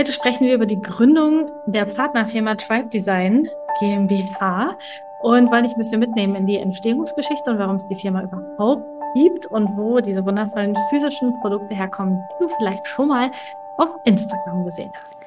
Heute 0.00 0.12
sprechen 0.12 0.46
wir 0.46 0.54
über 0.54 0.64
die 0.64 0.80
Gründung 0.80 1.50
der 1.66 1.84
Partnerfirma 1.84 2.54
Tribe 2.54 2.88
Design 2.88 3.46
GmbH 3.80 4.74
und 5.20 5.50
wollen 5.50 5.64
dich 5.64 5.74
ein 5.74 5.78
bisschen 5.78 6.00
mitnehmen 6.00 6.36
in 6.36 6.46
die 6.46 6.56
Entstehungsgeschichte 6.56 7.50
und 7.50 7.58
warum 7.58 7.76
es 7.76 7.86
die 7.86 7.96
Firma 7.96 8.22
überhaupt 8.22 8.82
gibt 9.14 9.44
und 9.44 9.68
wo 9.76 10.00
diese 10.00 10.24
wundervollen 10.24 10.74
physischen 10.88 11.38
Produkte 11.42 11.74
herkommen, 11.74 12.18
die 12.32 12.44
du 12.46 12.48
vielleicht 12.56 12.86
schon 12.86 13.08
mal 13.08 13.30
auf 13.76 13.90
Instagram 14.04 14.64
gesehen 14.64 14.90
hast. 15.04 15.18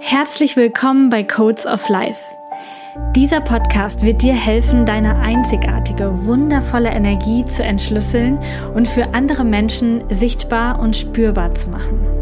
Herzlich 0.00 0.56
willkommen 0.56 1.08
bei 1.08 1.22
Codes 1.22 1.64
of 1.64 1.88
Life. 1.88 2.24
Dieser 3.14 3.40
Podcast 3.40 4.02
wird 4.02 4.20
dir 4.20 4.34
helfen, 4.34 4.84
deine 4.84 5.14
einzigartige, 5.20 6.26
wundervolle 6.26 6.90
Energie 6.90 7.44
zu 7.44 7.62
entschlüsseln 7.62 8.40
und 8.74 8.88
für 8.88 9.14
andere 9.14 9.44
Menschen 9.44 10.02
sichtbar 10.10 10.80
und 10.80 10.96
spürbar 10.96 11.54
zu 11.54 11.70
machen. 11.70 12.21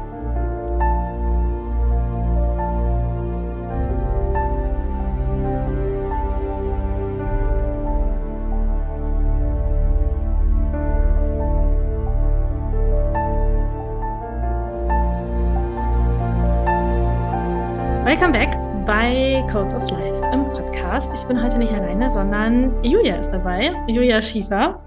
Bei 19.01 19.43
Codes 19.51 19.73
of 19.73 19.89
Life 19.89 20.21
im 20.31 20.43
Podcast. 20.51 21.11
Ich 21.15 21.27
bin 21.27 21.41
heute 21.41 21.57
nicht 21.57 21.73
alleine, 21.73 22.11
sondern 22.11 22.83
Julia 22.83 23.19
ist 23.19 23.31
dabei, 23.31 23.73
Julia 23.87 24.21
Schiefer. 24.21 24.77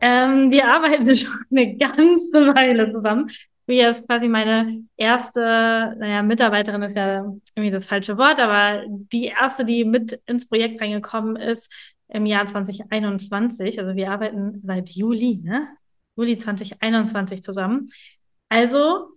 Ähm, 0.00 0.52
wir 0.52 0.68
arbeiten 0.68 1.16
schon 1.16 1.34
eine 1.50 1.76
ganze 1.76 2.54
Weile 2.54 2.88
zusammen. 2.92 3.28
Julia 3.66 3.88
ist 3.88 4.06
quasi 4.06 4.28
meine 4.28 4.84
erste, 4.96 5.40
naja, 5.98 6.22
Mitarbeiterin 6.22 6.80
ist 6.82 6.94
ja 6.94 7.24
irgendwie 7.56 7.72
das 7.72 7.86
falsche 7.86 8.16
Wort, 8.18 8.38
aber 8.38 8.84
die 8.86 9.24
erste, 9.24 9.64
die 9.64 9.84
mit 9.84 10.20
ins 10.26 10.48
Projekt 10.48 10.80
reingekommen 10.80 11.34
ist 11.34 11.72
im 12.06 12.26
Jahr 12.26 12.46
2021. 12.46 13.80
Also 13.80 13.96
wir 13.96 14.12
arbeiten 14.12 14.62
seit 14.64 14.90
Juli, 14.90 15.40
ne? 15.42 15.66
Juli 16.14 16.38
2021 16.38 17.42
zusammen. 17.42 17.88
Also 18.48 19.08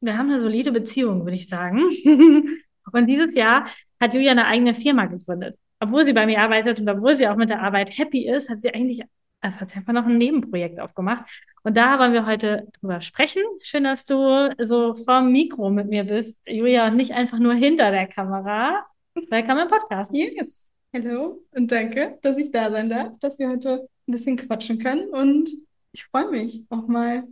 wir 0.00 0.18
haben 0.18 0.28
eine 0.28 0.40
solide 0.40 0.72
Beziehung, 0.72 1.22
würde 1.24 1.36
ich 1.36 1.46
sagen. 1.46 1.88
Und 2.92 3.06
dieses 3.06 3.34
Jahr 3.34 3.66
hat 4.00 4.14
Julia 4.14 4.32
eine 4.32 4.46
eigene 4.46 4.74
Firma 4.74 5.06
gegründet. 5.06 5.58
Obwohl 5.80 6.04
sie 6.04 6.12
bei 6.12 6.26
mir 6.26 6.40
arbeitet 6.40 6.80
und 6.80 6.88
obwohl 6.88 7.14
sie 7.14 7.26
auch 7.28 7.36
mit 7.36 7.50
der 7.50 7.62
Arbeit 7.62 7.96
happy 7.96 8.28
ist, 8.28 8.50
hat 8.50 8.60
sie 8.60 8.72
eigentlich, 8.74 9.02
also 9.40 9.60
hat 9.60 9.70
sie 9.70 9.76
einfach 9.76 9.92
noch 9.92 10.06
ein 10.06 10.18
Nebenprojekt 10.18 10.78
aufgemacht. 10.78 11.24
Und 11.62 11.76
da 11.76 11.98
wollen 11.98 12.12
wir 12.12 12.26
heute 12.26 12.68
drüber 12.80 13.00
sprechen. 13.00 13.42
Schön, 13.62 13.84
dass 13.84 14.04
du 14.04 14.54
so 14.58 14.94
vorm 14.94 15.32
Mikro 15.32 15.70
mit 15.70 15.88
mir 15.88 16.04
bist, 16.04 16.38
Julia, 16.46 16.88
und 16.88 16.96
nicht 16.96 17.12
einfach 17.12 17.38
nur 17.38 17.54
hinter 17.54 17.90
der 17.90 18.06
Kamera. 18.06 18.84
Willkommen 19.14 19.62
im 19.62 19.68
Podcast. 19.68 20.12
Yes. 20.14 20.68
Hallo 20.92 21.42
und 21.52 21.70
danke, 21.70 22.18
dass 22.22 22.36
ich 22.36 22.50
da 22.50 22.70
sein 22.70 22.90
darf, 22.90 23.18
dass 23.20 23.38
wir 23.38 23.48
heute 23.48 23.88
ein 24.08 24.12
bisschen 24.12 24.36
quatschen 24.36 24.78
können. 24.78 25.08
Und 25.08 25.50
ich 25.92 26.04
freue 26.04 26.30
mich 26.30 26.64
auch 26.68 26.86
mal 26.88 27.24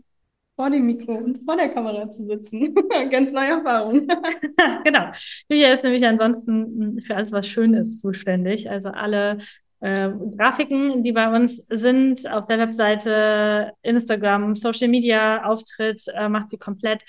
vor 0.59 0.71
dem 0.71 0.87
Mikro 0.87 1.13
und 1.13 1.45
vor 1.45 1.57
der 1.57 1.69
Kamera 1.69 2.11
zu 2.11 2.25
sitzen. 2.25 2.75
Ganz 3.11 3.31
neue 3.31 3.51
Erfahrung. 3.51 4.09
genau. 4.85 5.13
Julia 5.49 5.73
ist 5.73 5.85
nämlich 5.85 6.05
ansonsten 6.05 7.01
für 7.01 7.15
alles, 7.15 7.31
was 7.31 7.47
schön 7.47 7.75
ist, 7.75 8.01
zuständig. 8.01 8.69
Also 8.69 8.89
alle 8.89 9.39
äh, 9.79 10.11
Grafiken, 10.37 11.05
die 11.05 11.13
bei 11.13 11.29
uns 11.33 11.59
sind, 11.71 12.29
auf 12.29 12.49
der 12.49 12.59
Webseite, 12.59 13.73
Instagram, 13.83 14.57
Social 14.57 14.89
Media, 14.89 15.45
Auftritt, 15.45 16.03
äh, 16.13 16.29
macht 16.29 16.51
sie 16.51 16.59
komplett. 16.59 17.05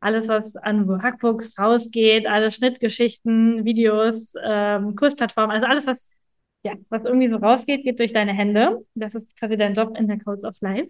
Alles, 0.00 0.28
was 0.28 0.56
an 0.56 0.88
Workbooks 0.88 1.58
rausgeht, 1.58 2.26
alle 2.26 2.50
Schnittgeschichten, 2.52 3.66
Videos, 3.66 4.32
ähm, 4.42 4.96
Kursplattformen, 4.96 5.54
also 5.54 5.66
alles, 5.66 5.86
was, 5.86 6.08
ja, 6.62 6.72
was 6.88 7.04
irgendwie 7.04 7.28
so 7.28 7.36
rausgeht, 7.36 7.84
geht 7.84 7.98
durch 7.98 8.14
deine 8.14 8.32
Hände. 8.32 8.82
Das 8.94 9.14
ist 9.14 9.36
quasi 9.36 9.58
dein 9.58 9.74
Job 9.74 9.94
in 9.98 10.08
der 10.08 10.18
Codes 10.18 10.46
of 10.46 10.58
Life. 10.62 10.88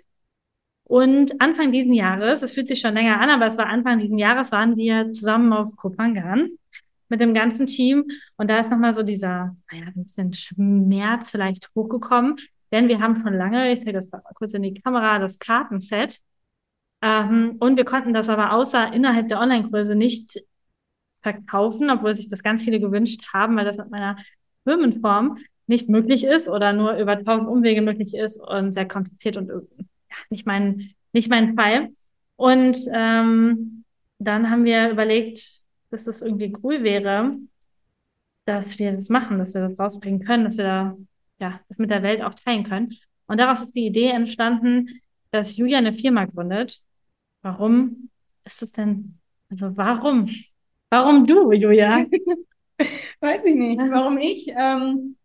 Und 0.85 1.41
Anfang 1.41 1.73
diesen 1.73 1.95
Jahres, 1.95 2.43
es 2.43 2.53
fühlt 2.53 2.69
sich 2.69 2.81
schon 2.81 2.95
länger 2.95 3.21
an, 3.21 3.31
aber 3.31 3.47
es 3.47 3.57
war 3.57 3.67
Anfang 3.67 3.99
diesen 3.99 4.19
Jahres, 4.19 4.53
waren 4.53 4.77
wir 4.77 5.13
zusammen 5.13 5.53
auf 5.53 5.75
Kopangan 5.77 6.51
mit 7.09 7.21
dem 7.21 7.35
ganzen 7.35 7.67
Team. 7.67 8.05
Und 8.37 8.49
da 8.51 8.59
ist 8.59 8.71
nochmal 8.71 8.95
so 8.95 9.03
dieser, 9.03 9.57
naja, 9.71 9.87
ein 9.87 10.05
bisschen 10.05 10.33
Schmerz 10.33 11.31
vielleicht 11.31 11.71
hochgekommen. 11.75 12.37
Denn 12.71 12.89
wir 12.89 13.01
haben 13.01 13.17
schon 13.17 13.35
lange, 13.35 13.73
ich 13.73 13.81
sehe 13.81 13.93
das 13.93 14.11
mal 14.11 14.23
kurz 14.35 14.53
in 14.55 14.63
die 14.63 14.75
Kamera, 14.75 15.19
das 15.19 15.39
Kartenset. 15.39 16.21
Ähm, 17.03 17.57
und 17.61 17.77
wir 17.77 17.85
konnten 17.85 18.13
das 18.13 18.29
aber 18.29 18.53
außer 18.53 18.93
innerhalb 18.93 19.29
der 19.29 19.41
Online-Kurse 19.41 19.95
nicht 19.95 20.43
verkaufen, 21.23 21.91
obwohl 21.91 22.15
sich 22.15 22.29
das 22.29 22.43
ganz 22.43 22.65
viele 22.65 22.81
gewünscht 22.81 23.33
haben, 23.33 23.57
weil 23.57 23.65
das 23.65 23.79
mit 23.79 23.91
meiner 23.91 24.17
Firmenform 24.65 25.39
nicht 25.67 25.89
möglich 25.89 26.25
ist 26.25 26.49
oder 26.49 26.73
nur 26.73 26.97
über 26.97 27.23
tausend 27.23 27.49
Umwege 27.49 27.81
möglich 27.81 28.15
ist 28.15 28.39
und 28.41 28.73
sehr 28.73 28.87
kompliziert 28.87 29.37
und 29.37 29.51
nicht 30.31 30.47
mein, 30.47 30.95
nicht 31.13 31.31
mein 31.31 31.55
Fall. 31.55 31.91
Und 32.37 32.77
ähm, 32.93 33.85
dann 34.19 34.51
haben 34.51 34.65
wir 34.65 34.91
überlegt, 34.91 35.63
dass 35.91 36.05
das 36.05 36.23
irgendwie 36.23 36.55
cool 36.63 36.83
wäre, 36.83 37.37
dass 38.45 38.79
wir 38.79 38.93
das 38.93 39.09
machen, 39.09 39.39
dass 39.39 39.55
wir 39.55 39.69
das 39.69 39.79
rausbringen 39.79 40.25
können, 40.25 40.45
dass 40.45 40.57
wir 40.57 40.65
da, 40.65 40.97
ja, 41.39 41.61
das 41.69 41.79
mit 41.79 41.91
der 41.91 42.03
Welt 42.03 42.23
auch 42.23 42.35
teilen 42.35 42.65
können. 42.65 42.95
Und 43.27 43.39
daraus 43.39 43.63
ist 43.63 43.75
die 43.75 43.87
Idee 43.87 44.09
entstanden, 44.09 45.01
dass 45.31 45.57
Julia 45.57 45.79
eine 45.79 45.93
Firma 45.93 46.27
gründet. 46.27 46.79
Warum 47.43 48.11
ist 48.45 48.63
es 48.63 48.73
denn, 48.73 49.19
also 49.51 49.77
warum? 49.77 50.29
Warum 50.91 51.27
du, 51.27 51.53
Julia? 51.53 52.07
Weiß 53.21 53.45
ich 53.45 53.55
nicht. 53.55 53.81
Warum 53.81 54.19
ich? 54.19 54.49
Ähm, 54.49 55.17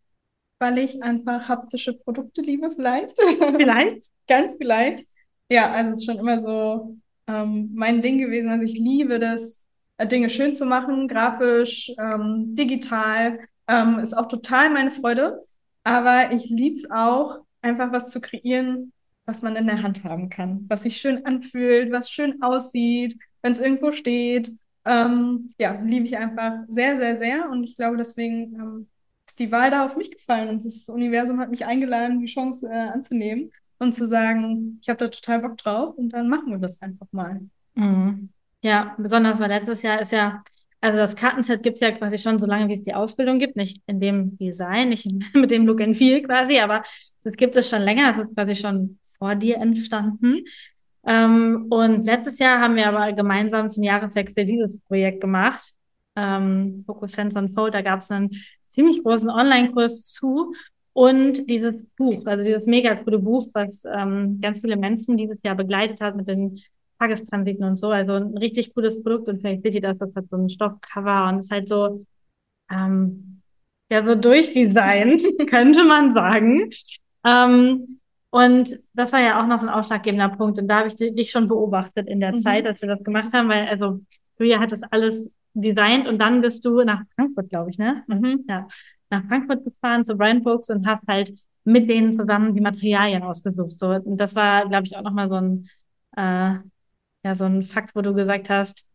weil 0.59 0.78
ich 0.78 1.02
einfach 1.02 1.47
haptische 1.47 1.94
Produkte 1.94 2.42
liebe, 2.42 2.70
vielleicht. 2.72 3.18
Vielleicht? 3.18 4.08
Ganz 4.28 4.56
vielleicht. 4.58 5.06
Ja, 5.50 5.72
also 5.72 5.92
es 5.92 6.00
ist 6.00 6.06
schon 6.06 6.20
immer 6.20 6.40
so 6.40 6.97
ähm, 7.28 7.72
mein 7.74 8.02
Ding 8.02 8.20
gewesen. 8.20 8.50
Also 8.50 8.66
ich 8.66 8.78
liebe 8.78 9.20
das, 9.20 9.64
äh, 9.97 10.08
Dinge 10.08 10.30
schön 10.30 10.53
zu 10.53 10.66
machen, 10.66 11.08
grafisch, 11.08 11.92
ähm, 11.97 12.56
digital. 12.56 13.40
Ähm, 13.68 14.00
ist 14.00 14.18
auch 14.18 14.28
total 14.28 14.70
meine 14.70 14.92
Freude. 14.92 15.42
Aber 15.84 16.31
ich 16.34 16.50
liebe 16.50 16.76
es 16.76 16.90
auch, 16.91 17.40
einfach 17.62 17.91
was 17.91 18.08
zu 18.08 18.22
kreieren, 18.22 18.94
was 19.26 19.41
man 19.41 19.56
in 19.56 19.68
der 19.68 19.81
Hand 19.81 20.03
haben 20.03 20.30
kann, 20.30 20.66
was 20.70 20.84
sich 20.84 20.97
schön 20.97 21.26
anfühlt, 21.26 21.91
was 21.91 22.09
schön 22.09 22.41
aussieht, 22.41 23.18
wenn 23.41 23.53
es 23.53 23.59
irgendwo 23.59 23.91
steht. 23.91 24.52
Ähm, 24.86 25.53
ja, 25.59 25.80
liebe 25.84 26.06
ich 26.06 26.18
einfach 26.18 26.53
sehr, 26.68 26.97
sehr, 26.97 27.18
sehr. 27.18 27.50
Und 27.50 27.64
ich 27.64 27.76
glaube, 27.76 27.97
deswegen 27.97 28.56
ähm, 28.56 28.88
ist 29.29 29.40
die 29.40 29.51
Wahl 29.51 29.69
da 29.72 29.85
auf 29.85 29.95
mich 29.95 30.12
gefallen 30.12 30.50
und 30.50 30.66
das 30.66 30.90
Universum 30.90 31.40
hat 31.40 31.51
mich 31.51 31.66
eingeladen, 31.66 32.19
die 32.19 32.25
Chance 32.25 32.67
äh, 32.67 32.90
anzunehmen 32.90 33.51
und 33.78 33.94
zu 33.94 34.07
sagen, 34.07 34.79
ich 34.81 34.90
habe 34.90 34.97
da 34.97 35.07
total 35.07 35.40
Bock 35.40 35.57
drauf 35.57 35.95
und 35.97 36.09
dann 36.09 36.29
machen 36.29 36.50
wir 36.50 36.57
das 36.57 36.81
einfach 36.81 37.07
mal. 37.12 37.40
Mhm. 37.75 38.29
Ja, 38.62 38.95
besonders 38.97 39.40
weil 39.40 39.50
letztes 39.50 39.84
Jahr 39.84 40.01
ist 40.01 40.12
ja, 40.12 40.44
also 40.81 40.97
das 40.97 41.16
Kartenset 41.16 41.62
gibt 41.62 41.75
es 41.75 41.81
ja 41.81 41.91
quasi 41.91 42.17
schon 42.17 42.40
so 42.40 42.47
lange, 42.47 42.67
wie 42.69 42.73
es 42.73 42.81
die 42.81 42.95
Ausbildung 42.95 43.38
gibt, 43.38 43.56
nicht 43.56 43.81
in 43.85 44.00
dem 44.00 44.38
Design, 44.38 44.90
nicht 44.90 45.07
mit 45.34 45.51
dem 45.51 45.66
Look 45.67 45.81
and 45.81 45.96
Feel 45.96 46.23
quasi, 46.23 46.59
aber 46.59 46.81
das 47.23 47.38
gibt 47.38 47.56
es 47.56 47.69
schon 47.69 47.84
länger, 47.84 48.07
das 48.07 48.17
ist 48.17 48.35
quasi 48.35 48.56
schon 48.56 48.97
vor 49.19 49.35
dir 49.35 49.57
entstanden. 49.57 50.44
Ähm, 51.06 51.67
und 51.70 52.03
letztes 52.03 52.40
Jahr 52.40 52.59
haben 52.59 52.75
wir 52.75 52.87
aber 52.87 53.14
gemeinsam 53.14 53.70
zum 53.70 53.84
Jahreswechsel 53.84 54.46
dieses 54.46 54.79
Projekt 54.82 55.22
gemacht. 55.22 55.73
Ähm, 56.16 56.84
Focus 56.85 57.11
Sense 57.11 57.37
Unfold, 57.37 57.75
da 57.75 57.82
gab 57.82 58.02
es 58.02 58.11
einen 58.11 58.32
ziemlich 58.70 59.04
großen 59.04 59.30
Online-Kurs 59.30 60.06
zu. 60.06 60.54
Und 60.94 61.50
dieses 61.50 61.86
Buch, 61.98 62.26
also 62.26 62.44
dieses 62.44 62.66
mega 62.66 62.96
coole 62.96 63.20
Buch, 63.20 63.48
was 63.54 63.86
ähm, 63.86 64.40
ganz 64.42 64.60
viele 64.60 64.76
Menschen 64.76 65.18
dieses 65.18 65.42
Jahr 65.44 65.56
begleitet 65.56 66.02
hat 66.02 66.16
mit 66.16 66.28
den 66.28 66.60
Tagestransiten 67.00 67.64
und 67.64 67.78
so. 67.78 67.90
Also 67.90 68.14
ein 68.14 68.38
richtig 68.38 68.74
cooles 68.74 69.02
Produkt 69.02 69.30
und 69.30 69.40
vielleicht 69.40 69.64
seht 69.64 69.76
ihr 69.76 69.82
das, 69.82 70.00
das 70.00 70.14
hat 70.16 70.26
so 70.30 70.38
ein 70.38 70.50
Stoffcover 70.50 71.30
und 71.30 71.40
ist 71.40 71.52
halt 71.52 71.68
so, 71.70 72.04
ähm, 72.70 73.42
ja, 73.90 74.06
so 74.06 74.16
durchdesignt, 74.16 75.24
könnte 75.48 75.84
man 75.84 76.12
sagen. 76.12 76.70
Ähm, 77.26 78.00
und 78.32 78.78
das 78.94 79.14
war 79.14 79.22
ja 79.22 79.42
auch 79.42 79.48
noch 79.48 79.60
so 79.60 79.68
ein 79.68 79.74
ausschlaggebender 79.74 80.30
Punkt. 80.30 80.60
Und 80.60 80.68
da 80.68 80.80
habe 80.80 80.88
ich 80.88 80.96
dich 80.96 81.32
schon 81.32 81.48
beobachtet 81.48 82.08
in 82.08 82.20
der 82.20 82.34
mhm. 82.34 82.38
Zeit, 82.38 82.68
als 82.68 82.82
wir 82.82 82.90
das 82.90 83.04
gemacht 83.04 83.34
haben, 83.34 83.50
weil 83.50 83.68
also 83.68 84.02
Julia 84.38 84.60
hat 84.60 84.72
das 84.72 84.84
alles 84.84 85.32
designt 85.61 86.08
und 86.08 86.20
dann 86.20 86.41
bist 86.41 86.66
du 86.66 86.84
nach 86.84 87.03
Frankfurt, 87.16 87.50
glaube 87.50 87.70
ich, 87.70 87.78
ne? 87.78 88.03
Mhm. 88.08 88.46
Ja, 88.47 88.67
nach 89.09 89.23
Frankfurt 89.26 89.64
gefahren 89.64 90.06
zu 90.06 90.16
Brian 90.16 90.44
Books 90.44 90.70
und 90.70 90.88
hast 90.88 91.08
halt 91.08 91.34
mit 91.64 91.90
denen 91.90 92.14
zusammen 92.14 92.56
die 92.56 92.61
Materialien 92.61 93.23
ausgesucht. 93.23 93.72
So, 93.72 93.90
und 93.90 94.17
das 94.17 94.35
war, 94.35 94.67
glaube 94.67 94.85
ich, 94.85 94.96
auch 94.96 95.02
nochmal 95.02 95.29
so 95.29 95.35
ein, 95.35 95.70
äh, 96.16 96.59
ja, 97.23 97.35
so 97.35 97.46
ein 97.46 97.64
Fakt, 97.64 97.96
wo 97.96 98.02
du 98.02 98.14
gesagt 98.14 98.50
hast, 98.50 98.85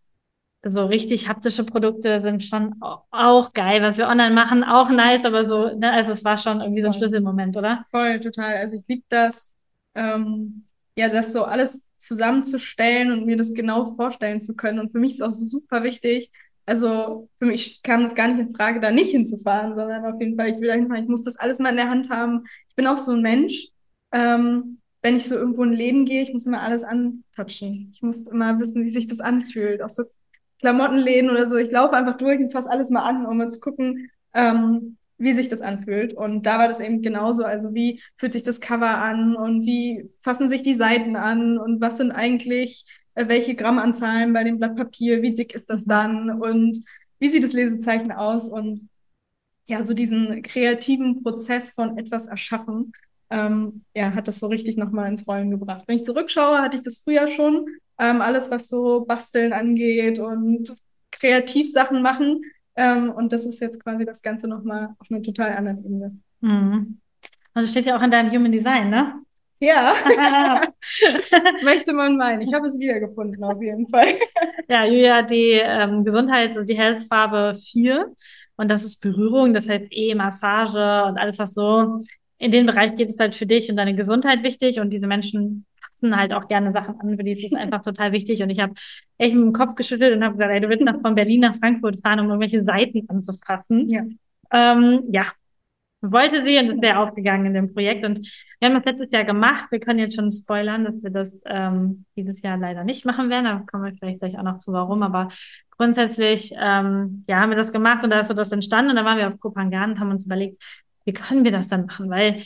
so 0.66 0.86
richtig 0.86 1.28
haptische 1.28 1.64
Produkte 1.64 2.20
sind 2.20 2.42
schon 2.42 2.74
auch 3.10 3.52
geil. 3.52 3.82
Was 3.82 3.98
wir 3.98 4.08
online 4.08 4.34
machen, 4.34 4.64
auch 4.64 4.88
nice, 4.88 5.24
aber 5.24 5.46
so, 5.46 5.76
ne, 5.76 5.92
also 5.92 6.12
es 6.12 6.24
war 6.24 6.38
schon 6.38 6.60
irgendwie 6.60 6.80
so 6.80 6.88
ein 6.88 6.94
Schlüsselmoment, 6.94 7.56
oder? 7.56 7.84
Voll, 7.90 8.18
total. 8.20 8.56
Also 8.56 8.76
ich 8.76 8.88
liebe 8.88 9.04
das, 9.08 9.52
ähm, 9.94 10.64
ja, 10.96 11.08
das 11.10 11.32
so 11.32 11.44
alles 11.44 11.86
zusammenzustellen 11.98 13.12
und 13.12 13.26
mir 13.26 13.36
das 13.36 13.52
genau 13.52 13.92
vorstellen 13.92 14.40
zu 14.40 14.56
können. 14.56 14.78
Und 14.78 14.92
für 14.92 14.98
mich 14.98 15.12
ist 15.12 15.22
auch 15.22 15.30
super 15.30 15.82
wichtig, 15.82 16.30
also 16.66 17.28
für 17.38 17.46
mich 17.46 17.82
kam 17.82 18.02
es 18.02 18.14
gar 18.14 18.28
nicht 18.28 18.40
in 18.40 18.54
Frage, 18.54 18.80
da 18.80 18.90
nicht 18.90 19.10
hinzufahren, 19.10 19.74
sondern 19.74 20.04
auf 20.04 20.20
jeden 20.20 20.36
Fall, 20.36 20.50
ich 20.50 20.60
will 20.60 20.68
da 20.68 20.74
hinfahren, 20.74 21.02
ich 21.04 21.10
muss 21.10 21.24
das 21.24 21.36
alles 21.36 21.58
mal 21.58 21.70
in 21.70 21.76
der 21.76 21.90
Hand 21.90 22.10
haben. 22.10 22.44
Ich 22.68 22.74
bin 22.74 22.86
auch 22.86 22.96
so 22.96 23.12
ein 23.12 23.22
Mensch, 23.22 23.68
ähm, 24.12 24.78
wenn 25.02 25.16
ich 25.16 25.28
so 25.28 25.34
irgendwo 25.34 25.64
in 25.64 25.72
Läden 25.74 26.06
gehe, 26.06 26.22
ich 26.22 26.32
muss 26.32 26.46
immer 26.46 26.62
alles 26.62 26.82
antatschen. 26.82 27.90
Ich 27.92 28.00
muss 28.00 28.26
immer 28.26 28.58
wissen, 28.58 28.84
wie 28.84 28.88
sich 28.88 29.06
das 29.06 29.20
anfühlt. 29.20 29.82
Auch 29.82 29.90
so 29.90 30.04
Klamottenläden 30.60 31.30
oder 31.30 31.44
so. 31.44 31.58
Ich 31.58 31.70
laufe 31.70 31.94
einfach 31.94 32.16
durch 32.16 32.40
und 32.40 32.52
fasse 32.52 32.70
alles 32.70 32.88
mal 32.88 33.02
an, 33.02 33.26
um 33.26 33.36
mal 33.36 33.50
zu 33.50 33.60
gucken, 33.60 34.10
ähm, 34.32 34.96
wie 35.18 35.34
sich 35.34 35.48
das 35.48 35.60
anfühlt. 35.60 36.14
Und 36.14 36.46
da 36.46 36.58
war 36.58 36.68
das 36.68 36.80
eben 36.80 37.02
genauso. 37.02 37.44
Also 37.44 37.74
wie 37.74 38.00
fühlt 38.16 38.32
sich 38.32 38.44
das 38.44 38.62
Cover 38.62 38.98
an 39.02 39.36
und 39.36 39.66
wie 39.66 40.10
fassen 40.22 40.48
sich 40.48 40.62
die 40.62 40.74
Seiten 40.74 41.16
an 41.16 41.58
und 41.58 41.82
was 41.82 41.98
sind 41.98 42.10
eigentlich 42.10 42.86
welche 43.14 43.54
Grammanzahlen 43.54 44.32
bei 44.32 44.44
dem 44.44 44.58
Blatt 44.58 44.76
Papier, 44.76 45.22
wie 45.22 45.34
dick 45.34 45.54
ist 45.54 45.70
das 45.70 45.86
mhm. 45.86 45.90
dann 45.90 46.42
und 46.42 46.84
wie 47.18 47.28
sieht 47.28 47.44
das 47.44 47.52
Lesezeichen 47.52 48.12
aus 48.12 48.48
und 48.48 48.88
ja, 49.66 49.84
so 49.84 49.94
diesen 49.94 50.42
kreativen 50.42 51.22
Prozess 51.22 51.70
von 51.70 51.96
etwas 51.96 52.26
erschaffen, 52.26 52.92
ähm, 53.30 53.84
ja, 53.94 54.12
hat 54.14 54.28
das 54.28 54.40
so 54.40 54.48
richtig 54.48 54.76
nochmal 54.76 55.08
ins 55.08 55.26
Rollen 55.26 55.50
gebracht. 55.50 55.84
Wenn 55.86 55.96
ich 55.96 56.04
zurückschaue, 56.04 56.58
hatte 56.58 56.76
ich 56.76 56.82
das 56.82 56.98
früher 56.98 57.28
schon, 57.28 57.66
ähm, 57.98 58.20
alles 58.20 58.50
was 58.50 58.68
so 58.68 59.04
Basteln 59.06 59.52
angeht 59.52 60.18
und 60.18 60.76
Kreativsachen 61.10 62.02
machen 62.02 62.42
ähm, 62.76 63.10
und 63.10 63.32
das 63.32 63.46
ist 63.46 63.60
jetzt 63.60 63.82
quasi 63.82 64.04
das 64.04 64.20
Ganze 64.20 64.48
nochmal 64.48 64.94
auf 64.98 65.10
einer 65.10 65.22
total 65.22 65.56
anderen 65.56 65.84
Ebene. 65.84 66.18
Mhm. 66.40 67.00
Und 67.56 67.62
das 67.62 67.70
steht 67.70 67.86
ja 67.86 67.96
auch 67.96 68.02
in 68.02 68.10
deinem 68.10 68.32
Human 68.32 68.52
Design, 68.52 68.90
ne? 68.90 69.23
Ja, 69.64 69.94
möchte 71.62 71.94
man 71.94 72.18
meinen. 72.18 72.42
Ich 72.42 72.52
habe 72.52 72.66
es 72.66 72.78
wiedergefunden, 72.78 73.42
auf 73.44 73.62
jeden 73.62 73.88
Fall. 73.88 74.14
Ja, 74.68 74.86
Julia 74.86 75.16
hat 75.16 75.30
die 75.30 75.60
ähm, 75.62 76.04
Gesundheit, 76.04 76.48
also 76.48 76.64
die 76.64 76.76
Health-Farbe 76.76 77.54
4 77.54 78.12
und 78.56 78.70
das 78.70 78.82
ist 78.82 79.00
Berührung, 79.00 79.52
das 79.52 79.68
heißt 79.68 79.86
eh 79.90 80.14
Massage 80.14 81.04
und 81.04 81.18
alles, 81.18 81.38
was 81.38 81.52
so 81.52 82.00
in 82.38 82.50
den 82.50 82.64
Bereich 82.64 82.96
geht, 82.96 83.10
ist 83.10 83.20
halt 83.20 83.34
für 83.34 83.44
dich 83.44 83.70
und 83.70 83.76
deine 83.76 83.94
Gesundheit 83.94 84.42
wichtig 84.42 84.80
und 84.80 84.90
diese 84.90 85.06
Menschen 85.06 85.66
fassen 85.80 86.16
halt 86.16 86.32
auch 86.32 86.48
gerne 86.48 86.72
Sachen 86.72 86.98
an, 86.98 87.16
für 87.16 87.24
die 87.24 87.32
ist 87.32 87.44
es 87.44 87.52
einfach 87.52 87.82
total 87.82 88.12
wichtig 88.12 88.42
und 88.42 88.48
ich 88.50 88.60
habe 88.60 88.72
echt 89.18 89.34
mit 89.34 89.44
dem 89.44 89.52
Kopf 89.52 89.74
geschüttelt 89.74 90.16
und 90.16 90.24
habe 90.24 90.34
gesagt, 90.34 90.50
ey, 90.50 90.60
du 90.60 90.68
willst 90.68 90.84
nach, 90.84 91.00
von 91.00 91.14
Berlin 91.14 91.40
nach 91.40 91.56
Frankfurt 91.56 92.00
fahren, 92.00 92.20
um 92.20 92.28
irgendwelche 92.28 92.62
Seiten 92.62 93.06
anzufassen. 93.08 93.88
Ja. 93.88 94.02
Ähm, 94.50 95.04
ja, 95.10 95.26
wollte 96.12 96.42
sie 96.42 96.58
und 96.58 96.70
ist 96.70 96.80
sehr 96.80 97.00
aufgegangen 97.00 97.46
in 97.46 97.54
dem 97.54 97.72
Projekt. 97.72 98.04
Und 98.04 98.20
wir 98.58 98.68
haben 98.68 98.74
das 98.74 98.84
letztes 98.84 99.10
Jahr 99.12 99.24
gemacht. 99.24 99.66
Wir 99.70 99.80
können 99.80 99.98
jetzt 99.98 100.16
schon 100.16 100.30
spoilern, 100.30 100.84
dass 100.84 101.02
wir 101.02 101.10
das 101.10 101.40
ähm, 101.46 102.04
dieses 102.16 102.42
Jahr 102.42 102.56
leider 102.56 102.84
nicht 102.84 103.04
machen 103.04 103.30
werden. 103.30 103.44
Da 103.44 103.62
kommen 103.70 103.84
wir 103.84 103.94
vielleicht 103.98 104.20
gleich 104.20 104.38
auch 104.38 104.42
noch 104.42 104.58
zu, 104.58 104.72
warum. 104.72 105.02
Aber 105.02 105.28
grundsätzlich, 105.76 106.52
ähm, 106.58 107.24
ja, 107.28 107.40
haben 107.40 107.50
wir 107.50 107.56
das 107.56 107.72
gemacht 107.72 108.04
und 108.04 108.10
da 108.10 108.20
ist 108.20 108.28
so 108.28 108.34
das 108.34 108.52
entstanden. 108.52 108.90
Und 108.90 108.96
dann 108.96 109.04
waren 109.04 109.18
wir 109.18 109.28
auf 109.28 109.40
Kopangan 109.40 109.92
und 109.92 110.00
haben 110.00 110.10
uns 110.10 110.26
überlegt, 110.26 110.62
wie 111.04 111.12
können 111.12 111.44
wir 111.44 111.52
das 111.52 111.68
dann 111.68 111.86
machen? 111.86 112.10
Weil 112.10 112.42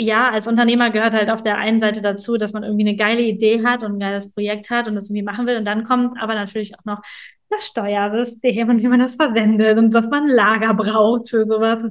ja, 0.00 0.30
als 0.30 0.46
Unternehmer 0.46 0.90
gehört 0.90 1.14
halt 1.14 1.28
auf 1.28 1.42
der 1.42 1.58
einen 1.58 1.80
Seite 1.80 2.00
dazu, 2.00 2.36
dass 2.36 2.52
man 2.52 2.62
irgendwie 2.62 2.86
eine 2.86 2.96
geile 2.96 3.22
Idee 3.22 3.64
hat 3.64 3.82
und 3.82 3.94
ein 3.94 3.98
geiles 3.98 4.30
Projekt 4.32 4.70
hat 4.70 4.86
und 4.86 4.94
das 4.94 5.08
irgendwie 5.08 5.24
machen 5.24 5.46
will. 5.46 5.58
Und 5.58 5.64
dann 5.64 5.82
kommt 5.82 6.22
aber 6.22 6.34
natürlich 6.36 6.78
auch 6.78 6.84
noch 6.84 7.00
das 7.50 7.66
Steuersystem 7.66 8.68
und 8.68 8.82
wie 8.82 8.88
man 8.88 9.00
das 9.00 9.16
verwendet 9.16 9.78
und 9.78 9.90
dass 9.92 10.08
man 10.08 10.28
Lager 10.28 10.74
braucht 10.74 11.30
für 11.30 11.46
sowas 11.46 11.84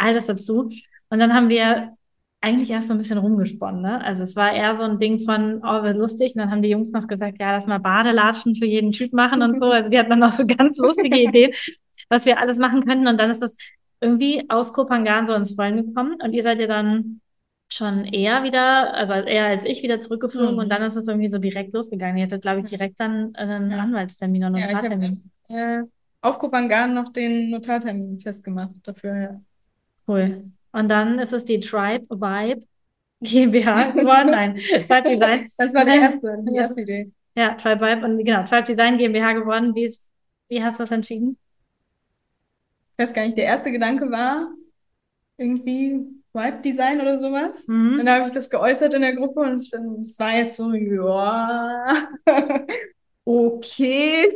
all 0.00 0.14
das 0.14 0.26
dazu. 0.26 0.70
Und 1.08 1.18
dann 1.18 1.34
haben 1.34 1.48
wir 1.48 1.96
eigentlich 2.40 2.70
erst 2.70 2.88
so 2.88 2.94
ein 2.94 2.98
bisschen 2.98 3.18
rumgesponnen. 3.18 3.82
Ne? 3.82 4.02
Also 4.02 4.24
es 4.24 4.34
war 4.34 4.52
eher 4.52 4.74
so 4.74 4.82
ein 4.84 4.98
Ding 4.98 5.20
von, 5.20 5.60
oh, 5.62 5.82
wird 5.82 5.96
lustig. 5.96 6.34
Und 6.34 6.40
dann 6.40 6.50
haben 6.50 6.62
die 6.62 6.70
Jungs 6.70 6.92
noch 6.92 7.06
gesagt, 7.06 7.38
ja, 7.38 7.52
lass 7.52 7.66
mal 7.66 7.78
Badelatschen 7.78 8.56
für 8.56 8.66
jeden 8.66 8.92
Typ 8.92 9.12
machen 9.12 9.42
und 9.42 9.60
so. 9.60 9.66
Also 9.80 9.90
die 9.90 9.98
hatten 9.98 10.10
dann 10.10 10.20
noch 10.20 10.32
so 10.32 10.46
ganz 10.46 10.78
lustige 10.78 11.18
Ideen, 11.22 11.52
was 12.08 12.26
wir 12.26 12.38
alles 12.38 12.58
machen 12.58 12.84
könnten. 12.84 13.08
Und 13.08 13.18
dann 13.18 13.30
ist 13.30 13.42
das 13.42 13.56
irgendwie 14.00 14.46
aus 14.48 14.72
Kopangan 14.72 15.26
so 15.26 15.34
ins 15.34 15.58
Rollen 15.58 15.86
gekommen. 15.86 16.16
Und 16.22 16.32
ihr 16.32 16.42
seid 16.42 16.60
ja 16.60 16.66
dann 16.66 17.20
schon 17.68 18.04
eher 18.04 18.42
wieder, 18.42 18.94
also 18.94 19.12
eher 19.12 19.46
als 19.46 19.64
ich 19.64 19.82
wieder 19.82 20.00
zurückgeflogen. 20.00 20.54
Mhm. 20.54 20.60
Und 20.60 20.68
dann 20.70 20.82
ist 20.82 20.96
es 20.96 21.08
irgendwie 21.08 21.28
so 21.28 21.38
direkt 21.38 21.74
losgegangen. 21.74 22.16
Ihr 22.16 22.24
hattet, 22.24 22.42
glaube 22.42 22.60
ich, 22.60 22.66
direkt 22.66 22.98
dann 22.98 23.34
einen 23.34 23.70
ja. 23.70 23.78
Anwaltstermin 23.78 24.44
und 24.44 24.56
einen 24.56 24.68
ja, 24.68 24.72
Notartermin. 24.72 25.30
Ich 25.46 25.54
hab, 25.54 25.60
äh, 25.60 25.82
auf 26.22 26.38
Kopangan 26.38 26.94
noch 26.94 27.10
den 27.10 27.50
Notartermin 27.50 28.18
festgemacht 28.18 28.72
dafür, 28.82 29.16
ja. 29.16 29.40
Cool. 30.06 30.50
Und 30.72 30.88
dann 30.88 31.18
ist 31.18 31.32
es 31.32 31.44
die 31.44 31.60
Tribe 31.60 32.06
Vibe 32.08 32.66
GmbH 33.20 33.90
geworden. 33.90 34.30
Nein, 34.30 34.56
Tribe 34.56 35.08
Design. 35.08 35.48
Das 35.58 35.74
war 35.74 35.84
die 35.84 35.90
erste, 35.90 36.38
die 36.48 36.56
erste 36.56 36.80
Idee. 36.82 37.12
Ja, 37.34 37.54
Tribe 37.54 37.84
Vibe 37.84 38.04
und 38.04 38.24
genau, 38.24 38.44
Tribe 38.44 38.64
Design 38.64 38.98
GmbH 38.98 39.32
geworden. 39.32 39.74
Wie, 39.74 39.84
ist, 39.84 40.04
wie 40.48 40.62
hast 40.62 40.78
du 40.78 40.84
das 40.84 40.92
entschieden? 40.92 41.38
Ich 42.92 42.98
weiß 42.98 43.12
gar 43.12 43.24
nicht, 43.24 43.38
der 43.38 43.44
erste 43.46 43.70
Gedanke 43.70 44.10
war 44.10 44.50
irgendwie 45.36 46.06
Vibe 46.32 46.60
Design 46.62 47.00
oder 47.00 47.20
sowas. 47.20 47.66
Mhm. 47.66 47.96
Dann 47.98 48.08
habe 48.10 48.26
ich 48.26 48.32
das 48.32 48.50
geäußert 48.50 48.94
in 48.94 49.02
der 49.02 49.16
Gruppe 49.16 49.40
und 49.40 49.52
es, 49.52 49.72
es 49.72 50.18
war 50.18 50.36
jetzt 50.36 50.56
so, 50.56 50.72
ja, 50.74 52.08
okay 53.24 54.26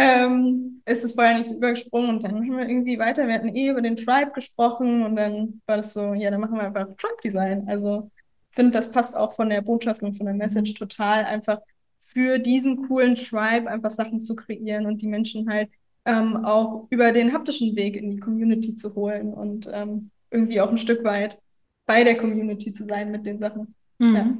ähm, 0.00 0.80
ist 0.86 1.04
es 1.04 1.12
vorher 1.12 1.36
nicht 1.36 1.50
so 1.50 1.56
übergesprungen 1.56 2.10
und 2.10 2.24
dann 2.24 2.34
haben 2.36 2.56
wir 2.56 2.68
irgendwie 2.68 2.98
weiter, 2.98 3.26
wir 3.26 3.34
hatten 3.34 3.54
eh 3.54 3.68
über 3.68 3.82
den 3.82 3.96
Tribe 3.96 4.32
gesprochen 4.32 5.04
und 5.04 5.16
dann 5.16 5.60
war 5.66 5.76
das 5.76 5.92
so, 5.92 6.14
ja, 6.14 6.30
dann 6.30 6.40
machen 6.40 6.56
wir 6.56 6.62
einfach 6.62 6.86
Tribe 6.96 7.20
Design. 7.22 7.68
Also 7.68 8.10
ich 8.50 8.54
finde, 8.54 8.72
das 8.72 8.90
passt 8.92 9.16
auch 9.16 9.34
von 9.34 9.50
der 9.50 9.60
Botschaft 9.60 10.02
und 10.02 10.14
von 10.14 10.26
der 10.26 10.34
Message 10.34 10.74
total 10.74 11.24
einfach 11.24 11.60
für 11.98 12.38
diesen 12.38 12.88
coolen 12.88 13.14
Tribe 13.14 13.70
einfach 13.70 13.90
Sachen 13.90 14.20
zu 14.20 14.34
kreieren 14.34 14.86
und 14.86 15.02
die 15.02 15.06
Menschen 15.06 15.48
halt 15.48 15.70
ähm, 16.06 16.44
auch 16.44 16.86
über 16.90 17.12
den 17.12 17.32
haptischen 17.32 17.76
Weg 17.76 17.96
in 17.96 18.10
die 18.10 18.20
Community 18.20 18.74
zu 18.74 18.94
holen 18.94 19.34
und 19.34 19.68
ähm, 19.70 20.10
irgendwie 20.30 20.60
auch 20.60 20.70
ein 20.70 20.78
Stück 20.78 21.04
weit 21.04 21.38
bei 21.84 22.04
der 22.04 22.16
Community 22.16 22.72
zu 22.72 22.84
sein 22.84 23.10
mit 23.10 23.26
den 23.26 23.38
Sachen. 23.38 23.74
Mhm. 23.98 24.16
Ja. 24.16 24.38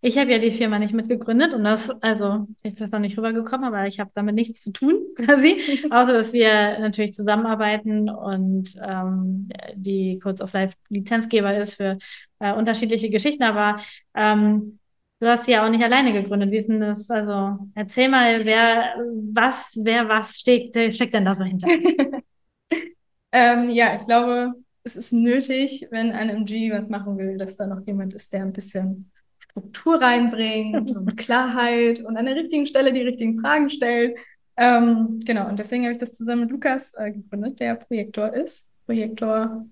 Ich 0.00 0.16
habe 0.16 0.30
ja 0.30 0.38
die 0.38 0.52
Firma 0.52 0.78
nicht 0.78 0.94
mitgegründet 0.94 1.52
und 1.54 1.64
das, 1.64 1.90
also 2.02 2.46
ich 2.62 2.80
ist 2.80 2.92
noch 2.92 3.00
nicht 3.00 3.18
rübergekommen, 3.18 3.66
aber 3.66 3.86
ich 3.86 3.98
habe 3.98 4.10
damit 4.14 4.34
nichts 4.36 4.62
zu 4.62 4.72
tun, 4.72 5.06
quasi. 5.16 5.56
Außer 5.90 6.12
dass 6.12 6.32
wir 6.32 6.78
natürlich 6.78 7.14
zusammenarbeiten 7.14 8.08
und 8.08 8.74
ähm, 8.80 9.48
die 9.74 10.18
Codes 10.22 10.40
of 10.40 10.52
Life 10.52 10.76
Lizenzgeber 10.88 11.56
ist 11.56 11.74
für 11.74 11.98
äh, 12.38 12.52
unterschiedliche 12.52 13.10
Geschichten. 13.10 13.42
Aber 13.42 13.78
ähm, 14.14 14.78
du 15.20 15.26
hast 15.26 15.46
sie 15.46 15.52
ja 15.52 15.66
auch 15.66 15.70
nicht 15.70 15.82
alleine 15.82 16.12
gegründet. 16.12 16.52
Wie 16.52 16.56
ist 16.58 16.68
denn 16.68 16.80
das? 16.80 17.10
Also 17.10 17.58
erzähl 17.74 18.08
mal, 18.08 18.44
wer 18.44 18.94
was, 19.32 19.78
wer 19.82 20.08
was 20.08 20.38
steckt, 20.38 20.76
steckt 20.94 21.14
denn 21.14 21.24
da 21.24 21.34
so 21.34 21.44
hinter? 21.44 21.68
ähm, 23.32 23.70
ja, 23.70 23.96
ich 23.96 24.06
glaube, 24.06 24.52
es 24.84 24.96
ist 24.96 25.12
nötig, 25.12 25.88
wenn 25.90 26.12
ein 26.12 26.30
MG 26.30 26.70
was 26.70 26.88
machen 26.88 27.18
will, 27.18 27.36
dass 27.36 27.56
da 27.56 27.66
noch 27.66 27.84
jemand 27.86 28.14
ist, 28.14 28.32
der 28.32 28.42
ein 28.42 28.52
bisschen 28.52 29.10
Struktur 29.58 30.00
reinbringt 30.00 30.90
und 30.96 31.16
Klarheit 31.16 32.00
und 32.00 32.16
an 32.16 32.26
der 32.26 32.36
richtigen 32.36 32.66
Stelle 32.66 32.92
die 32.92 33.02
richtigen 33.02 33.40
Fragen 33.40 33.70
stellt. 33.70 34.18
Ähm, 34.56 35.20
genau, 35.24 35.48
und 35.48 35.58
deswegen 35.58 35.84
habe 35.84 35.92
ich 35.92 35.98
das 35.98 36.12
zusammen 36.12 36.42
mit 36.42 36.50
Lukas 36.50 36.92
äh, 36.94 37.12
gegründet, 37.12 37.60
der 37.60 37.76
Projektor 37.76 38.32
ist. 38.32 38.66
Projektor 38.86 39.66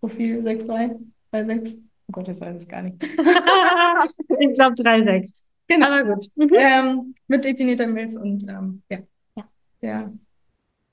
Profil 0.00 0.42
6336. 0.42 1.78
Oh 2.06 2.12
Gott, 2.12 2.28
das 2.28 2.40
weiß 2.40 2.62
ich 2.62 2.68
gar 2.68 2.82
nicht. 2.82 3.02
ich 4.38 4.52
glaube 4.52 4.74
3,6. 4.74 5.42
Genau. 5.66 5.86
Aber 5.86 6.14
gut. 6.14 6.26
Mhm. 6.36 6.50
Ähm, 6.52 7.14
mit 7.26 7.44
definierter 7.44 7.86
Milz 7.86 8.14
und 8.14 8.46
ähm, 8.48 8.82
ja, 8.90 8.98
ja, 9.34 9.44
der 9.80 10.12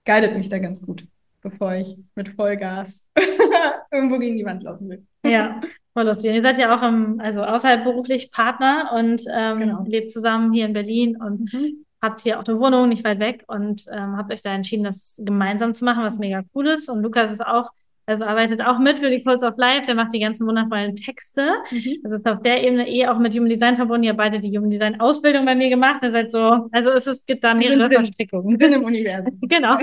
guidet 0.05 0.37
mich 0.37 0.47
da 0.47 0.59
ganz 0.59 0.81
gut, 0.81 1.05
bevor 1.41 1.73
ich 1.73 1.97
mit 2.15 2.29
Vollgas 2.29 3.05
irgendwo 3.91 4.17
gegen 4.17 4.37
die 4.37 4.45
Wand 4.45 4.63
laufen 4.63 4.89
will. 4.89 5.05
Ja, 5.25 5.61
Voll 5.93 6.05
lustig. 6.05 6.33
Ihr 6.33 6.41
seid 6.41 6.57
ja 6.57 6.75
auch 6.75 6.83
im, 6.83 7.19
also 7.19 7.43
außerhalb 7.43 7.83
beruflich 7.83 8.31
Partner 8.31 8.91
und 8.95 9.21
ähm, 9.33 9.59
genau. 9.59 9.83
lebt 9.85 10.11
zusammen 10.11 10.53
hier 10.53 10.65
in 10.65 10.73
Berlin 10.73 11.17
und 11.21 11.53
mhm. 11.53 11.85
habt 12.01 12.21
hier 12.21 12.39
auch 12.39 12.45
eine 12.45 12.59
Wohnung 12.59 12.87
nicht 12.87 13.03
weit 13.03 13.19
weg 13.19 13.43
und 13.47 13.85
ähm, 13.91 14.15
habt 14.15 14.31
euch 14.31 14.41
da 14.41 14.53
entschieden, 14.53 14.85
das 14.85 15.21
gemeinsam 15.25 15.73
zu 15.73 15.83
machen, 15.83 16.03
was 16.03 16.17
mega 16.17 16.43
cool 16.55 16.67
ist. 16.67 16.87
Und 16.87 17.03
Lukas 17.03 17.29
ist 17.29 17.45
auch, 17.45 17.69
also 18.05 18.23
arbeitet 18.23 18.61
auch 18.61 18.79
mit 18.79 18.99
für 18.99 19.09
die 19.09 19.21
Codes 19.21 19.43
of 19.43 19.57
Life, 19.57 19.85
der 19.85 19.95
macht 19.95 20.13
die 20.13 20.21
ganzen 20.21 20.47
wundervollen 20.47 20.95
Texte. 20.95 21.51
Mhm. 21.69 21.97
Das 22.03 22.13
ist 22.13 22.27
auf 22.27 22.41
der 22.41 22.63
Ebene 22.63 22.87
eh 22.87 23.07
auch 23.07 23.19
mit 23.19 23.33
Human 23.35 23.49
Design 23.49 23.75
verbunden. 23.75 24.03
Ihr 24.03 24.13
beide 24.13 24.39
die 24.39 24.57
Human 24.57 24.69
Design 24.69 25.01
Ausbildung 25.01 25.45
bei 25.45 25.55
mir 25.55 25.69
gemacht. 25.69 26.01
Ihr 26.03 26.11
seid 26.11 26.31
so, 26.31 26.69
also 26.71 26.91
es 26.91 27.05
ist, 27.05 27.27
gibt 27.27 27.43
da 27.43 27.53
mehrere 27.53 27.89
Verstrickungen. 27.89 28.57
Bin 28.57 28.71
im 28.71 28.85
Universum. 28.85 29.37
genau. 29.49 29.73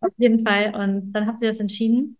auf 0.00 0.12
jeden 0.16 0.40
Fall. 0.40 0.74
Und 0.74 1.12
dann 1.12 1.28
habt 1.28 1.42
ihr 1.42 1.48
das 1.48 1.60
entschieden. 1.60 2.17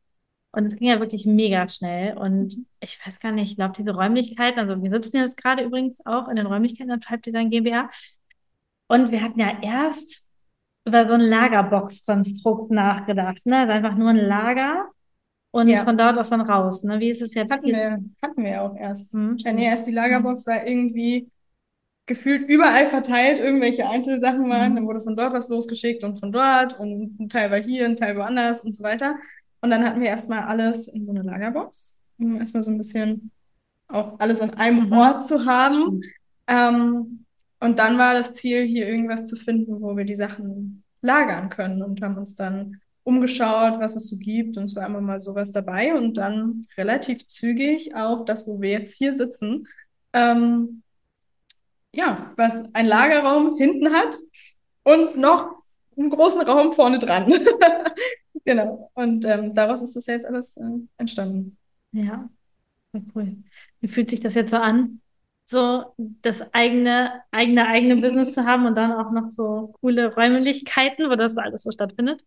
Und 0.52 0.64
es 0.64 0.76
ging 0.76 0.88
ja 0.88 0.98
wirklich 1.00 1.26
mega 1.26 1.68
schnell. 1.68 2.16
Und 2.16 2.56
ich 2.80 2.98
weiß 3.04 3.20
gar 3.20 3.32
nicht, 3.32 3.50
ich 3.50 3.56
glaube, 3.56 3.74
diese 3.76 3.92
Räumlichkeiten, 3.92 4.58
also 4.58 4.82
wir 4.82 4.90
sitzen 4.90 5.18
jetzt 5.18 5.36
gerade 5.36 5.62
übrigens 5.62 6.04
auch 6.06 6.28
in 6.28 6.36
den 6.36 6.46
Räumlichkeiten 6.46 6.88
der 6.88 7.00
Tribe 7.00 7.20
Design 7.20 7.50
GmbH. 7.50 7.90
Und 8.88 9.12
wir 9.12 9.22
hatten 9.22 9.38
ja 9.38 9.60
erst 9.62 10.26
über 10.86 11.06
so 11.06 11.14
ein 11.14 11.20
Lagerbox-Konstrukt 11.20 12.70
nachgedacht. 12.70 13.44
Ne? 13.44 13.58
Also 13.58 13.72
einfach 13.72 13.94
nur 13.94 14.10
ein 14.10 14.16
Lager 14.16 14.88
und 15.50 15.68
ja. 15.68 15.84
von 15.84 15.98
dort 15.98 16.18
aus 16.18 16.30
dann 16.30 16.40
raus. 16.40 16.82
Ne? 16.82 16.98
Wie 16.98 17.10
ist 17.10 17.22
es 17.22 17.34
jetzt? 17.34 17.52
Hatten, 17.52 17.66
wir, 17.66 18.02
hatten 18.22 18.44
wir 18.44 18.62
auch 18.62 18.74
erst. 18.74 19.12
Hm. 19.12 19.36
Nee, 19.44 19.66
erst 19.66 19.86
die 19.86 19.92
Lagerbox 19.92 20.46
war 20.46 20.66
irgendwie 20.66 21.30
gefühlt 22.06 22.48
überall 22.48 22.86
verteilt, 22.88 23.38
irgendwelche 23.38 23.86
Einzelsachen 23.86 24.48
waren. 24.48 24.72
Mhm. 24.72 24.76
Dann 24.76 24.86
wurde 24.86 25.00
von 25.00 25.14
dort 25.14 25.34
was 25.34 25.48
losgeschickt 25.48 26.02
und 26.02 26.18
von 26.18 26.32
dort 26.32 26.78
und 26.80 27.20
ein 27.20 27.28
Teil 27.28 27.50
war 27.50 27.60
hier, 27.60 27.84
ein 27.84 27.96
Teil 27.96 28.16
woanders 28.16 28.62
und 28.62 28.74
so 28.74 28.82
weiter. 28.82 29.16
Und 29.60 29.70
dann 29.70 29.84
hatten 29.84 30.00
wir 30.00 30.08
erstmal 30.08 30.42
alles 30.42 30.88
in 30.88 31.04
so 31.04 31.10
eine 31.10 31.22
Lagerbox, 31.22 31.96
um 32.18 32.36
erstmal 32.36 32.62
so 32.62 32.70
ein 32.70 32.78
bisschen 32.78 33.30
auch 33.88 34.18
alles 34.20 34.40
an 34.40 34.50
einem 34.50 34.86
mhm. 34.86 34.92
Ort 34.92 35.26
zu 35.26 35.46
haben. 35.46 36.02
Ähm, 36.46 37.24
und 37.60 37.78
dann 37.78 37.98
war 37.98 38.14
das 38.14 38.34
Ziel, 38.34 38.66
hier 38.66 38.88
irgendwas 38.88 39.26
zu 39.26 39.36
finden, 39.36 39.80
wo 39.80 39.96
wir 39.96 40.04
die 40.04 40.14
Sachen 40.14 40.84
lagern 41.00 41.48
können 41.48 41.82
und 41.82 42.02
haben 42.02 42.16
uns 42.16 42.34
dann 42.36 42.80
umgeschaut, 43.02 43.80
was 43.80 43.96
es 43.96 44.08
so 44.08 44.16
gibt. 44.18 44.56
Und 44.58 44.64
es 44.64 44.76
war 44.76 44.86
immer 44.86 45.00
mal 45.00 45.20
sowas 45.20 45.50
dabei 45.50 45.94
und 45.94 46.16
dann 46.18 46.66
relativ 46.76 47.26
zügig 47.26 47.94
auch 47.94 48.24
das, 48.24 48.46
wo 48.46 48.60
wir 48.60 48.70
jetzt 48.70 48.94
hier 48.94 49.14
sitzen. 49.14 49.66
Ähm, 50.12 50.82
ja, 51.92 52.30
was 52.36 52.62
ein 52.74 52.86
Lagerraum 52.86 53.56
hinten 53.56 53.92
hat 53.92 54.16
und 54.84 55.16
noch 55.16 55.48
einen 55.96 56.10
großen 56.10 56.42
Raum 56.42 56.72
vorne 56.72 56.98
dran. 56.98 57.32
genau. 58.48 58.90
Und 58.94 59.26
ähm, 59.26 59.54
daraus 59.54 59.82
ist 59.82 59.94
das 59.94 60.06
jetzt 60.06 60.24
alles 60.24 60.56
äh, 60.56 60.62
entstanden. 60.96 61.58
Ja, 61.92 62.30
cool. 63.14 63.36
Wie 63.80 63.88
fühlt 63.88 64.08
sich 64.08 64.20
das 64.20 64.34
jetzt 64.34 64.50
so 64.50 64.56
an? 64.56 65.02
So 65.44 65.94
das 65.96 66.42
eigene, 66.54 67.22
eigene, 67.30 67.66
eigene 67.66 67.96
Business 67.96 68.32
zu 68.32 68.46
haben 68.46 68.66
und 68.66 68.74
dann 68.74 68.92
auch 68.92 69.12
noch 69.12 69.30
so 69.30 69.74
coole 69.80 70.14
Räumlichkeiten, 70.14 71.10
wo 71.10 71.14
das 71.14 71.36
alles 71.36 71.62
so 71.62 71.70
stattfindet? 71.70 72.24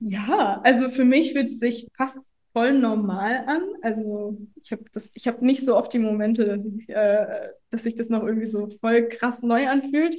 Ja, 0.00 0.60
also 0.64 0.90
für 0.90 1.04
mich 1.04 1.32
fühlt 1.32 1.46
es 1.46 1.60
sich 1.60 1.88
fast 1.96 2.26
voll 2.52 2.72
normal 2.78 3.44
an. 3.46 3.62
Also 3.82 4.36
ich 4.62 4.72
habe 4.72 4.84
das, 4.92 5.12
ich 5.14 5.28
habe 5.28 5.44
nicht 5.46 5.64
so 5.64 5.76
oft 5.76 5.92
die 5.92 6.00
Momente, 6.00 6.44
dass 6.44 6.64
ich, 6.64 6.88
äh, 6.88 7.50
dass 7.70 7.84
sich 7.84 7.94
das 7.94 8.08
noch 8.08 8.24
irgendwie 8.24 8.46
so 8.46 8.68
voll 8.80 9.08
krass 9.08 9.42
neu 9.42 9.68
anfühlt. 9.68 10.16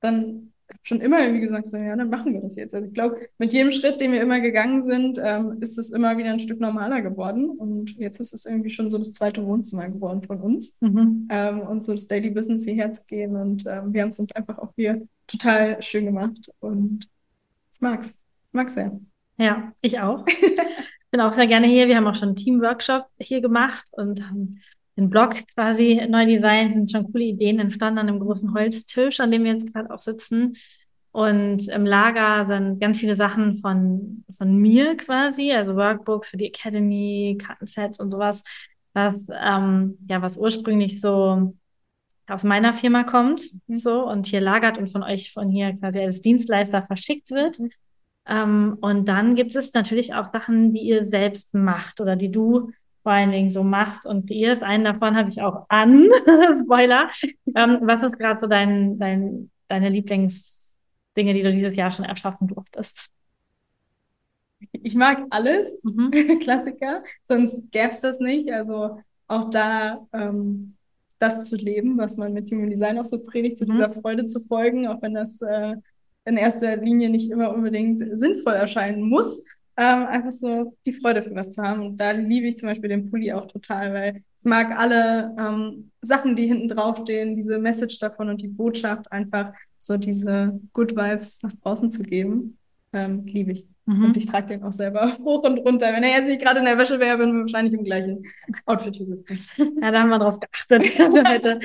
Dann 0.00 0.52
habe 0.68 0.80
schon 0.82 1.00
immer 1.00 1.20
irgendwie 1.20 1.40
gesagt, 1.40 1.66
so 1.68 1.76
ja, 1.76 1.96
dann 1.96 2.10
machen 2.10 2.34
wir 2.34 2.40
das 2.40 2.56
jetzt. 2.56 2.74
Also 2.74 2.86
ich 2.86 2.94
glaube, 2.94 3.16
mit 3.38 3.52
jedem 3.52 3.70
Schritt, 3.70 4.00
den 4.00 4.12
wir 4.12 4.20
immer 4.20 4.40
gegangen 4.40 4.82
sind, 4.82 5.18
ähm, 5.22 5.58
ist 5.60 5.78
es 5.78 5.90
immer 5.90 6.16
wieder 6.18 6.30
ein 6.30 6.38
Stück 6.38 6.60
normaler 6.60 7.02
geworden. 7.02 7.50
Und 7.50 7.96
jetzt 7.98 8.20
ist 8.20 8.34
es 8.34 8.46
irgendwie 8.46 8.70
schon 8.70 8.90
so 8.90 8.98
das 8.98 9.12
zweite 9.12 9.44
Wohnzimmer 9.46 9.88
geworden 9.88 10.22
von 10.22 10.40
uns. 10.40 10.76
Mhm. 10.80 11.28
Ähm, 11.30 11.60
und 11.60 11.84
so 11.84 11.94
das 11.94 12.08
Daily 12.08 12.30
Business 12.30 12.64
hierher 12.64 12.92
zu 12.92 13.04
gehen. 13.06 13.36
Und 13.36 13.64
ähm, 13.66 13.92
wir 13.92 14.02
haben 14.02 14.10
es 14.10 14.18
uns 14.18 14.32
einfach 14.32 14.58
auch 14.58 14.72
hier 14.76 15.06
total 15.26 15.82
schön 15.82 16.04
gemacht. 16.04 16.50
Und 16.60 17.08
ich 17.74 17.80
mag's. 17.80 18.10
Ich 18.10 18.52
mag's 18.52 18.74
sehr. 18.74 18.98
Ja, 19.38 19.72
ich 19.80 20.00
auch. 20.00 20.24
bin 21.10 21.20
auch 21.20 21.32
sehr 21.32 21.46
gerne 21.46 21.66
hier. 21.66 21.88
Wir 21.88 21.96
haben 21.96 22.06
auch 22.06 22.14
schon 22.14 22.28
einen 22.28 22.36
Teamworkshop 22.36 23.06
hier 23.18 23.40
gemacht 23.40 23.88
und 23.92 24.28
haben 24.28 24.60
den 24.98 25.08
Blog 25.08 25.34
quasi 25.54 26.04
neu 26.08 26.26
designt. 26.26 26.74
Sind 26.74 26.90
schon 26.90 27.10
coole 27.10 27.24
Ideen 27.24 27.60
entstanden 27.60 28.00
an 28.00 28.08
einem 28.08 28.20
großen 28.20 28.52
Holztisch, 28.52 29.20
an 29.20 29.30
dem 29.30 29.44
wir 29.44 29.52
jetzt 29.52 29.72
gerade 29.72 29.90
auch 29.90 30.00
sitzen. 30.00 30.56
Und 31.12 31.68
im 31.68 31.86
Lager 31.86 32.44
sind 32.46 32.80
ganz 32.80 32.98
viele 32.98 33.16
Sachen 33.16 33.56
von, 33.56 34.24
von 34.36 34.56
mir 34.56 34.96
quasi, 34.96 35.52
also 35.52 35.74
Workbooks 35.74 36.28
für 36.28 36.36
die 36.36 36.46
Academy, 36.46 37.38
Kartensets 37.40 37.98
und 37.98 38.10
sowas, 38.10 38.42
was, 38.92 39.28
ähm, 39.30 39.98
ja, 40.08 40.20
was 40.20 40.36
ursprünglich 40.36 41.00
so 41.00 41.54
aus 42.26 42.44
meiner 42.44 42.74
Firma 42.74 43.04
kommt, 43.04 43.40
so, 43.68 44.06
und 44.06 44.26
hier 44.26 44.40
lagert 44.40 44.76
und 44.76 44.90
von 44.90 45.02
euch 45.02 45.32
von 45.32 45.48
hier 45.48 45.72
quasi 45.78 46.00
als 46.00 46.20
Dienstleister 46.20 46.82
verschickt 46.82 47.30
wird. 47.30 47.58
Mhm. 47.58 47.70
Ähm, 48.26 48.76
und 48.80 49.08
dann 49.08 49.34
gibt 49.34 49.54
es 49.56 49.72
natürlich 49.72 50.14
auch 50.14 50.28
Sachen, 50.28 50.74
die 50.74 50.80
ihr 50.80 51.04
selbst 51.06 51.54
macht 51.54 52.00
oder 52.00 52.16
die 52.16 52.30
du 52.30 52.70
vor 53.08 53.14
allen 53.14 53.32
Dingen 53.32 53.48
so 53.48 53.64
machst 53.64 54.04
und 54.04 54.28
kreierst. 54.28 54.62
Einen 54.62 54.84
davon 54.84 55.16
habe 55.16 55.30
ich 55.30 55.40
auch 55.40 55.64
an. 55.70 56.10
Spoiler. 56.62 57.08
Ähm, 57.54 57.78
was 57.80 58.02
ist 58.02 58.18
gerade 58.18 58.38
so 58.38 58.46
dein, 58.46 58.98
dein, 58.98 59.50
deine 59.66 59.88
Lieblingsdinge, 59.88 61.32
die 61.32 61.42
du 61.42 61.50
dieses 61.50 61.74
Jahr 61.74 61.90
schon 61.90 62.04
erschaffen 62.04 62.48
durftest? 62.48 63.08
Ich 64.72 64.94
mag 64.94 65.24
alles, 65.30 65.80
mhm. 65.84 66.10
Klassiker, 66.42 67.02
sonst 67.26 67.72
gäbe 67.72 67.88
es 67.88 68.00
das 68.00 68.20
nicht. 68.20 68.52
Also 68.52 69.00
auch 69.26 69.48
da 69.48 70.06
ähm, 70.12 70.76
das 71.18 71.48
zu 71.48 71.56
leben, 71.56 71.96
was 71.96 72.18
man 72.18 72.34
mit 72.34 72.50
Human 72.50 72.68
Design 72.68 72.98
auch 72.98 73.06
so 73.06 73.24
predigt, 73.24 73.56
zu 73.56 73.64
mhm. 73.64 73.76
dieser 73.76 73.88
Freude 73.88 74.26
zu 74.26 74.38
folgen, 74.38 74.86
auch 74.86 75.00
wenn 75.00 75.14
das 75.14 75.40
äh, 75.40 75.76
in 76.26 76.36
erster 76.36 76.76
Linie 76.76 77.08
nicht 77.08 77.30
immer 77.30 77.54
unbedingt 77.54 78.04
sinnvoll 78.18 78.52
erscheinen 78.52 79.00
muss. 79.00 79.42
Ähm, 79.80 80.06
einfach 80.06 80.32
so 80.32 80.76
die 80.84 80.92
Freude 80.92 81.22
für 81.22 81.36
was 81.36 81.52
zu 81.52 81.62
haben. 81.62 81.86
Und 81.86 81.98
da 81.98 82.10
liebe 82.10 82.48
ich 82.48 82.58
zum 82.58 82.68
Beispiel 82.68 82.88
den 82.88 83.08
Pulli 83.10 83.32
auch 83.32 83.46
total, 83.46 83.94
weil 83.94 84.24
ich 84.36 84.44
mag 84.44 84.76
alle 84.76 85.36
ähm, 85.38 85.92
Sachen, 86.02 86.34
die 86.34 86.48
hinten 86.48 86.68
draufstehen, 86.68 87.36
diese 87.36 87.58
Message 87.58 88.00
davon 88.00 88.28
und 88.28 88.42
die 88.42 88.48
Botschaft, 88.48 89.12
einfach 89.12 89.52
so 89.78 89.96
diese 89.96 90.60
Good 90.72 90.96
Vibes 90.96 91.44
nach 91.44 91.52
draußen 91.62 91.92
zu 91.92 92.02
geben, 92.02 92.58
ähm, 92.92 93.24
liebe 93.26 93.52
ich. 93.52 93.68
Mhm. 93.86 94.06
Und 94.06 94.16
ich 94.16 94.26
trage 94.26 94.48
den 94.48 94.64
auch 94.64 94.72
selber 94.72 95.16
hoch 95.24 95.44
und 95.44 95.58
runter. 95.58 95.92
Wenn 95.92 96.02
er 96.02 96.18
jetzt 96.18 96.28
nicht 96.28 96.42
gerade 96.42 96.58
in 96.58 96.64
der 96.64 96.76
Wäsche 96.76 96.98
wäre, 96.98 97.20
würden 97.20 97.34
wir 97.34 97.40
wahrscheinlich 97.42 97.74
im 97.74 97.84
gleichen 97.84 98.24
Outfit 98.66 98.96
hier 98.96 99.06
sitzen. 99.06 99.78
Ja, 99.80 99.92
da 99.92 100.00
haben 100.00 100.08
wir 100.08 100.18
drauf 100.18 100.40
geachtet, 100.40 100.98
dass 100.98 101.14
wir 101.14 101.24
heute 101.24 101.60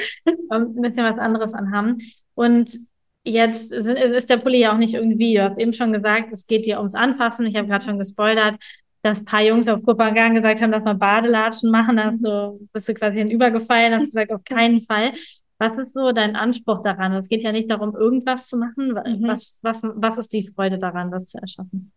ein 0.50 0.76
bisschen 0.76 1.04
was 1.04 1.18
anderes 1.18 1.56
anhaben. 1.56 1.98
Und 2.36 2.78
Jetzt 3.26 3.72
ist 3.72 4.30
der 4.30 4.38
Pulli 4.38 4.60
ja 4.60 4.74
auch 4.74 4.78
nicht 4.78 4.96
irgendwie, 4.96 5.36
du 5.36 5.44
hast 5.44 5.58
eben 5.58 5.72
schon 5.72 5.94
gesagt, 5.94 6.32
es 6.34 6.46
geht 6.46 6.66
dir 6.66 6.80
ums 6.80 6.96
Anfassen. 6.96 7.46
Ich 7.46 7.56
habe 7.56 7.68
gerade 7.68 7.86
schon 7.86 7.98
gespoilert, 7.98 8.62
dass 9.02 9.20
ein 9.20 9.26
paar 9.26 9.42
Jungs 9.42 9.70
auf 9.70 9.82
Kupangan 9.84 10.36
gesagt 10.36 10.62
haben, 10.62 10.72
dass 10.72 10.84
wir 10.84 10.94
Badelatschen 10.94 11.72
machen. 11.72 11.98
Da 11.98 12.06
hast 12.06 12.24
du, 12.24 12.60
bist 12.74 12.90
du 12.90 12.94
quasi 12.94 13.18
hinübergefallen, 13.18 13.94
hast 13.94 14.08
gesagt, 14.08 14.32
auf 14.32 14.44
keinen 14.44 14.82
Fall. 14.82 15.14
Was 15.58 15.78
ist 15.78 15.94
so 15.94 16.12
dein 16.12 16.36
Anspruch 16.36 16.82
daran? 16.82 17.14
Es 17.14 17.30
geht 17.30 17.44
ja 17.44 17.54
nicht 17.54 17.72
darum, 17.72 17.96
irgendwas 17.96 18.50
zu 18.50 18.58
machen. 18.58 18.90
Mhm. 18.90 19.28
Was, 19.28 19.60
was, 19.62 19.82
was 19.84 20.18
ist 20.18 20.34
die 20.34 20.48
Freude 20.48 20.78
daran, 20.78 21.12
das 21.12 21.28
zu 21.28 21.38
erschaffen? 21.38 21.94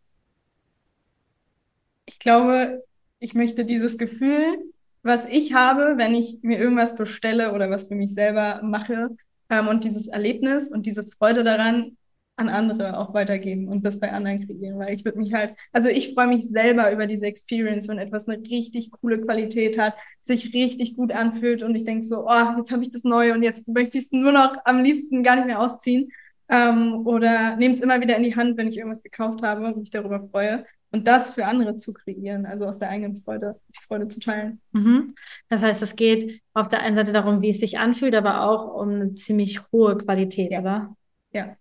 Ich 2.05 2.21
glaube, 2.21 2.85
ich 3.19 3.35
möchte 3.35 3.65
dieses 3.65 3.99
Gefühl, 3.99 4.59
was 5.03 5.27
ich 5.27 5.55
habe, 5.55 5.95
wenn 5.97 6.15
ich 6.15 6.41
mir 6.43 6.59
irgendwas 6.59 6.95
bestelle 6.95 7.53
oder 7.53 7.71
was 7.71 7.89
für 7.89 7.95
mich 7.97 8.15
selber 8.15 8.61
mache, 8.63 9.11
ähm, 9.51 9.69
und 9.69 9.85
dieses 9.85 10.09
Erlebnis 10.09 10.69
und 10.69 10.87
diese 10.87 11.03
Freude 11.03 11.45
daran 11.45 11.97
an 12.39 12.49
andere 12.51 12.99
auch 12.99 13.15
weitergeben 13.15 13.69
und 13.69 13.85
das 13.85 13.99
bei 13.99 14.13
anderen 14.13 14.47
kreieren, 14.47 14.79
weil 14.79 14.95
ich 14.95 15.05
würde 15.05 15.19
mich 15.19 15.33
halt, 15.33 15.55
also 15.73 15.89
ich 15.89 16.13
freue 16.13 16.27
mich 16.27 16.47
selber 16.49 16.93
über 16.93 17.07
diese 17.07 17.27
Experience, 17.27 17.89
wenn 17.89 17.99
etwas 17.99 18.29
eine 18.29 18.39
richtig 18.43 18.91
coole 18.91 19.21
Qualität 19.21 19.79
hat, 19.79 19.95
sich 20.21 20.53
richtig 20.53 20.97
gut 20.97 21.13
anfühlt 21.13 21.63
und 21.63 21.75
ich 21.75 21.85
denke 21.85 22.05
so, 22.05 22.27
oh, 22.29 22.57
jetzt 22.59 22.71
habe 22.73 22.83
ich 22.83 22.91
das 22.91 23.05
neu 23.05 23.33
und 23.33 23.43
jetzt 23.43 23.67
möchte 23.69 23.97
ich 23.97 24.05
es 24.05 24.13
nur 24.13 24.33
noch 24.33 24.57
am 24.67 24.83
liebsten 24.83 25.23
gar 25.23 25.37
nicht 25.37 25.47
mehr 25.47 25.61
ausziehen. 25.61 26.11
Ähm, 26.49 27.07
oder 27.07 27.57
nehme 27.57 27.75
es 27.75 27.81
immer 27.81 28.01
wieder 28.01 28.17
in 28.17 28.23
die 28.23 28.37
Hand, 28.37 28.57
wenn 28.57 28.69
ich 28.69 28.77
irgendwas 28.77 29.03
gekauft 29.03 29.43
habe 29.43 29.67
und 29.67 29.79
mich 29.79 29.91
darüber 29.91 30.29
freue 30.29 30.65
und 30.93 31.07
das 31.07 31.35
für 31.35 31.47
andere 31.47 31.77
zu 31.77 31.93
kreieren, 31.93 32.47
also 32.47 32.65
aus 32.67 32.79
der 32.79 32.91
eigenen 32.91 33.15
Freude, 33.15 33.61
die 33.69 33.83
Freude 33.83 34.09
zu 34.09 34.21
teilen. 34.21 34.61
Mhm. 34.73 35.15
Das 35.49 35.63
heißt, 35.63 35.83
es 35.83 35.97
geht 35.97 36.41
auf 36.55 36.69
der 36.69 36.81
einen 36.81 36.97
Seite 36.97 37.13
darum, 37.13 37.43
wie 37.43 37.51
es 37.51 37.61
sich 37.61 37.79
anfühlt, 37.79 38.15
aber 38.15 38.43
auch 38.43 38.75
um 38.81 38.91
eine 38.91 39.13
ziemlich 39.13 39.61
hohe 39.73 39.99
Qualität, 39.99 40.53
ja. 40.53 40.61
oder? 40.61 40.97
Ja. 41.33 41.57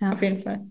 ja. 0.00 0.12
Auf 0.12 0.22
jeden 0.22 0.42
Fall. 0.42 0.66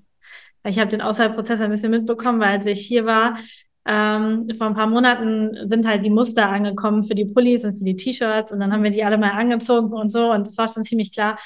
Ich 0.63 0.79
habe 0.79 0.91
den 0.91 1.01
Auswahlprozess 1.01 1.61
ein 1.61 1.71
bisschen 1.71 1.91
mitbekommen, 1.91 2.39
weil 2.39 2.57
als 2.57 2.65
ich 2.65 2.85
hier 2.85 3.05
war, 3.05 3.37
ähm, 3.85 4.49
vor 4.57 4.67
ein 4.67 4.75
paar 4.75 4.87
Monaten 4.87 5.69
sind 5.69 5.87
halt 5.87 6.03
die 6.03 6.09
Muster 6.09 6.49
angekommen 6.49 7.05
für 7.05 7.15
die 7.15 7.25
Pullis 7.25 7.63
und 7.63 7.73
für 7.73 7.85
die 7.85 7.95
T-Shirts 7.95 8.51
und 8.51 8.59
dann 8.59 8.73
haben 8.73 8.83
wir 8.83 8.91
die 8.91 9.03
alle 9.03 9.17
mal 9.17 9.31
angezogen 9.31 9.93
und 9.93 10.11
so 10.11 10.31
und 10.33 10.45
es 10.45 10.57
war 10.57 10.67
schon 10.67 10.83
ziemlich 10.83 11.13
klar, 11.13 11.39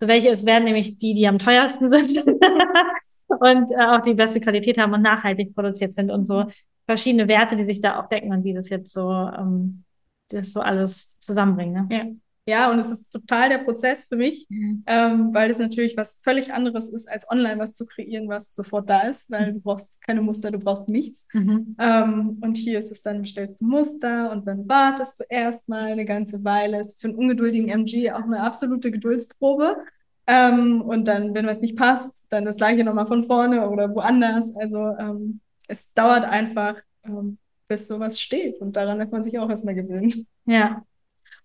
so 0.00 0.08
welche 0.08 0.30
es 0.30 0.44
werden 0.44 0.64
nämlich 0.64 0.98
die, 0.98 1.14
die 1.14 1.28
am 1.28 1.38
teuersten 1.38 1.88
sind. 1.88 2.24
und 3.40 3.70
äh, 3.70 3.76
auch 3.76 4.00
die 4.00 4.14
beste 4.14 4.40
Qualität 4.40 4.78
haben 4.78 4.92
und 4.92 5.02
nachhaltig 5.02 5.54
produziert 5.54 5.92
sind 5.92 6.10
und 6.10 6.26
so 6.26 6.46
verschiedene 6.86 7.28
Werte, 7.28 7.56
die 7.56 7.64
sich 7.64 7.80
da 7.80 8.00
auch 8.00 8.08
decken 8.08 8.32
und 8.32 8.42
die 8.42 8.52
das 8.52 8.68
jetzt 8.68 8.92
so, 8.92 9.10
ähm, 9.10 9.84
das 10.28 10.52
so 10.52 10.60
alles 10.60 11.18
zusammenbringen. 11.18 11.86
Ne? 11.88 11.96
Ja. 11.96 12.04
Ja, 12.46 12.70
und 12.70 12.78
es 12.78 12.90
ist 12.90 13.10
total 13.10 13.48
der 13.48 13.58
Prozess 13.58 14.06
für 14.06 14.16
mich, 14.16 14.46
mhm. 14.50 14.82
ähm, 14.86 15.32
weil 15.32 15.50
es 15.50 15.58
natürlich 15.58 15.96
was 15.96 16.20
völlig 16.22 16.52
anderes 16.52 16.90
ist, 16.90 17.08
als 17.08 17.28
online 17.30 17.58
was 17.58 17.72
zu 17.72 17.86
kreieren, 17.86 18.28
was 18.28 18.54
sofort 18.54 18.88
da 18.90 19.08
ist, 19.08 19.30
weil 19.30 19.54
du 19.54 19.60
brauchst 19.60 19.98
keine 20.02 20.20
Muster, 20.20 20.50
du 20.50 20.58
brauchst 20.58 20.86
nichts. 20.86 21.26
Mhm. 21.32 21.74
Ähm, 21.78 22.38
und 22.42 22.58
hier 22.58 22.78
ist 22.78 22.92
es 22.92 23.00
dann, 23.00 23.22
bestellst 23.22 23.62
du 23.62 23.64
Muster 23.64 24.30
und 24.30 24.46
dann 24.46 24.68
wartest 24.68 25.20
du 25.20 25.24
erstmal 25.26 25.92
eine 25.92 26.04
ganze 26.04 26.44
Weile. 26.44 26.80
Es 26.80 26.88
ist 26.88 27.00
für 27.00 27.08
einen 27.08 27.16
ungeduldigen 27.16 27.70
MG 27.70 28.12
auch 28.12 28.24
eine 28.24 28.42
absolute 28.42 28.90
Geduldsprobe. 28.90 29.78
Ähm, 30.26 30.80
und 30.80 31.06
dann, 31.06 31.34
wenn 31.34 31.46
was 31.46 31.60
nicht 31.60 31.76
passt, 31.76 32.24
dann 32.30 32.44
das 32.44 32.56
gleiche 32.56 32.84
nochmal 32.84 33.06
von 33.06 33.22
vorne 33.22 33.68
oder 33.68 33.94
woanders. 33.94 34.56
Also 34.56 34.78
ähm, 34.98 35.40
es 35.68 35.92
dauert 35.92 36.24
einfach, 36.24 36.76
ähm, 37.04 37.38
bis 37.68 37.88
sowas 37.88 38.20
steht. 38.20 38.60
Und 38.60 38.76
daran 38.76 38.98
darf 38.98 39.10
man 39.10 39.24
sich 39.24 39.38
auch 39.38 39.50
erstmal 39.50 39.74
gewöhnen. 39.74 40.26
Ja. 40.46 40.82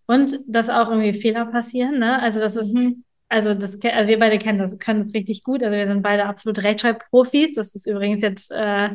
Und 0.05 0.39
dass 0.47 0.69
auch 0.69 0.89
irgendwie 0.89 1.13
Fehler 1.13 1.45
passieren, 1.45 1.99
ne? 1.99 2.19
Also 2.21 2.39
das 2.39 2.55
ist, 2.55 2.73
mhm. 2.73 3.03
also 3.27 3.53
das, 3.53 3.79
also 3.83 4.07
wir 4.07 4.19
beide 4.19 4.39
kennen 4.39 4.57
das, 4.57 4.77
können 4.79 5.01
das 5.01 5.13
richtig 5.13 5.43
gut. 5.43 5.61
Also 5.61 5.77
wir 5.77 5.87
sind 5.87 6.01
beide 6.01 6.25
absolut 6.25 6.63
Rechtschreibprofis. 6.63 7.53
Das 7.53 7.75
ist 7.75 7.85
übrigens 7.85 8.21
jetzt, 8.23 8.51
äh, 8.51 8.89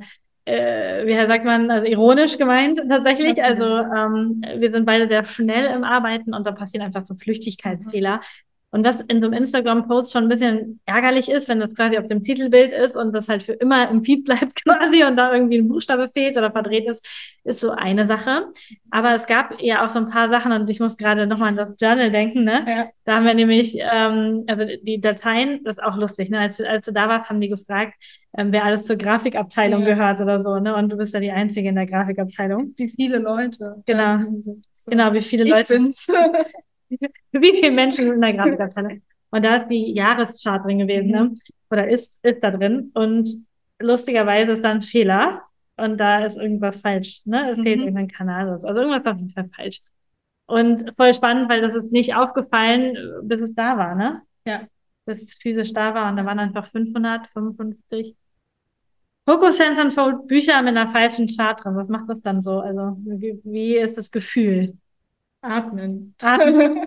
äh, 0.45 1.07
wie 1.07 1.14
sagt 1.14 1.45
man, 1.45 1.71
also 1.71 1.87
ironisch 1.87 2.37
gemeint 2.37 2.83
tatsächlich. 2.88 3.43
Also 3.43 3.64
ähm, 3.64 4.45
wir 4.59 4.73
sind 4.73 4.87
beide 4.87 5.07
sehr 5.07 5.25
schnell 5.25 5.67
im 5.75 5.85
Arbeiten 5.85 6.35
und 6.35 6.47
da 6.47 6.53
passieren 6.53 6.85
einfach 6.85 7.03
so 7.03 7.14
Flüchtigkeitsfehler. 7.14 8.21
Und 8.75 8.85
was 8.85 9.00
in 9.02 9.21
so 9.21 9.26
einem 9.26 9.35
Instagram-Post 9.35 10.12
schon 10.12 10.25
ein 10.25 10.28
bisschen 10.28 10.81
ärgerlich 10.85 11.28
ist, 11.28 11.49
wenn 11.49 11.61
das 11.61 11.76
quasi 11.76 11.97
auf 11.97 12.09
dem 12.09 12.25
Titelbild 12.25 12.73
ist 12.73 12.97
und 12.97 13.14
das 13.14 13.28
halt 13.28 13.45
für 13.45 13.52
immer 13.52 13.88
im 13.88 14.02
Feed 14.02 14.25
bleibt 14.25 14.57
quasi 14.64 15.04
und 15.04 15.16
da 15.16 15.33
irgendwie 15.33 15.59
ein 15.59 15.69
Buchstabe 15.69 16.09
fehlt 16.09 16.37
oder 16.37 16.50
verdreht 16.50 16.88
ist, 16.88 17.07
ist 17.45 17.61
so 17.61 17.71
eine 17.71 18.04
Sache. 18.04 18.49
Aber 18.90 19.14
es 19.14 19.26
gab 19.26 19.61
ja 19.61 19.87
auch 19.87 19.90
so 19.90 20.00
ein 20.00 20.09
paar 20.09 20.28
Sachen 20.28 20.50
und 20.50 20.69
ich 20.69 20.81
muss 20.81 20.97
gerade 20.97 21.28
nochmal 21.28 21.50
an 21.50 21.57
das 21.57 21.75
Journal 21.81 22.11
denken, 22.11 22.43
ne? 22.43 22.64
Ja. 22.66 22.87
Da 23.04 23.14
haben 23.14 23.26
wir 23.26 23.35
nämlich, 23.35 23.78
ähm, 23.78 24.43
also 24.49 24.64
die 24.83 25.00
Dateien, 25.00 25.62
das 25.62 25.76
ist 25.76 25.85
auch 25.85 25.97
lustig, 25.97 26.31
ne? 26.31 26.40
Als, 26.40 26.61
als 26.61 26.85
du 26.85 26.93
da 26.93 27.09
warst, 27.09 27.31
haben 27.31 27.38
die 27.38 27.50
gefragt, 27.50 27.95
ähm, 28.37 28.50
wer 28.50 28.64
alles 28.64 28.87
zur 28.87 28.97
Grafikabteilung 28.97 29.83
ja. 29.83 29.95
gehört 29.95 30.21
oder 30.21 30.40
so, 30.40 30.59
ne? 30.59 30.75
Und 30.75 30.88
du 30.88 30.97
bist 30.97 31.14
ja 31.14 31.21
die 31.21 31.31
Einzige 31.31 31.69
in 31.69 31.76
der 31.76 31.87
Grafikabteilung. 31.87 32.73
Wie 32.75 32.88
viele 32.88 33.19
Leute. 33.19 33.85
Genau. 33.87 34.19
Genau, 34.87 35.12
wie 35.12 35.23
viele 35.23 35.45
Leute. 35.45 35.75
Ich 35.75 35.81
bin's. 35.81 36.09
wie 37.33 37.57
viele 37.57 37.73
Menschen 37.73 38.13
in 38.13 38.21
der 38.21 38.35
Grafikabteilung. 38.35 39.03
Und 39.31 39.45
da 39.45 39.57
ist 39.57 39.69
die 39.69 39.93
Jahreschart 39.93 40.65
drin 40.65 40.79
gewesen, 40.79 41.11
ne? 41.11 41.25
Mhm. 41.25 41.39
Oder 41.71 41.89
ist, 41.89 42.25
ist 42.25 42.43
da 42.43 42.51
drin. 42.51 42.93
Und 42.95 43.29
lustigerweise 43.81 44.53
ist 44.53 44.63
da 44.63 44.71
ein 44.71 44.83
Fehler. 44.83 45.43
Und 45.77 45.99
da 45.99 46.25
ist 46.25 46.37
irgendwas 46.37 46.81
falsch, 46.81 47.23
ne? 47.25 47.51
Es 47.51 47.61
fehlt 47.61 47.79
mhm. 47.79 47.87
irgendein 47.87 48.09
Kanal. 48.09 48.49
Also 48.49 48.69
irgendwas 48.69 49.03
ist 49.03 49.09
auf 49.09 49.17
jeden 49.19 49.31
Fall 49.31 49.49
falsch. 49.49 49.81
Und 50.47 50.95
voll 50.97 51.13
spannend, 51.15 51.49
weil 51.49 51.63
das 51.63 51.75
ist 51.75 51.93
nicht 51.93 52.15
aufgefallen, 52.15 52.97
bis 53.23 53.41
es 53.41 53.55
da 53.55 53.77
war, 53.77 53.95
ne? 53.95 54.23
Ja. 54.45 54.69
Bis 55.05 55.23
es 55.23 55.35
physisch 55.35 55.73
da 55.73 55.95
war. 55.95 56.11
Und 56.11 56.17
da 56.17 56.25
waren 56.25 56.39
einfach 56.39 56.67
555 56.67 58.15
Coco 59.27 59.51
Sense 59.51 59.83
Unfold 59.83 60.29
Bücher 60.29 60.61
mit 60.61 60.77
einer 60.77 60.89
falschen 60.89 61.27
Chart 61.27 61.63
drin. 61.65 61.77
Was 61.77 61.89
macht 61.89 62.09
das 62.09 62.21
dann 62.21 62.43
so? 62.43 62.61
Also, 62.61 62.97
wie, 62.99 63.41
wie 63.43 63.77
ist 63.79 63.97
das 63.97 64.11
Gefühl? 64.11 64.77
Atmen. 65.45 66.15
Atmen. 66.21 66.87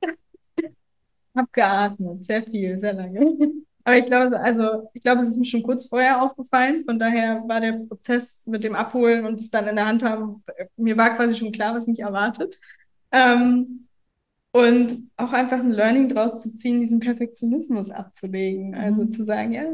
hab 1.34 1.52
geatmet, 1.52 2.24
sehr 2.24 2.42
viel, 2.42 2.78
sehr 2.78 2.94
lange. 2.94 3.36
Aber 3.84 3.98
ich 3.98 4.06
glaube, 4.06 4.40
also 4.40 4.90
ich 4.94 5.02
glaube, 5.02 5.22
es 5.22 5.28
ist 5.28 5.36
mir 5.36 5.44
schon 5.44 5.62
kurz 5.62 5.86
vorher 5.86 6.22
aufgefallen. 6.22 6.84
Von 6.84 6.98
daher 6.98 7.44
war 7.46 7.60
der 7.60 7.84
Prozess 7.86 8.42
mit 8.46 8.64
dem 8.64 8.74
Abholen 8.74 9.24
und 9.26 9.40
es 9.40 9.50
dann 9.50 9.68
in 9.68 9.76
der 9.76 9.86
Hand 9.86 10.02
haben, 10.02 10.42
mir 10.76 10.96
war 10.96 11.14
quasi 11.14 11.36
schon 11.36 11.52
klar, 11.52 11.74
was 11.74 11.86
mich 11.86 12.00
erwartet. 12.00 12.58
Ähm, 13.12 13.86
und 14.50 15.10
auch 15.16 15.32
einfach 15.32 15.58
ein 15.58 15.70
Learning 15.70 16.08
draus 16.08 16.42
zu 16.42 16.52
ziehen, 16.54 16.80
diesen 16.80 16.98
Perfektionismus 16.98 17.90
abzulegen. 17.90 18.74
Also 18.74 19.02
mhm. 19.02 19.10
zu 19.10 19.24
sagen, 19.24 19.52
ja, 19.52 19.66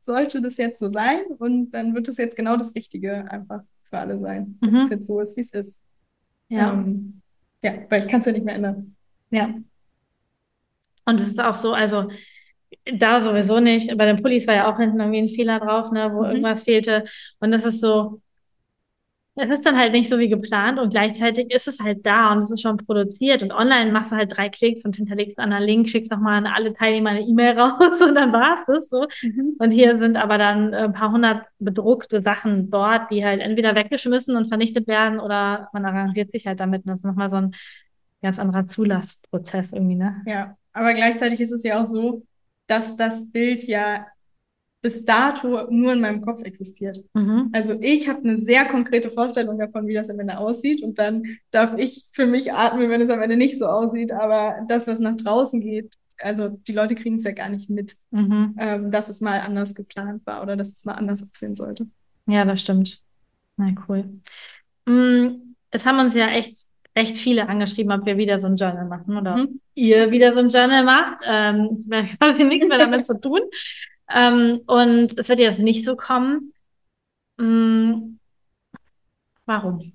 sollte 0.00 0.40
das 0.40 0.56
jetzt 0.56 0.78
so 0.78 0.88
sein 0.88 1.20
und 1.38 1.72
dann 1.72 1.94
wird 1.94 2.08
es 2.08 2.16
jetzt 2.16 2.36
genau 2.36 2.56
das 2.56 2.74
Richtige 2.74 3.30
einfach 3.30 3.62
für 3.82 3.98
alle 3.98 4.18
sein, 4.18 4.56
dass 4.60 4.72
mhm. 4.72 4.80
es 4.80 4.88
jetzt 4.90 5.06
so 5.06 5.20
ist, 5.20 5.36
wie 5.36 5.42
es 5.42 5.50
ist. 5.50 5.78
Ja. 6.48 6.72
Ähm, 6.72 7.20
ja, 7.62 7.72
weil 7.88 8.02
ich 8.02 8.08
kann 8.08 8.20
es 8.20 8.26
ja 8.26 8.32
nicht 8.32 8.44
mehr 8.44 8.54
ändern. 8.54 8.96
Ja. 9.30 9.54
Und 11.04 11.20
es 11.20 11.28
ist 11.28 11.40
auch 11.40 11.56
so, 11.56 11.72
also 11.72 12.10
da 12.92 13.20
sowieso 13.20 13.60
nicht. 13.60 13.96
Bei 13.96 14.06
den 14.06 14.22
Pullis 14.22 14.46
war 14.46 14.54
ja 14.54 14.72
auch 14.72 14.78
hinten 14.78 15.00
irgendwie 15.00 15.20
ein 15.20 15.28
Fehler 15.28 15.60
drauf, 15.60 15.90
ne, 15.90 16.12
wo 16.12 16.20
mhm. 16.20 16.30
irgendwas 16.30 16.64
fehlte. 16.64 17.04
Und 17.40 17.50
das 17.50 17.64
ist 17.64 17.80
so, 17.80 18.20
es 19.40 19.50
ist 19.50 19.64
dann 19.64 19.78
halt 19.78 19.92
nicht 19.92 20.08
so 20.08 20.18
wie 20.18 20.28
geplant 20.28 20.80
und 20.80 20.90
gleichzeitig 20.90 21.52
ist 21.52 21.68
es 21.68 21.80
halt 21.80 22.04
da 22.04 22.32
und 22.32 22.38
es 22.38 22.50
ist 22.50 22.60
schon 22.60 22.76
produziert 22.76 23.42
und 23.42 23.52
online 23.52 23.92
machst 23.92 24.10
du 24.10 24.16
halt 24.16 24.36
drei 24.36 24.48
Klicks 24.48 24.84
und 24.84 24.96
hinterlegst 24.96 25.38
einen 25.38 25.52
anderen 25.52 25.68
Link, 25.68 25.88
schickst 25.88 26.10
nochmal 26.10 26.38
an 26.38 26.46
alle 26.46 26.74
Teilnehmer 26.74 27.10
eine 27.10 27.20
E-Mail 27.20 27.58
raus 27.60 28.00
und 28.00 28.16
dann 28.16 28.32
war 28.32 28.54
es 28.54 28.64
das 28.66 28.88
so. 28.88 29.06
Mhm. 29.22 29.54
Und 29.58 29.70
hier 29.70 29.96
sind 29.96 30.16
aber 30.16 30.38
dann 30.38 30.74
ein 30.74 30.92
paar 30.92 31.12
hundert 31.12 31.46
bedruckte 31.60 32.20
Sachen 32.20 32.68
dort, 32.70 33.10
die 33.12 33.24
halt 33.24 33.40
entweder 33.40 33.76
weggeschmissen 33.76 34.36
und 34.36 34.48
vernichtet 34.48 34.88
werden 34.88 35.20
oder 35.20 35.68
man 35.72 35.84
arrangiert 35.84 36.32
sich 36.32 36.46
halt 36.46 36.58
damit. 36.58 36.82
Und 36.82 36.90
das 36.90 37.00
ist 37.00 37.06
nochmal 37.06 37.30
so 37.30 37.36
ein 37.36 37.54
ganz 38.22 38.40
anderer 38.40 38.66
Zulassprozess 38.66 39.72
irgendwie, 39.72 39.94
ne? 39.94 40.22
Ja, 40.26 40.56
aber 40.72 40.94
gleichzeitig 40.94 41.40
ist 41.40 41.52
es 41.52 41.62
ja 41.62 41.80
auch 41.80 41.86
so, 41.86 42.24
dass 42.66 42.96
das 42.96 43.30
Bild 43.30 43.62
ja 43.64 44.04
bis 44.80 45.04
dato 45.04 45.66
nur 45.70 45.92
in 45.92 46.00
meinem 46.00 46.22
Kopf 46.22 46.42
existiert. 46.42 47.04
Mhm. 47.14 47.50
Also 47.52 47.76
ich 47.80 48.08
habe 48.08 48.20
eine 48.20 48.38
sehr 48.38 48.64
konkrete 48.66 49.10
Vorstellung 49.10 49.58
davon, 49.58 49.86
wie 49.88 49.94
das 49.94 50.08
am 50.08 50.20
Ende 50.20 50.38
aussieht 50.38 50.82
und 50.82 50.98
dann 50.98 51.24
darf 51.50 51.76
ich 51.76 52.06
für 52.12 52.26
mich 52.26 52.52
atmen, 52.52 52.88
wenn 52.88 53.00
es 53.00 53.10
am 53.10 53.20
Ende 53.20 53.36
nicht 53.36 53.58
so 53.58 53.66
aussieht, 53.66 54.12
aber 54.12 54.64
das, 54.68 54.86
was 54.86 55.00
nach 55.00 55.16
draußen 55.16 55.60
geht, 55.60 55.94
also 56.20 56.48
die 56.48 56.72
Leute 56.72 56.94
kriegen 56.94 57.16
es 57.16 57.24
ja 57.24 57.32
gar 57.32 57.48
nicht 57.48 57.70
mit, 57.70 57.96
mhm. 58.10 58.54
ähm, 58.58 58.90
dass 58.90 59.08
es 59.08 59.20
mal 59.20 59.40
anders 59.40 59.74
geplant 59.74 60.24
war 60.26 60.42
oder 60.42 60.56
dass 60.56 60.72
es 60.72 60.84
mal 60.84 60.94
anders 60.94 61.22
aussehen 61.22 61.54
sollte. 61.54 61.86
Ja, 62.26 62.44
das 62.44 62.60
stimmt. 62.60 63.00
Na 63.56 63.72
cool. 63.88 64.04
Mm, 64.86 65.54
es 65.70 65.86
haben 65.86 65.98
uns 65.98 66.14
ja 66.14 66.28
echt 66.28 66.66
recht 66.96 67.18
viele 67.18 67.48
angeschrieben, 67.48 67.92
ob 67.92 68.06
wir 68.06 68.16
wieder 68.16 68.38
so 68.38 68.48
ein 68.48 68.56
Journal 68.56 68.86
machen 68.86 69.16
oder 69.16 69.36
mhm. 69.36 69.60
ihr 69.74 70.10
wieder 70.10 70.32
so 70.34 70.40
ein 70.40 70.48
Journal 70.48 70.84
macht. 70.84 71.20
Ähm, 71.24 71.70
ich 71.74 72.16
habe 72.20 72.44
nichts 72.44 72.68
mehr 72.68 72.78
damit 72.78 73.06
zu 73.06 73.20
tun. 73.20 73.40
Ähm, 74.10 74.60
und 74.66 75.18
es 75.18 75.28
wird 75.28 75.38
jetzt 75.40 75.58
nicht 75.58 75.84
so 75.84 75.96
kommen. 75.96 76.52
Hm, 77.38 78.18
warum? 79.46 79.92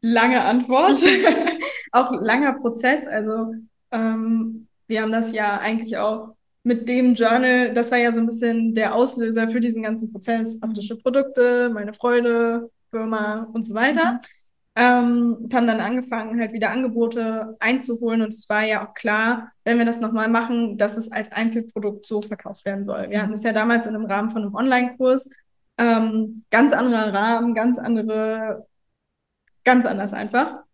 Lange 0.00 0.42
Antwort. 0.42 0.98
auch 1.92 2.12
langer 2.20 2.58
Prozess. 2.60 3.06
Also 3.06 3.54
ähm, 3.90 4.68
wir 4.86 5.02
haben 5.02 5.12
das 5.12 5.32
ja 5.32 5.58
eigentlich 5.58 5.96
auch 5.96 6.34
mit 6.62 6.88
dem 6.88 7.14
Journal, 7.14 7.74
das 7.74 7.90
war 7.90 7.98
ja 7.98 8.10
so 8.10 8.20
ein 8.20 8.26
bisschen 8.26 8.74
der 8.74 8.94
Auslöser 8.94 9.48
für 9.48 9.60
diesen 9.60 9.82
ganzen 9.82 10.10
Prozess. 10.10 10.58
Haptische 10.62 10.96
Produkte, 10.96 11.70
meine 11.72 11.92
Freude, 11.92 12.70
Firma 12.90 13.48
und 13.52 13.64
so 13.64 13.74
weiter. 13.74 14.14
Mhm 14.14 14.43
ähm, 14.76 15.48
haben 15.52 15.66
dann 15.66 15.80
angefangen, 15.80 16.40
halt 16.40 16.52
wieder 16.52 16.70
Angebote 16.70 17.56
einzuholen. 17.60 18.22
Und 18.22 18.28
es 18.28 18.48
war 18.48 18.64
ja 18.64 18.86
auch 18.86 18.94
klar, 18.94 19.52
wenn 19.64 19.78
wir 19.78 19.84
das 19.84 20.00
nochmal 20.00 20.28
machen, 20.28 20.76
dass 20.78 20.96
es 20.96 21.12
als 21.12 21.30
Einzelprodukt 21.32 22.06
so 22.06 22.22
verkauft 22.22 22.64
werden 22.64 22.84
soll. 22.84 23.10
Wir 23.10 23.22
hatten 23.22 23.32
es 23.34 23.44
ja 23.44 23.52
damals 23.52 23.86
in 23.86 23.94
einem 23.94 24.06
Rahmen 24.06 24.30
von 24.30 24.42
einem 24.42 24.54
Online-Kurs. 24.54 25.30
Ähm, 25.78 26.44
ganz 26.50 26.72
anderer 26.72 27.12
Rahmen, 27.12 27.54
ganz 27.54 27.78
andere, 27.78 28.66
ganz 29.64 29.86
anders 29.86 30.12
einfach. 30.12 30.64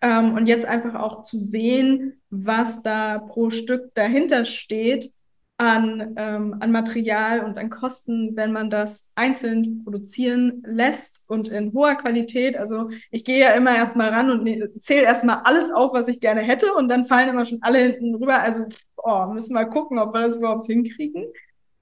Ähm, 0.00 0.34
und 0.34 0.46
jetzt 0.46 0.66
einfach 0.66 0.94
auch 0.96 1.22
zu 1.22 1.38
sehen, 1.38 2.20
was 2.30 2.82
da 2.82 3.18
pro 3.18 3.50
Stück 3.50 3.94
dahinter 3.94 4.44
steht, 4.44 5.13
an, 5.56 6.14
ähm, 6.16 6.56
an 6.60 6.72
Material 6.72 7.44
und 7.44 7.58
an 7.58 7.70
Kosten, 7.70 8.34
wenn 8.34 8.52
man 8.52 8.70
das 8.70 9.08
einzeln 9.14 9.84
produzieren 9.84 10.62
lässt 10.66 11.22
und 11.28 11.48
in 11.48 11.72
hoher 11.72 11.94
Qualität. 11.94 12.56
Also 12.56 12.88
ich 13.10 13.24
gehe 13.24 13.38
ja 13.38 13.50
immer 13.50 13.74
erstmal 13.74 14.08
ran 14.08 14.30
und 14.30 14.42
ne, 14.42 14.68
zähle 14.80 15.04
erstmal 15.04 15.42
alles 15.44 15.70
auf, 15.70 15.92
was 15.92 16.08
ich 16.08 16.18
gerne 16.20 16.40
hätte 16.40 16.74
und 16.74 16.88
dann 16.88 17.04
fallen 17.04 17.28
immer 17.28 17.44
schon 17.44 17.62
alle 17.62 17.78
hinten 17.78 18.16
rüber. 18.16 18.40
Also 18.40 18.66
oh, 18.96 19.26
müssen 19.26 19.54
wir 19.54 19.62
mal 19.62 19.70
gucken, 19.70 19.98
ob 19.98 20.12
wir 20.12 20.22
das 20.22 20.36
überhaupt 20.36 20.66
hinkriegen. 20.66 21.24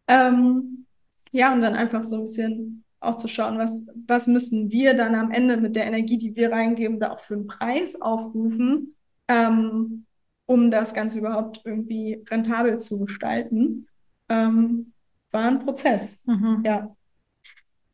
Ähm, 0.06 0.86
ja, 1.30 1.52
und 1.54 1.62
dann 1.62 1.74
einfach 1.74 2.04
so 2.04 2.16
ein 2.16 2.22
bisschen 2.22 2.84
auch 3.00 3.16
zu 3.16 3.26
schauen, 3.28 3.58
was, 3.58 3.86
was 4.06 4.26
müssen 4.26 4.70
wir 4.70 4.94
dann 4.94 5.14
am 5.14 5.30
Ende 5.30 5.56
mit 5.56 5.76
der 5.76 5.86
Energie, 5.86 6.18
die 6.18 6.36
wir 6.36 6.52
reingeben, 6.52 7.00
da 7.00 7.10
auch 7.12 7.18
für 7.18 7.34
einen 7.34 7.46
Preis 7.46 8.00
aufrufen. 8.00 8.94
Ähm, 9.28 10.06
um 10.52 10.70
das 10.70 10.92
Ganze 10.92 11.18
überhaupt 11.18 11.62
irgendwie 11.64 12.22
rentabel 12.28 12.78
zu 12.78 13.00
gestalten, 13.00 13.86
ähm, 14.28 14.92
war 15.30 15.48
ein 15.48 15.60
Prozess. 15.60 16.22
Mhm. 16.26 16.62
Ja. 16.64 16.94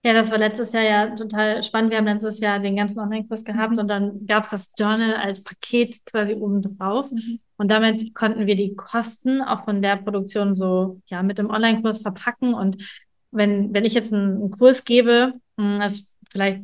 Ja, 0.04 0.12
das 0.12 0.30
war 0.30 0.38
letztes 0.38 0.72
Jahr 0.72 0.84
ja 0.84 1.14
total 1.14 1.62
spannend. 1.62 1.90
Wir 1.90 1.98
haben 1.98 2.06
letztes 2.06 2.40
Jahr 2.40 2.60
den 2.60 2.76
ganzen 2.76 3.00
Online-Kurs 3.00 3.44
gehabt 3.44 3.74
mhm. 3.74 3.78
und 3.80 3.88
dann 3.88 4.26
gab 4.26 4.44
es 4.44 4.50
das 4.50 4.72
Journal 4.78 5.14
als 5.14 5.42
Paket 5.42 6.04
quasi 6.06 6.34
oben 6.34 6.62
drauf. 6.62 7.10
Mhm. 7.12 7.40
Und 7.56 7.68
damit 7.68 8.14
konnten 8.14 8.46
wir 8.46 8.54
die 8.54 8.74
Kosten 8.74 9.42
auch 9.42 9.64
von 9.64 9.82
der 9.82 9.96
Produktion 9.96 10.54
so 10.54 11.00
ja 11.06 11.22
mit 11.22 11.38
dem 11.38 11.50
Online-Kurs 11.50 12.02
verpacken. 12.02 12.54
Und 12.54 12.82
wenn, 13.30 13.72
wenn 13.74 13.84
ich 13.84 13.94
jetzt 13.94 14.12
einen, 14.12 14.36
einen 14.36 14.50
Kurs 14.50 14.84
gebe, 14.84 15.34
hm, 15.58 15.78
das 15.80 16.12
vielleicht 16.30 16.62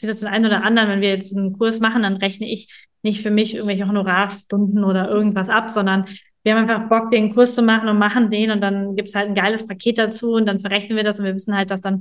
sieht 0.00 0.10
das 0.10 0.20
den 0.20 0.28
einen 0.28 0.46
oder 0.46 0.64
anderen, 0.64 0.88
wenn 0.88 1.00
wir 1.00 1.10
jetzt 1.10 1.36
einen 1.36 1.56
Kurs 1.56 1.80
machen, 1.80 2.02
dann 2.02 2.16
rechne 2.16 2.48
ich 2.48 2.86
nicht 3.02 3.22
für 3.22 3.30
mich 3.30 3.54
irgendwelche 3.54 3.88
Honorarstunden 3.88 4.84
oder 4.84 5.08
irgendwas 5.08 5.48
ab, 5.48 5.70
sondern 5.70 6.06
wir 6.42 6.54
haben 6.54 6.68
einfach 6.68 6.88
Bock, 6.88 7.10
den 7.10 7.32
Kurs 7.34 7.54
zu 7.54 7.62
machen 7.62 7.88
und 7.88 7.98
machen 7.98 8.30
den 8.30 8.50
und 8.50 8.60
dann 8.60 8.96
gibt's 8.96 9.14
halt 9.14 9.28
ein 9.28 9.34
geiles 9.34 9.66
Paket 9.66 9.98
dazu 9.98 10.32
und 10.32 10.46
dann 10.46 10.60
verrechnen 10.60 10.96
wir 10.96 11.04
das 11.04 11.18
und 11.18 11.26
wir 11.26 11.34
wissen 11.34 11.54
halt, 11.54 11.70
dass 11.70 11.80
dann 11.80 12.00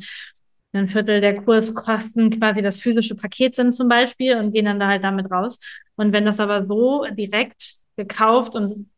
ein 0.72 0.88
Viertel 0.88 1.20
der 1.20 1.42
Kurskosten 1.42 2.30
quasi 2.30 2.62
das 2.62 2.80
physische 2.80 3.16
Paket 3.16 3.56
sind 3.56 3.74
zum 3.74 3.88
Beispiel 3.88 4.38
und 4.38 4.52
gehen 4.54 4.66
dann 4.66 4.80
da 4.80 4.88
halt 4.88 5.04
damit 5.04 5.32
raus. 5.32 5.60
Und 5.96 6.14
wenn 6.14 6.26
das 6.26 6.40
aber 6.40 6.64
so 6.64 7.06
direkt 7.12 7.80
gekauft 7.98 8.56
und 8.56 8.90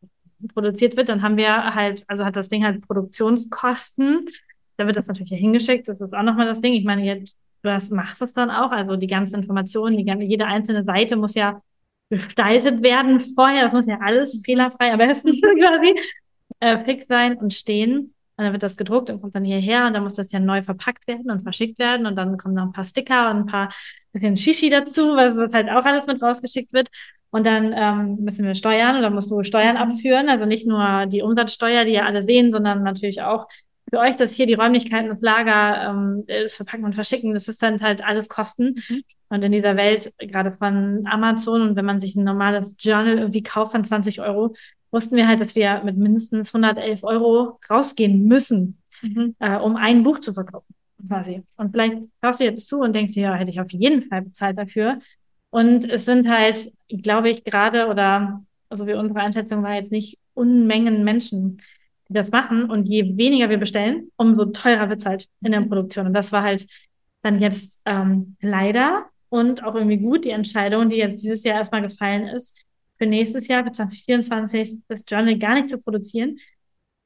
produziert 0.54 0.96
wird, 0.96 1.08
dann 1.08 1.22
haben 1.22 1.36
wir 1.36 1.74
halt, 1.74 2.04
also 2.08 2.24
hat 2.24 2.36
das 2.36 2.48
Ding 2.48 2.64
halt 2.64 2.86
Produktionskosten 2.86 4.26
da 4.76 4.86
wird 4.86 4.96
das 4.96 5.06
natürlich 5.06 5.30
hier 5.30 5.38
hingeschickt. 5.38 5.88
Das 5.88 6.00
ist 6.00 6.14
auch 6.14 6.22
nochmal 6.22 6.46
das 6.46 6.60
Ding. 6.60 6.74
Ich 6.74 6.84
meine, 6.84 7.04
jetzt, 7.04 7.36
du 7.62 7.72
hast, 7.72 7.92
machst 7.92 8.22
es 8.22 8.32
dann 8.32 8.50
auch. 8.50 8.70
Also 8.70 8.96
die 8.96 9.06
ganzen 9.06 9.36
Informationen, 9.36 9.96
die, 9.96 10.26
jede 10.26 10.46
einzelne 10.46 10.84
Seite 10.84 11.16
muss 11.16 11.34
ja 11.34 11.62
gestaltet 12.10 12.82
werden 12.82 13.20
vorher. 13.20 13.64
Das 13.64 13.72
muss 13.72 13.86
ja 13.86 13.98
alles 14.00 14.42
fehlerfrei 14.44 14.92
am 14.92 14.98
besten 14.98 15.40
quasi 15.40 15.94
äh, 16.60 16.84
fix 16.84 17.06
sein 17.06 17.36
und 17.36 17.52
stehen. 17.52 18.14
Und 18.36 18.44
dann 18.44 18.52
wird 18.52 18.62
das 18.62 18.76
gedruckt 18.76 19.10
und 19.10 19.20
kommt 19.20 19.34
dann 19.34 19.44
hierher 19.44 19.86
und 19.86 19.92
dann 19.92 20.02
muss 20.02 20.14
das 20.14 20.32
ja 20.32 20.40
neu 20.40 20.62
verpackt 20.62 21.06
werden 21.06 21.30
und 21.30 21.42
verschickt 21.42 21.78
werden 21.78 22.06
und 22.06 22.16
dann 22.16 22.38
kommen 22.38 22.54
noch 22.54 22.64
ein 22.64 22.72
paar 22.72 22.84
Sticker 22.84 23.30
und 23.30 23.36
ein 23.36 23.46
paar 23.46 23.72
bisschen 24.12 24.36
Shishi 24.36 24.70
dazu, 24.70 25.16
was, 25.16 25.36
was 25.36 25.52
halt 25.52 25.68
auch 25.68 25.84
alles 25.84 26.06
mit 26.06 26.22
rausgeschickt 26.22 26.72
wird. 26.72 26.88
Und 27.30 27.46
dann 27.46 27.72
ähm, 27.74 28.16
müssen 28.20 28.44
wir 28.44 28.54
steuern 28.54 28.98
oder 28.98 29.08
musst 29.10 29.30
du 29.30 29.42
Steuern 29.42 29.78
abführen. 29.78 30.28
Also 30.28 30.44
nicht 30.44 30.66
nur 30.66 31.06
die 31.06 31.22
Umsatzsteuer, 31.22 31.84
die 31.84 31.92
ja 31.92 32.04
alle 32.04 32.20
sehen, 32.20 32.50
sondern 32.50 32.82
natürlich 32.82 33.22
auch 33.22 33.46
für 33.92 33.98
euch, 33.98 34.16
dass 34.16 34.32
hier 34.32 34.46
die 34.46 34.54
Räumlichkeiten, 34.54 35.10
das 35.10 35.20
Lager, 35.20 35.90
ähm, 35.90 36.24
das 36.26 36.56
Verpacken 36.56 36.86
und 36.86 36.94
Verschicken, 36.94 37.34
das 37.34 37.46
ist 37.46 37.62
dann 37.62 37.82
halt 37.82 38.02
alles 38.02 38.30
Kosten. 38.30 38.82
Mhm. 38.88 39.02
Und 39.28 39.44
in 39.44 39.52
dieser 39.52 39.76
Welt, 39.76 40.14
gerade 40.18 40.50
von 40.50 41.06
Amazon 41.06 41.60
und 41.60 41.76
wenn 41.76 41.84
man 41.84 42.00
sich 42.00 42.16
ein 42.16 42.24
normales 42.24 42.74
Journal 42.78 43.18
irgendwie 43.18 43.42
kauft 43.42 43.72
von 43.72 43.84
20 43.84 44.22
Euro, 44.22 44.54
wussten 44.90 45.16
wir 45.16 45.28
halt, 45.28 45.40
dass 45.40 45.54
wir 45.56 45.82
mit 45.84 45.98
mindestens 45.98 46.54
111 46.54 47.04
Euro 47.04 47.60
rausgehen 47.68 48.24
müssen, 48.24 48.78
mhm. 49.02 49.36
äh, 49.40 49.56
um 49.56 49.76
ein 49.76 50.02
Buch 50.04 50.20
zu 50.20 50.32
verkaufen, 50.32 50.74
quasi. 51.06 51.42
Und 51.58 51.72
vielleicht 51.72 52.04
hörst 52.22 52.40
du 52.40 52.44
jetzt 52.44 52.68
zu 52.68 52.80
und 52.80 52.94
denkst 52.94 53.12
dir, 53.12 53.24
ja, 53.24 53.34
hätte 53.34 53.50
ich 53.50 53.60
auf 53.60 53.72
jeden 53.72 54.04
Fall 54.04 54.22
bezahlt 54.22 54.56
dafür. 54.56 55.00
Und 55.50 55.88
es 55.88 56.06
sind 56.06 56.30
halt, 56.30 56.72
glaube 56.88 57.28
ich, 57.28 57.44
gerade 57.44 57.88
oder 57.88 58.42
also 58.70 58.86
wie 58.86 58.94
unsere 58.94 59.20
Einschätzung 59.20 59.62
war 59.62 59.74
jetzt 59.74 59.92
nicht 59.92 60.18
Unmengen 60.32 61.04
Menschen, 61.04 61.60
das 62.12 62.30
machen. 62.30 62.70
Und 62.70 62.88
je 62.88 63.16
weniger 63.16 63.50
wir 63.50 63.58
bestellen, 63.58 64.10
umso 64.16 64.46
teurer 64.46 64.88
wird 64.88 65.00
es 65.00 65.06
halt 65.06 65.28
in 65.42 65.52
der 65.52 65.62
Produktion. 65.62 66.06
Und 66.06 66.14
das 66.14 66.32
war 66.32 66.42
halt 66.42 66.66
dann 67.22 67.40
jetzt 67.40 67.80
ähm, 67.84 68.36
leider 68.40 69.06
und 69.28 69.64
auch 69.64 69.74
irgendwie 69.74 69.98
gut 69.98 70.24
die 70.24 70.30
Entscheidung, 70.30 70.90
die 70.90 70.96
jetzt 70.96 71.22
dieses 71.22 71.44
Jahr 71.44 71.56
erstmal 71.56 71.82
gefallen 71.82 72.26
ist, 72.26 72.64
für 72.98 73.06
nächstes 73.06 73.48
Jahr, 73.48 73.64
für 73.64 73.72
2024, 73.72 74.80
das 74.88 75.04
Journal 75.08 75.38
gar 75.38 75.54
nicht 75.54 75.70
zu 75.70 75.80
produzieren, 75.80 76.36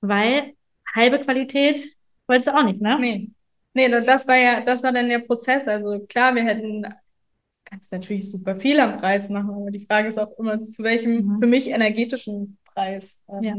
weil 0.01 0.55
halbe 0.95 1.21
Qualität 1.21 1.87
wolltest 2.27 2.49
du 2.49 2.57
auch 2.57 2.65
nicht, 2.65 2.81
ne? 2.81 2.99
Nee. 3.01 3.31
Nee, 3.75 3.91
das 3.91 4.27
war 4.27 4.37
ja, 4.37 4.65
das 4.65 4.83
war 4.83 4.93
dann 4.93 5.09
der 5.09 5.21
Prozess. 5.21 5.69
Also 5.69 6.01
klar, 6.07 6.35
wir 6.35 6.45
hätten 6.45 6.87
kannst 7.67 7.93
natürlich 7.93 8.31
super 8.31 8.59
viel 8.59 8.81
am 8.81 8.99
Preis 8.99 9.29
machen, 9.29 9.51
aber 9.51 9.71
die 9.71 9.85
Frage 9.85 10.09
ist 10.09 10.19
auch 10.19 10.39
immer, 10.39 10.63
zu 10.63 10.83
welchem 10.83 11.27
mhm. 11.27 11.39
für 11.39 11.47
mich 11.47 11.69
energetischen 11.69 12.57
Preis 12.65 13.19
ähm, 13.29 13.43
ja. 13.43 13.55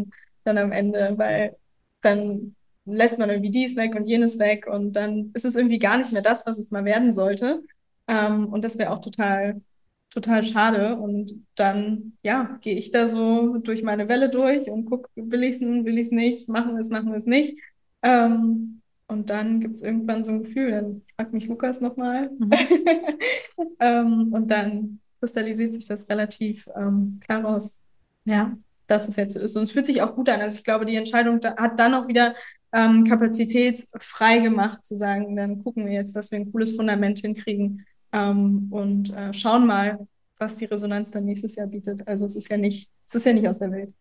Dann 0.47 0.57
am 0.57 0.71
Ende, 0.71 1.13
weil 1.17 1.55
dann 2.01 2.55
lässt 2.85 3.19
man 3.19 3.29
irgendwie 3.29 3.51
dies 3.51 3.75
weg 3.75 3.95
und 3.95 4.07
jenes 4.07 4.39
weg 4.39 4.67
und 4.67 4.93
dann 4.93 5.31
ist 5.33 5.45
es 5.45 5.55
irgendwie 5.55 5.79
gar 5.79 5.97
nicht 5.97 6.13
mehr 6.13 6.21
das, 6.21 6.45
was 6.45 6.57
es 6.57 6.71
mal 6.71 6.85
werden 6.85 7.13
sollte. 7.13 7.63
Ähm, 8.07 8.47
und 8.47 8.63
das 8.63 8.77
wäre 8.77 8.91
auch 8.91 9.01
total, 9.01 9.61
total 10.09 10.43
schade. 10.43 10.95
Und 10.97 11.45
dann, 11.55 12.17
ja, 12.23 12.57
gehe 12.61 12.75
ich 12.75 12.91
da 12.91 13.07
so 13.07 13.57
durch 13.57 13.83
meine 13.83 14.07
Welle 14.07 14.29
durch 14.29 14.69
und 14.69 14.85
gucke, 14.85 15.09
will 15.15 15.43
ich 15.43 15.55
es 15.55 15.61
nun, 15.61 15.85
will 15.85 15.97
ich 15.97 16.07
es 16.07 16.11
nicht, 16.11 16.49
machen 16.49 16.73
wir 16.73 16.79
es, 16.79 16.89
machen 16.89 17.11
wir 17.11 17.17
es 17.17 17.25
nicht. 17.25 17.59
Ähm, 18.03 18.81
und 19.07 19.29
dann 19.29 19.59
gibt 19.59 19.75
es 19.75 19.83
irgendwann 19.83 20.23
so 20.23 20.31
ein 20.31 20.43
Gefühl, 20.43 20.71
dann 20.71 21.01
fragt 21.15 21.33
mich 21.33 21.47
Lukas 21.47 21.81
nochmal. 21.81 22.29
Mhm. 22.37 22.51
ähm, 23.79 24.33
und 24.33 24.49
dann 24.49 24.99
kristallisiert 25.19 25.73
sich 25.73 25.87
das 25.87 26.07
relativ 26.09 26.67
ähm, 26.75 27.19
klar 27.23 27.43
raus. 27.43 27.77
Ja, 28.25 28.57
dass 28.87 29.07
es 29.07 29.15
jetzt 29.15 29.33
so 29.33 29.39
ist. 29.39 29.55
Und 29.55 29.63
es 29.63 29.71
fühlt 29.71 29.85
sich 29.85 30.01
auch 30.01 30.15
gut 30.15 30.29
an. 30.29 30.41
Also 30.41 30.57
ich 30.57 30.63
glaube, 30.63 30.85
die 30.85 30.95
Entscheidung 30.95 31.39
da, 31.39 31.55
hat 31.57 31.77
dann 31.79 31.93
auch 31.93 32.07
wieder 32.07 32.33
ähm, 32.73 33.03
Kapazität 33.05 33.85
frei 33.99 34.39
gemacht, 34.39 34.85
zu 34.85 34.97
sagen, 34.97 35.35
dann 35.35 35.63
gucken 35.63 35.85
wir 35.85 35.93
jetzt, 35.93 36.15
dass 36.15 36.31
wir 36.31 36.39
ein 36.39 36.51
cooles 36.51 36.75
Fundament 36.75 37.19
hinkriegen 37.19 37.85
ähm, 38.11 38.67
und 38.71 39.13
äh, 39.13 39.33
schauen 39.33 39.65
mal, 39.65 40.07
was 40.37 40.57
die 40.57 40.65
Resonanz 40.65 41.11
dann 41.11 41.25
nächstes 41.25 41.55
Jahr 41.55 41.67
bietet. 41.67 42.07
Also 42.07 42.25
es 42.25 42.35
ist 42.35 42.49
ja 42.49 42.57
nicht, 42.57 42.89
es 43.07 43.15
ist 43.15 43.25
ja 43.25 43.33
nicht 43.33 43.47
aus 43.47 43.59
der 43.59 43.71
Welt. 43.71 43.93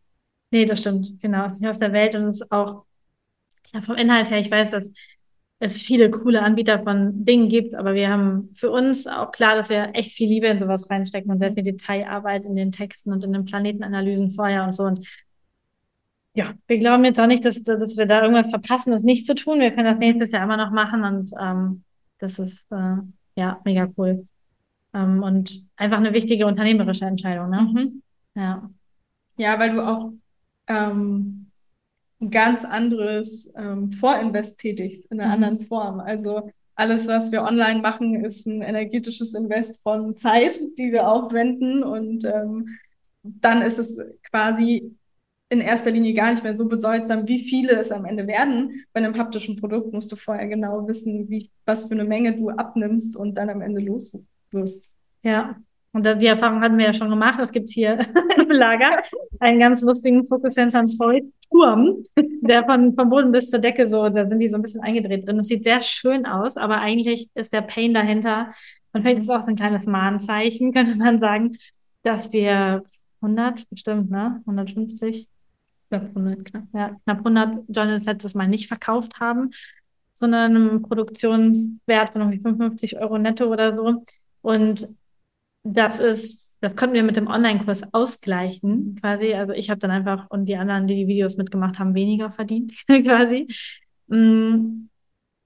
Nee, 0.51 0.65
das 0.65 0.81
stimmt. 0.81 1.21
Genau, 1.21 1.47
es 1.47 1.55
ist 1.55 1.61
nicht 1.61 1.71
aus 1.71 1.79
der 1.79 1.93
Welt 1.93 2.15
und 2.15 2.23
es 2.23 2.41
ist 2.41 2.53
auch 2.53 2.85
ja, 3.73 3.81
vom 3.81 3.97
Inhalt 3.97 4.31
her, 4.31 4.39
ich 4.39 4.51
weiß, 4.51 4.71
dass 4.71 4.93
es 5.59 5.81
viele 5.81 6.11
coole 6.11 6.43
Anbieter 6.43 6.79
von 6.81 7.25
Dingen 7.25 7.49
gibt, 7.49 7.75
aber 7.75 7.95
wir 7.95 8.11
haben 8.11 8.51
für 8.53 8.71
uns 8.71 9.07
auch 9.07 9.33
klar, 9.33 9.55
dass 9.55 9.71
wir 9.71 9.91
echt 9.95 10.13
viel 10.13 10.29
Liebe 10.29 10.47
in 10.49 10.59
sowas 10.59 10.91
reinstecken 10.91 11.31
und 11.31 11.39
sehr 11.39 11.55
viel 11.55 11.63
Detailarbeit 11.63 12.45
in 12.45 12.55
den 12.55 12.73
Texten 12.73 13.13
und 13.13 13.25
in 13.25 13.33
den 13.33 13.47
Planetenanalysen 13.47 14.31
vorher 14.31 14.65
und 14.65 14.75
so. 14.75 14.85
Und 14.85 15.07
ja, 16.35 16.53
wir 16.67 16.79
glauben 16.79 17.05
jetzt 17.07 17.19
auch 17.19 17.27
nicht, 17.27 17.45
dass, 17.47 17.63
dass 17.63 17.97
wir 17.97 18.05
da 18.05 18.21
irgendwas 18.21 18.51
verpassen, 18.51 18.91
das 18.91 19.03
nicht 19.03 19.27
zu 19.27 19.35
tun. 19.35 19.61
Wir 19.61 19.71
können 19.71 19.87
das 19.87 19.99
nächstes 19.99 20.33
Jahr 20.33 20.45
immer 20.45 20.59
noch 20.59 20.71
machen 20.71 21.05
und 21.05 21.31
ähm, 21.41 21.85
das 22.19 22.39
ist 22.39 22.67
äh, 22.71 22.97
ja 23.37 23.61
mega 23.65 23.89
cool. 23.97 24.27
Ähm, 24.93 25.23
und 25.23 25.65
einfach 25.77 25.97
eine 25.97 26.13
wichtige 26.13 26.47
unternehmerische 26.47 27.07
Entscheidung, 27.07 27.49
ne? 27.49 27.63
Mhm. 27.63 28.03
Ja. 28.35 28.71
Ja, 29.39 29.59
weil 29.59 29.73
du 29.73 29.87
auch 29.87 30.13
ähm, 30.67 31.46
ein 32.21 32.31
ganz 32.31 32.65
anderes 32.65 33.53
ähm, 33.57 33.91
Vorinvest 33.91 34.59
tätigst, 34.59 35.11
in 35.11 35.21
einer 35.21 35.37
mhm. 35.37 35.45
anderen 35.45 35.67
Form. 35.67 36.01
Also 36.01 36.51
alles, 36.75 37.07
was 37.09 37.33
wir 37.33 37.43
online 37.43 37.81
machen, 37.81 38.25
ist 38.25 38.47
ein 38.47 38.63
energetisches 38.63 39.35
Invest 39.35 39.81
von 39.83 40.17
Zeit, 40.17 40.61
die 40.79 40.93
wir 40.93 41.09
aufwenden. 41.09 41.83
Und 41.83 42.25
ähm, 42.25 42.77
dann 43.23 43.63
ist 43.63 43.79
es 43.79 43.99
quasi 44.31 44.95
in 45.49 45.61
erster 45.61 45.91
Linie 45.91 46.13
gar 46.15 46.31
nicht 46.31 46.43
mehr 46.43 46.55
so 46.55 46.69
bedeutsam, 46.69 47.29
wie 47.29 47.39
viele 47.39 47.73
es 47.79 47.93
am 47.93 48.05
Ende 48.05 48.27
werden. 48.27 48.85
Bei 48.93 48.99
einem 48.99 49.17
haptischen 49.17 49.57
Produkt 49.57 49.93
musst 49.93 50.11
du 50.11 50.17
vorher 50.17 50.49
genau 50.49 50.87
wissen, 50.89 51.29
wie, 51.29 51.51
was 51.65 51.85
für 51.85 51.95
eine 51.95 52.05
Menge 52.05 52.37
du 52.37 52.51
abnimmst 52.51 53.17
und 53.17 53.37
dann 53.37 53.49
am 53.49 53.63
Ende 53.63 53.81
los 53.81 54.19
wirst. 54.51 54.95
Ja, 55.23 55.57
und 55.97 56.05
das, 56.05 56.19
die 56.19 56.27
Erfahrung 56.27 56.61
hatten 56.61 56.77
wir 56.77 56.85
ja 56.85 56.93
schon 56.93 57.09
gemacht. 57.09 57.41
Es 57.41 57.51
gibt 57.51 57.71
hier 57.71 57.99
im 58.37 58.51
Lager 58.51 59.01
einen 59.41 59.59
ganz 59.59 59.81
lustigen 59.81 60.27
Focus 60.27 60.53
Sensor 60.53 60.85
Foil 60.99 61.23
Turm, 61.51 62.05
der 62.43 62.67
von, 62.67 62.95
vom 62.95 63.09
Boden 63.09 63.33
bis 63.33 63.49
zur 63.49 63.61
Decke 63.61 63.87
so, 63.87 64.11
da 64.11 64.29
sind 64.29 64.41
die 64.41 64.49
so 64.49 64.57
ein 64.57 64.63
bisschen 64.63 64.83
eingedreht 64.83 65.27
drin. 65.27 65.39
Das 65.39 65.47
sieht 65.47 65.65
sehr 65.65 65.81
schön 65.81 66.27
aus, 66.27 66.59
aber 66.59 66.81
eigentlich 66.81 67.31
ist 67.35 67.55
der 67.55 67.63
Pain 67.63 67.95
dahinter. 67.95 68.51
Und 68.93 69.01
vielleicht 69.01 69.21
ist 69.21 69.31
auch 69.31 69.43
so 69.43 69.49
ein 69.49 69.57
kleines 69.57 69.87
Mahnzeichen, 69.87 70.71
könnte 70.75 70.97
man 70.97 71.19
sagen, 71.19 71.57
dass 72.03 72.31
wir 72.31 72.85
100, 73.23 73.67
bestimmt, 73.71 74.11
ne? 74.11 74.43
150, 74.47 75.27
knapp 75.89 76.09
100, 76.09 76.45
knapp, 76.45 76.65
ja, 76.75 76.97
knapp 77.05 77.19
100 77.21 77.65
Journals 77.69 78.05
letztes 78.05 78.35
Mal 78.35 78.49
nicht 78.49 78.69
verkauft 78.69 79.19
haben, 79.19 79.49
sondern 80.13 80.57
einem 80.57 80.83
Produktionswert 80.83 82.11
von 82.11 82.21
irgendwie 82.21 82.43
55 82.43 82.99
Euro 82.99 83.17
netto 83.17 83.47
oder 83.47 83.75
so. 83.75 84.05
Und 84.43 84.87
das 85.75 86.01
ist, 86.01 86.55
das 86.61 86.77
konnten 86.77 86.95
wir 86.95 87.03
mit 87.03 87.17
dem 87.17 87.27
Online-Kurs 87.27 87.93
ausgleichen, 87.93 88.97
quasi. 89.01 89.35
Also 89.35 89.53
ich 89.53 89.71
habe 89.71 89.79
dann 89.79 89.91
einfach 89.91 90.31
und 90.31 90.47
die 90.47 90.57
anderen, 90.57 90.87
die 90.87 90.95
die 90.95 91.09
Videos 91.09 91.37
mitgemacht 91.37 91.79
haben, 91.79 91.95
weniger 91.95 92.31
verdient, 92.31 92.73
quasi. 92.87 93.49
Mm. 94.09 94.89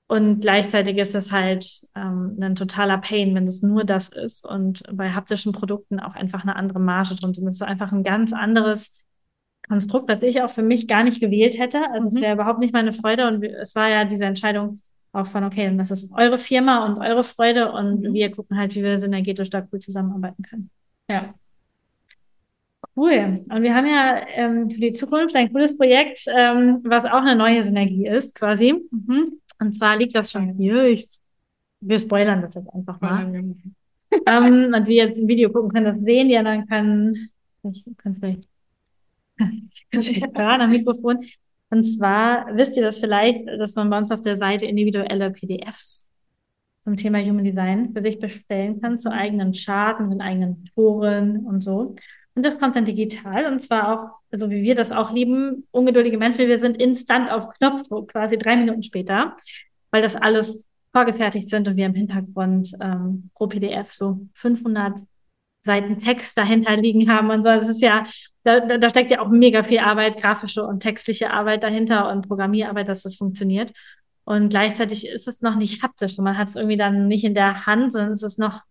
Und 0.07 0.41
gleichzeitig 0.41 0.97
ist 0.99 1.15
es 1.15 1.31
halt 1.31 1.83
ähm, 1.95 2.37
ein 2.41 2.57
totaler 2.57 2.99
Pain, 2.99 3.33
wenn 3.37 3.47
es 3.47 3.63
nur 3.63 3.85
das 3.85 4.09
ist 4.09 4.45
und 4.45 4.83
bei 4.93 5.11
haptischen 5.11 5.53
Produkten 5.53 6.01
auch 6.01 6.17
einfach 6.17 6.43
eine 6.43 6.57
andere 6.57 6.81
Marge 6.81 7.15
drin 7.15 7.33
sind. 7.33 7.47
Es 7.47 7.57
ist 7.57 7.63
einfach 7.63 7.93
ein 7.93 8.03
ganz 8.03 8.33
anderes 8.33 8.91
Konstrukt, 9.69 10.09
was 10.09 10.25
ich 10.25 10.43
auch 10.43 10.51
für 10.51 10.65
mich 10.65 10.89
gar 10.89 11.05
nicht 11.05 11.21
gewählt 11.21 11.57
hätte. 11.61 11.89
Also 11.93 12.01
mhm. 12.01 12.07
es 12.09 12.21
wäre 12.21 12.35
überhaupt 12.35 12.59
nicht 12.59 12.73
meine 12.73 12.93
Freude 12.93 13.29
und 13.29 13.45
es 13.45 13.77
war 13.77 13.89
ja 13.89 14.05
diese 14.05 14.25
Entscheidung, 14.25 14.81
auch 15.13 15.27
von, 15.27 15.45
okay, 15.45 15.67
dann 15.67 15.79
das 15.79 15.91
ist 15.91 16.13
eure 16.13 16.39
Firma 16.39 16.87
und 16.87 16.99
eure 16.99 17.23
Freude 17.23 17.73
und 17.73 18.03
mhm. 18.03 18.15
wir 18.15 18.31
gucken 18.31 18.57
halt, 18.57 18.75
wie 18.75 18.83
wir 18.83 18.99
synergetisch 18.99 19.51
da 19.51 19.67
cool 19.73 19.81
zusammenarbeiten 19.81 20.43
können. 20.43 20.71
Ja. 21.09 21.35
Cool. 22.97 23.45
Und 23.49 23.63
wir 23.63 23.75
haben 23.75 23.87
ja 23.87 24.27
ähm, 24.35 24.71
für 24.71 24.81
die 24.81 24.93
Zukunft 24.93 25.35
ein 25.37 25.53
cooles 25.53 25.77
Projekt, 25.77 26.27
ähm, 26.37 26.81
was 26.85 27.05
auch 27.05 27.23
eine 27.23 27.37
neue 27.37 27.63
Synergie 27.63 28.07
ist, 28.07 28.35
quasi. 28.35 28.75
Mhm. 28.91 29.41
Und 29.59 29.73
zwar 29.73 29.97
liegt 29.97 30.15
das 30.15 30.31
schon 30.31 30.55
hier. 30.55 30.85
Ich, 30.85 31.09
wir 31.81 31.99
spoilern 31.99 32.43
das 32.43 32.55
jetzt 32.55 32.73
einfach 32.73 33.01
mal. 33.01 33.33
ähm, 34.27 34.75
und 34.75 34.89
die 34.89 34.97
jetzt 34.97 35.19
im 35.19 35.29
Video 35.29 35.51
gucken, 35.51 35.71
können 35.71 35.87
das 35.87 36.01
sehen. 36.01 36.29
Die 36.29 36.37
anderen 36.37 36.67
können, 36.67 37.31
ich 37.63 37.85
kann 37.97 38.13
es 38.13 38.19
vielleicht, 38.19 38.49
kannst 39.91 40.09
du 40.09 40.15
hören 40.15 40.61
am 40.61 40.71
Mikrofon. 40.71 41.25
Und 41.71 41.85
zwar 41.85 42.47
wisst 42.57 42.77
ihr 42.77 42.83
das 42.83 42.99
vielleicht, 42.99 43.47
dass 43.47 43.77
man 43.77 43.91
bei 43.91 43.99
uns 43.99 44.11
auf 44.11 44.21
der 44.21 44.37
Seite 44.37 44.67
individuelle 44.67 45.31
PDFs 45.31 46.09
zum 46.85 46.97
Thema 46.97 47.23
Human 47.23 47.45
Design 47.45 47.93
für 47.93 48.03
sich 48.03 48.19
bestellen 48.19 48.81
kann, 48.81 48.99
zu 48.99 49.13
eigenen 49.13 49.53
Charten, 49.53 50.11
den 50.11 50.21
eigenen 50.21 50.65
Toren 50.75 51.47
und 51.47 51.63
so. 51.63 51.95
Und 52.35 52.47
das 52.47 52.59
kommt 52.59 52.77
dann 52.77 52.85
digital 52.85 53.47
und 53.47 53.61
zwar 53.61 53.93
auch, 53.93 54.11
so 54.33 54.51
wie 54.51 54.63
wir 54.63 54.75
das 54.75 54.93
auch 54.93 55.13
lieben, 55.13 55.67
ungeduldige 55.73 56.19
Menschen, 56.19 56.49
wir 56.49 56.61
sind 56.61 56.77
instant 56.77 57.31
auf 57.31 57.49
Knopfdruck, 57.51 58.13
quasi 58.13 58.39
drei 58.39 58.57
Minuten 58.57 58.83
später, 58.83 59.37
weil 59.91 60.03
das 60.03 60.17
alles 60.17 60.65
vorgefertigt 60.93 61.49
sind 61.49 61.69
und 61.69 61.77
wir 61.77 61.87
im 61.87 61.95
Hintergrund 61.95 62.73
ähm, 62.81 63.31
pro 63.35 63.47
PDF 63.47 63.93
so 63.93 64.27
500 64.35 65.01
Seiten 65.65 66.01
Text 66.01 66.37
dahinter 66.39 66.77
liegen 66.77 67.11
haben 67.11 67.31
und 67.31 67.43
so. 67.43 67.51
Es 67.51 67.69
ist 67.69 67.83
ja, 67.83 68.05
da, 68.43 68.79
da 68.79 68.91
steckt 68.91 69.11
ja 69.11 69.21
auch 69.21 69.29
mega 69.29 69.63
viel 69.63 69.81
Arbeit, 69.81 70.21
grafische 70.21 70.65
und 70.65 70.81
textliche 70.81 71.31
Arbeit 71.31 71.63
dahinter 71.63 72.11
und 72.11 72.27
Programmierarbeit, 72.27 72.89
dass 72.89 73.03
das 73.03 73.17
funktioniert. 73.17 73.73
Und 74.25 74.51
gleichzeitig 74.51 75.07
ist 75.07 75.29
es 75.29 75.41
noch 75.41 75.57
nicht 75.57 75.83
haptisch. 75.83 76.17
Man 76.19 76.39
hat 76.39 76.49
es 76.49 76.57
irgendwie 76.57 76.77
dann 76.77 77.09
nicht 77.09 77.25
in 77.25 77.35
der 77.35 77.67
Hand, 77.67 77.93
sondern 77.93 78.13
es 78.13 78.23
ist 78.23 78.39
noch, 78.39 78.63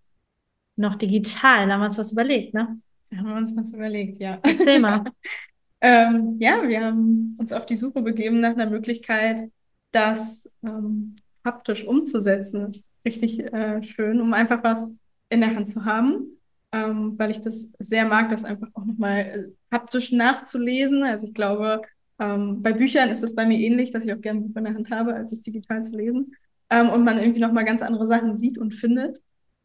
noch 0.75 0.95
digital. 0.95 1.67
Da 1.67 1.73
haben 1.73 1.82
wir 1.82 1.88
uns 1.88 1.97
was 1.97 2.12
überlegt, 2.12 2.53
ne? 2.53 2.79
Da 3.10 3.17
haben 3.17 3.27
wir 3.27 3.36
uns 3.36 3.55
was 3.58 3.73
überlegt, 3.73 4.19
ja. 4.19 4.39
Erzähl 4.41 4.79
mal. 4.79 5.03
ähm, 5.82 6.38
ja, 6.39 6.67
wir 6.67 6.86
haben 6.86 7.36
uns 7.38 7.51
auf 7.51 7.65
die 7.65 7.75
Suche 7.75 8.01
begeben 8.01 8.39
nach 8.39 8.51
einer 8.51 8.69
Möglichkeit, 8.69 9.51
das 9.91 10.49
ähm, 10.63 11.15
haptisch 11.43 11.86
umzusetzen. 11.86 12.84
Richtig 13.05 13.39
äh, 13.39 13.84
schön, 13.84 14.21
um 14.21 14.34
einfach 14.34 14.63
was 14.63 14.93
in 15.29 15.41
der 15.41 15.55
Hand 15.55 15.69
zu 15.69 15.86
haben. 15.86 16.38
Ähm, 16.71 17.17
weil 17.17 17.32
ich 17.32 17.41
das 17.41 17.71
sehr 17.79 18.05
mag, 18.05 18.29
das 18.29 18.45
einfach 18.45 18.67
auch 18.73 18.86
nochmal 18.86 19.17
äh, 19.19 19.43
haptisch 19.71 20.12
nachzulesen. 20.12 21.03
Also 21.03 21.27
ich 21.27 21.34
glaube, 21.34 21.82
ähm, 22.19 22.62
bei 22.62 22.73
Büchern 22.73 23.10
ist 23.10 23.23
das 23.23 23.34
bei 23.34 23.45
mir 23.45 23.58
ähnlich, 23.58 23.91
dass 23.91 24.05
ich 24.05 24.13
auch 24.13 24.21
gerne 24.21 24.41
Buch 24.41 24.55
in 24.55 24.65
der 24.65 24.73
Hand 24.75 24.91
habe, 24.91 25.15
als 25.15 25.32
es 25.32 25.41
digital 25.41 25.84
zu 25.84 25.97
lesen. 25.97 26.36
Ähm, 26.69 26.89
und 26.89 27.03
man 27.03 27.17
irgendwie 27.17 27.39
nochmal 27.39 27.65
ganz 27.65 27.82
andere 27.82 28.05
Sachen 28.05 28.38
sieht 28.38 28.58
und 28.58 28.73
findet. 28.73 29.21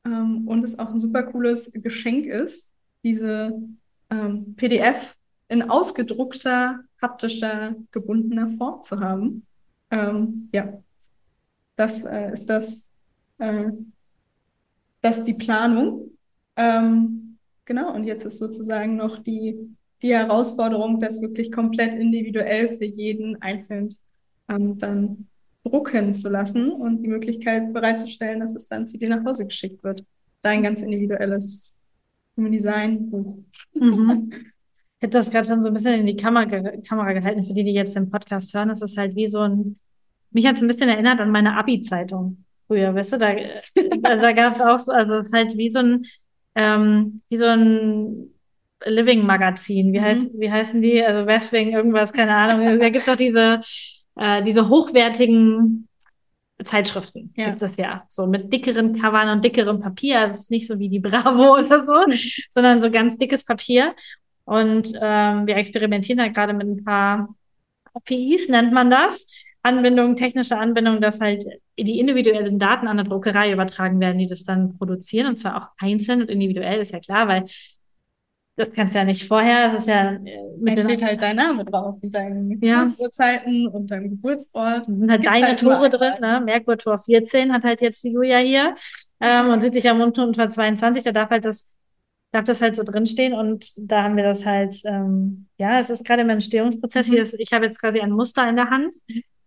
Ähm, 0.07 0.49
und 0.49 0.64
es 0.64 0.79
auch 0.79 0.90
ein 0.90 0.99
super 0.99 1.25
cooles 1.25 1.71
Geschenk 1.75 2.27
ist, 2.27 2.71
diese 3.03 3.53
ähm, 4.11 4.55
PDF 4.57 5.17
in 5.49 5.62
ausgedruckter, 5.69 6.81
haptischer, 7.03 7.75
gebundener 7.90 8.49
Form 8.49 8.83
zu 8.83 9.01
haben. 9.01 9.47
Ähm, 9.90 10.49
ja, 10.53 10.83
das 11.77 12.05
äh, 12.05 12.33
ist 12.33 12.47
das, 12.47 12.87
äh, 13.38 13.71
das 15.03 15.25
die 15.25 15.35
Planung. 15.35 16.13
Ähm, 16.57 17.38
genau, 17.64 17.95
und 17.95 18.05
jetzt 18.05 18.25
ist 18.25 18.38
sozusagen 18.38 18.97
noch 18.97 19.19
die 19.19 19.75
die 20.05 20.14
Herausforderung, 20.14 21.01
das 21.01 21.23
wirklich 21.23 21.51
komplett 21.51 21.95
individuell 21.95 22.77
für 22.77 22.85
jeden 22.85 23.40
einzeln 23.40 23.88
ähm, 24.51 24.77
dann 24.77 25.29
drucken 25.64 26.12
zu 26.12 26.29
lassen 26.29 26.71
und 26.71 27.03
die 27.03 27.09
Möglichkeit 27.09 27.73
bereitzustellen, 27.73 28.40
dass 28.40 28.55
es 28.55 28.69
dann 28.69 28.87
zu 28.87 28.99
dir 28.99 29.09
nach 29.09 29.25
Hause 29.25 29.47
geschickt 29.47 29.83
wird. 29.83 30.05
Dein 30.43 30.62
ganz 30.62 30.83
individuelles 30.83 31.73
Human 32.37 32.53
Design 32.53 33.11
Buch. 33.11 33.38
Mhm. 33.73 34.31
Ich 35.01 35.07
habe 35.07 35.12
das 35.12 35.31
gerade 35.31 35.47
schon 35.47 35.62
so 35.62 35.69
ein 35.69 35.75
bisschen 35.75 36.01
in 36.01 36.07
die 36.07 36.17
Kamera, 36.17 36.47
Kamera 36.87 37.14
gehalten, 37.14 37.43
für 37.43 37.55
die, 37.55 37.64
die 37.64 37.73
jetzt 37.73 37.97
den 37.97 38.11
Podcast 38.11 38.53
hören. 38.53 38.69
Das 38.69 38.83
ist 38.83 38.99
halt 38.99 39.17
wie 39.17 39.27
so 39.27 39.40
ein, 39.40 39.79
mich 40.33 40.47
hat 40.47 40.57
es 40.57 40.62
ein 40.62 40.69
bisschen 40.69 40.90
erinnert 40.90 41.19
an 41.19 41.31
meine 41.31 41.57
Abi-Zeitung 41.57 42.45
früher, 42.67 42.95
weißt 42.95 43.14
du, 43.14 43.19
da, 43.19 43.29
also 43.29 43.53
da 44.23 44.33
gab 44.33 44.55
es 44.55 44.61
auch 44.61 44.79
so, 44.79 44.93
also 44.93 45.14
es 45.17 45.27
ist 45.27 45.33
halt 45.33 45.57
wie 45.57 45.71
so 45.71 45.79
ein, 45.79 46.03
ähm, 46.55 47.21
wie 47.29 47.37
so 47.37 47.47
ein 47.47 48.31
Living 48.85 49.25
Magazin. 49.25 49.93
Wie, 49.93 49.99
mhm. 49.99 50.05
heißt, 50.05 50.31
wie 50.35 50.51
heißen 50.51 50.83
die? 50.83 51.03
Also 51.03 51.27
Westwing, 51.27 51.73
irgendwas, 51.73 52.12
keine 52.12 52.35
Ahnung. 52.35 52.79
Da 52.79 52.88
gibt 52.88 53.05
es 53.05 53.09
auch 53.09 53.17
diese, 53.17 53.61
äh, 54.17 54.43
diese 54.43 54.69
hochwertigen 54.69 55.88
Zeitschriften. 56.62 57.33
Ja. 57.37 57.51
Gibt 57.51 57.62
es 57.62 57.77
ja. 57.77 58.05
So 58.09 58.27
mit 58.27 58.53
dickeren 58.53 59.01
Covern 59.01 59.31
und 59.31 59.45
dickerem 59.45 59.81
Papier. 59.81 60.21
Also 60.21 60.33
es 60.33 60.40
ist 60.40 60.51
nicht 60.51 60.67
so 60.67 60.79
wie 60.79 60.88
die 60.88 61.01
Bravo 61.01 61.55
oder 61.59 61.83
so, 61.83 62.07
mhm. 62.07 62.19
sondern 62.51 62.81
so 62.81 62.90
ganz 62.90 63.19
dickes 63.19 63.45
Papier. 63.45 63.95
Und 64.45 64.93
ähm, 65.01 65.47
wir 65.47 65.57
experimentieren 65.57 66.19
da 66.19 66.29
gerade 66.29 66.53
mit 66.53 66.67
ein 66.67 66.85
paar 66.85 67.35
APIs, 67.95 68.49
nennt 68.49 68.73
man 68.73 68.90
das. 68.90 69.27
Anbindung, 69.62 70.17
technische 70.17 70.59
Anbindung, 70.59 71.01
dass 71.01 71.21
halt 71.21 71.45
die 71.79 71.99
individuellen 71.99 72.59
Daten 72.59 72.87
an 72.87 72.97
der 72.97 73.07
Druckerei 73.07 73.53
übertragen 73.53 74.01
werden, 74.01 74.19
die 74.19 74.27
das 74.27 74.45
dann 74.45 74.77
produzieren. 74.77 75.27
Und 75.27 75.39
zwar 75.39 75.57
auch 75.57 75.69
einzeln 75.79 76.23
und 76.23 76.31
individuell, 76.31 76.81
ist 76.81 76.93
ja 76.93 77.01
klar, 77.01 77.29
weil 77.29 77.45
das 78.57 78.71
kannst 78.71 78.95
du 78.95 78.99
ja 78.99 79.05
nicht 79.05 79.27
vorher, 79.27 79.73
das 79.73 79.83
ist 79.83 79.89
ja 79.89 80.13
äh, 80.13 80.39
mit 80.61 80.79
da 80.79 80.85
steht 80.85 81.03
halt 81.03 81.21
dein 81.21 81.37
Name 81.37 81.65
drauf 81.65 81.97
und 82.01 82.15
deine 82.15 82.57
ja. 82.61 82.85
Geburtsuhrzeiten 82.85 83.67
und 83.67 83.91
dein 83.91 84.11
Geburtsort. 84.11 84.87
Da 84.87 84.93
sind 84.93 85.11
halt 85.11 85.27
deine 85.27 85.47
halt 85.49 85.61
Tore 85.61 85.91
drin, 85.91 86.15
ne? 86.21 86.41
Merkur 86.45 86.77
Tor 86.77 86.97
14 86.97 87.53
hat 87.53 87.65
halt 87.65 87.81
jetzt 87.81 88.05
die 88.05 88.13
Julia 88.13 88.39
hier. 88.39 88.75
Ähm, 89.21 89.51
und 89.51 89.61
südlicher 89.61 89.95
Mund 89.95 90.19
unter 90.19 90.51
22, 90.51 91.03
da 91.03 91.11
darf 91.11 91.31
halt 91.31 91.45
das, 91.45 91.69
darf 92.31 92.45
das 92.45 92.61
halt 92.61 92.77
so 92.77 92.85
drinstehen 92.85 93.33
und 93.33 93.73
da 93.77 94.05
haben 94.05 94.17
wir 94.17 94.25
das 94.25 94.47
halt, 94.47 94.81
ähm, 94.85 95.49
ja, 95.59 95.81
es 95.81 95.91
ist 95.91 96.05
gerade 96.05 96.23
im 96.23 96.31
Entstehungsprozess. 96.31 97.09
Mhm. 97.09 97.13
Hier 97.13 97.23
ist, 97.23 97.35
ich 97.35 97.53
habe 97.53 97.65
jetzt 97.65 97.81
quasi 97.81 98.01
ein 98.01 98.13
Muster 98.13 98.49
in 98.49 98.57
der 98.57 98.71
Hand, 98.71 98.95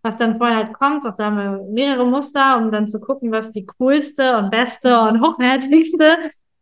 was 0.07 0.15
dann 0.15 0.37
vorher 0.37 0.57
halt 0.57 0.73
kommt. 0.73 1.05
Auch 1.05 1.15
da 1.15 1.25
haben 1.25 1.37
wir 1.37 1.63
mehrere 1.69 2.05
Muster, 2.05 2.57
um 2.57 2.71
dann 2.71 2.87
zu 2.87 2.99
gucken, 2.99 3.31
was 3.31 3.51
die 3.51 3.65
coolste 3.65 4.37
und 4.37 4.51
beste 4.51 4.97
und 5.01 5.21
hochwertigste 5.21 6.17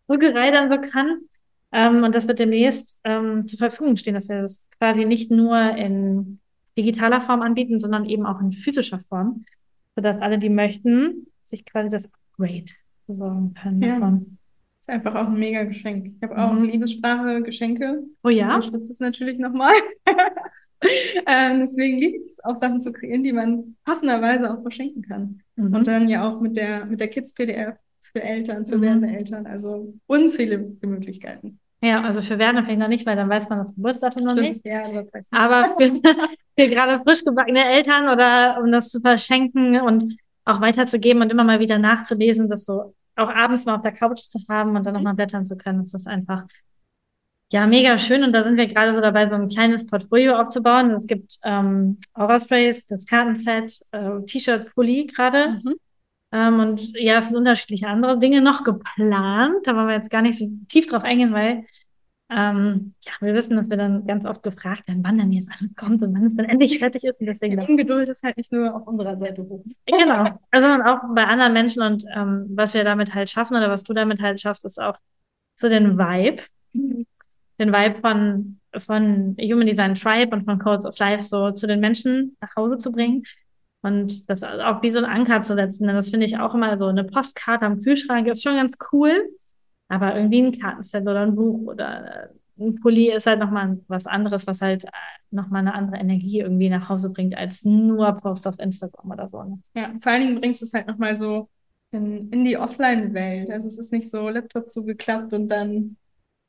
Druckerei 0.07 0.49
dann 0.49 0.69
so 0.69 0.77
kann. 0.79 1.19
Ähm, 1.71 2.03
und 2.03 2.15
das 2.15 2.27
wird 2.27 2.39
demnächst 2.39 2.99
ähm, 3.03 3.45
zur 3.45 3.59
Verfügung 3.59 3.97
stehen, 3.97 4.15
dass 4.15 4.29
wir 4.29 4.41
das 4.41 4.65
quasi 4.79 5.05
nicht 5.05 5.29
nur 5.29 5.59
in 5.59 6.39
digitaler 6.77 7.21
Form 7.21 7.41
anbieten, 7.41 7.77
sondern 7.77 8.05
eben 8.05 8.25
auch 8.25 8.41
in 8.41 8.51
physischer 8.51 8.99
Form, 8.99 9.45
sodass 9.95 10.17
alle, 10.17 10.39
die 10.39 10.49
möchten, 10.49 11.27
sich 11.45 11.65
quasi 11.65 11.89
das 11.89 12.05
Upgrade 12.05 12.65
besorgen 13.05 13.53
können. 13.53 13.81
Ja. 13.81 13.99
Davon. 13.99 14.37
Ist 14.81 14.89
einfach 14.89 15.15
auch 15.15 15.27
ein 15.27 15.37
mega 15.37 15.63
Geschenk. 15.63 16.13
Ich 16.15 16.23
habe 16.23 16.37
auch 16.37 16.51
mhm. 16.51 16.63
Liebessprache 16.63 17.43
Geschenke. 17.43 18.03
Oh 18.23 18.29
ja. 18.29 18.57
Ich 18.57 18.65
schwitze 18.65 18.91
es 18.91 18.99
natürlich 18.99 19.37
nochmal. 19.37 19.73
ähm, 21.27 21.61
deswegen 21.61 21.99
liebe 21.99 22.17
ich 22.17 22.25
es, 22.25 22.43
auch 22.43 22.55
Sachen 22.55 22.81
zu 22.81 22.91
kreieren, 22.91 23.23
die 23.23 23.33
man 23.33 23.75
passenderweise 23.83 24.53
auch 24.53 24.61
verschenken 24.61 25.01
kann. 25.01 25.41
Mhm. 25.55 25.73
Und 25.73 25.87
dann 25.87 26.07
ja 26.07 26.27
auch 26.27 26.41
mit 26.41 26.57
der, 26.57 26.85
mit 26.85 26.99
der 26.99 27.07
Kids-PDF 27.07 27.75
für 28.01 28.23
Eltern, 28.23 28.65
für 28.65 28.77
mhm. 28.77 28.81
werdende 28.81 29.07
Eltern. 29.09 29.45
Also 29.47 29.93
unzählige 30.07 30.87
Möglichkeiten. 30.87 31.59
Ja, 31.81 32.01
also 32.01 32.21
für 32.21 32.39
Werner 32.39 32.63
vielleicht 32.63 32.79
noch 32.79 32.87
nicht, 32.87 33.05
weil 33.05 33.15
dann 33.15 33.29
weiß 33.29 33.49
man 33.49 33.59
das 33.59 33.75
Geburtsdatum 33.75 34.23
noch 34.23 34.31
Stimmt. 34.31 34.49
nicht. 34.49 34.65
Ja, 34.65 34.89
das 34.91 35.25
Aber 35.31 35.75
für, 35.77 35.91
für 36.59 36.69
gerade 36.69 37.03
frisch 37.03 37.23
gebackene 37.23 37.63
Eltern 37.65 38.09
oder 38.09 38.59
um 38.63 38.71
das 38.71 38.89
zu 38.89 38.99
verschenken 38.99 39.79
und 39.81 40.17
auch 40.45 40.61
weiterzugeben 40.61 41.21
und 41.21 41.31
immer 41.31 41.43
mal 41.43 41.59
wieder 41.59 41.77
nachzulesen, 41.77 42.47
das 42.47 42.65
so 42.65 42.95
auch 43.15 43.29
abends 43.29 43.65
mal 43.65 43.75
auf 43.75 43.81
der 43.81 43.91
Couch 43.91 44.19
zu 44.19 44.39
haben 44.49 44.75
und 44.75 44.85
dann 44.85 44.93
nochmal 44.93 45.15
blättern 45.15 45.45
zu 45.45 45.57
können, 45.57 45.79
das 45.79 45.93
ist 45.93 46.07
einfach 46.07 46.45
ja 47.51 47.67
mega 47.67 47.97
schön. 47.97 48.23
Und 48.23 48.33
da 48.33 48.43
sind 48.43 48.57
wir 48.57 48.67
gerade 48.67 48.93
so 48.93 49.01
dabei, 49.01 49.25
so 49.27 49.35
ein 49.35 49.47
kleines 49.47 49.85
Portfolio 49.85 50.39
aufzubauen. 50.39 50.91
Es 50.91 51.07
gibt 51.07 51.37
ähm, 51.43 51.99
Aura 52.13 52.39
Sprays, 52.39 52.85
das 52.85 53.05
Kartenset, 53.05 53.79
äh, 53.91 54.21
T-Shirt, 54.25 54.73
Pulli 54.73 55.05
gerade. 55.05 55.59
Mhm. 55.63 55.75
Ähm, 56.31 56.59
und 56.59 56.91
ja, 56.99 57.19
es 57.19 57.27
sind 57.27 57.37
unterschiedliche 57.37 57.87
andere 57.87 58.19
Dinge 58.19 58.41
noch 58.41 58.63
geplant. 58.63 59.65
Da 59.65 59.75
wollen 59.75 59.87
wir 59.87 59.95
jetzt 59.95 60.09
gar 60.09 60.21
nicht 60.21 60.37
so 60.37 60.49
tief 60.67 60.87
drauf 60.87 61.03
eingehen, 61.03 61.33
weil 61.33 61.63
ähm, 62.27 62.95
ja, 63.05 63.11
wir 63.21 63.35
wissen, 63.35 63.55
dass 63.55 63.69
wir 63.69 63.77
dann 63.77 64.07
ganz 64.07 64.25
oft 64.25 64.41
gefragt 64.41 64.87
werden, 64.87 65.03
wann 65.03 65.19
denn 65.19 65.31
jetzt 65.31 65.49
alles 65.51 65.75
kommt 65.75 66.01
und 66.01 66.13
wann 66.15 66.25
es 66.25 66.35
dann 66.35 66.47
endlich 66.47 66.79
fertig 66.79 67.03
ist. 67.03 67.19
Und 67.19 67.27
deswegen 67.27 67.59
Die 67.59 67.67
Ungeduld 67.67 68.09
ist 68.09 68.23
halt 68.23 68.37
nicht 68.37 68.51
nur 68.51 68.75
auf 68.75 68.87
unserer 68.87 69.17
Seite 69.17 69.43
hoch. 69.43 69.63
Genau. 69.85 70.25
Also 70.51 70.67
auch 70.83 70.99
bei 71.13 71.25
anderen 71.25 71.53
Menschen 71.53 71.83
und 71.83 72.03
ähm, 72.15 72.47
was 72.49 72.73
wir 72.73 72.83
damit 72.83 73.13
halt 73.13 73.29
schaffen 73.29 73.55
oder 73.55 73.69
was 73.69 73.83
du 73.83 73.93
damit 73.93 74.21
halt 74.21 74.41
schaffst, 74.41 74.65
ist 74.65 74.81
auch 74.81 74.97
so 75.55 75.69
den 75.69 75.97
Vibe. 75.97 76.41
Den 77.59 77.71
Vibe 77.71 77.95
von, 77.95 78.59
von 78.77 79.37
Human 79.39 79.67
Design 79.67 79.95
Tribe 79.95 80.35
und 80.35 80.43
von 80.43 80.59
Codes 80.59 80.85
of 80.85 80.97
Life 80.99 81.23
so 81.23 81.51
zu 81.51 81.67
den 81.67 81.79
Menschen 81.79 82.35
nach 82.41 82.55
Hause 82.55 82.77
zu 82.77 82.91
bringen 82.91 83.23
und 83.81 84.29
das 84.29 84.43
auch 84.43 84.81
wie 84.81 84.91
so 84.91 84.99
ein 84.99 85.05
Anker 85.05 85.41
zu 85.41 85.55
setzen. 85.55 85.87
Denn 85.87 85.95
das 85.95 86.09
finde 86.09 86.25
ich 86.25 86.37
auch 86.37 86.55
immer 86.55 86.77
so 86.77 86.87
eine 86.87 87.03
Postkarte 87.03 87.65
am 87.65 87.79
Kühlschrank 87.79 88.27
ist 88.27 88.43
schon 88.43 88.55
ganz 88.55 88.77
cool. 88.91 89.29
Aber 89.87 90.15
irgendwie 90.15 90.41
ein 90.41 90.59
Kartenset 90.59 91.03
oder 91.03 91.21
ein 91.21 91.35
Buch 91.35 91.59
oder 91.67 92.25
äh, 92.25 92.63
ein 92.63 92.75
Pulli 92.75 93.11
ist 93.11 93.27
halt 93.27 93.39
nochmal 93.39 93.79
was 93.87 94.07
anderes, 94.07 94.47
was 94.47 94.61
halt 94.61 94.85
äh, 94.85 94.89
nochmal 95.29 95.61
eine 95.61 95.75
andere 95.75 95.97
Energie 95.97 96.39
irgendwie 96.39 96.69
nach 96.69 96.89
Hause 96.89 97.09
bringt, 97.09 97.37
als 97.37 97.63
nur 97.63 98.13
Post 98.13 98.47
auf 98.47 98.59
Instagram 98.59 99.11
oder 99.11 99.29
so. 99.29 99.43
Ne? 99.43 99.59
Ja, 99.75 99.93
vor 100.01 100.11
allen 100.11 100.21
Dingen 100.21 100.41
bringst 100.41 100.61
du 100.61 100.65
es 100.65 100.73
halt 100.73 100.87
nochmal 100.87 101.15
so 101.15 101.49
in, 101.91 102.29
in 102.31 102.45
die 102.45 102.57
Offline-Welt. 102.57 103.51
Also 103.51 103.67
es 103.67 103.77
ist 103.77 103.91
nicht 103.91 104.09
so 104.09 104.29
Laptop 104.29 104.71
zugeklappt 104.71 105.33
und 105.33 105.49
dann, 105.49 105.97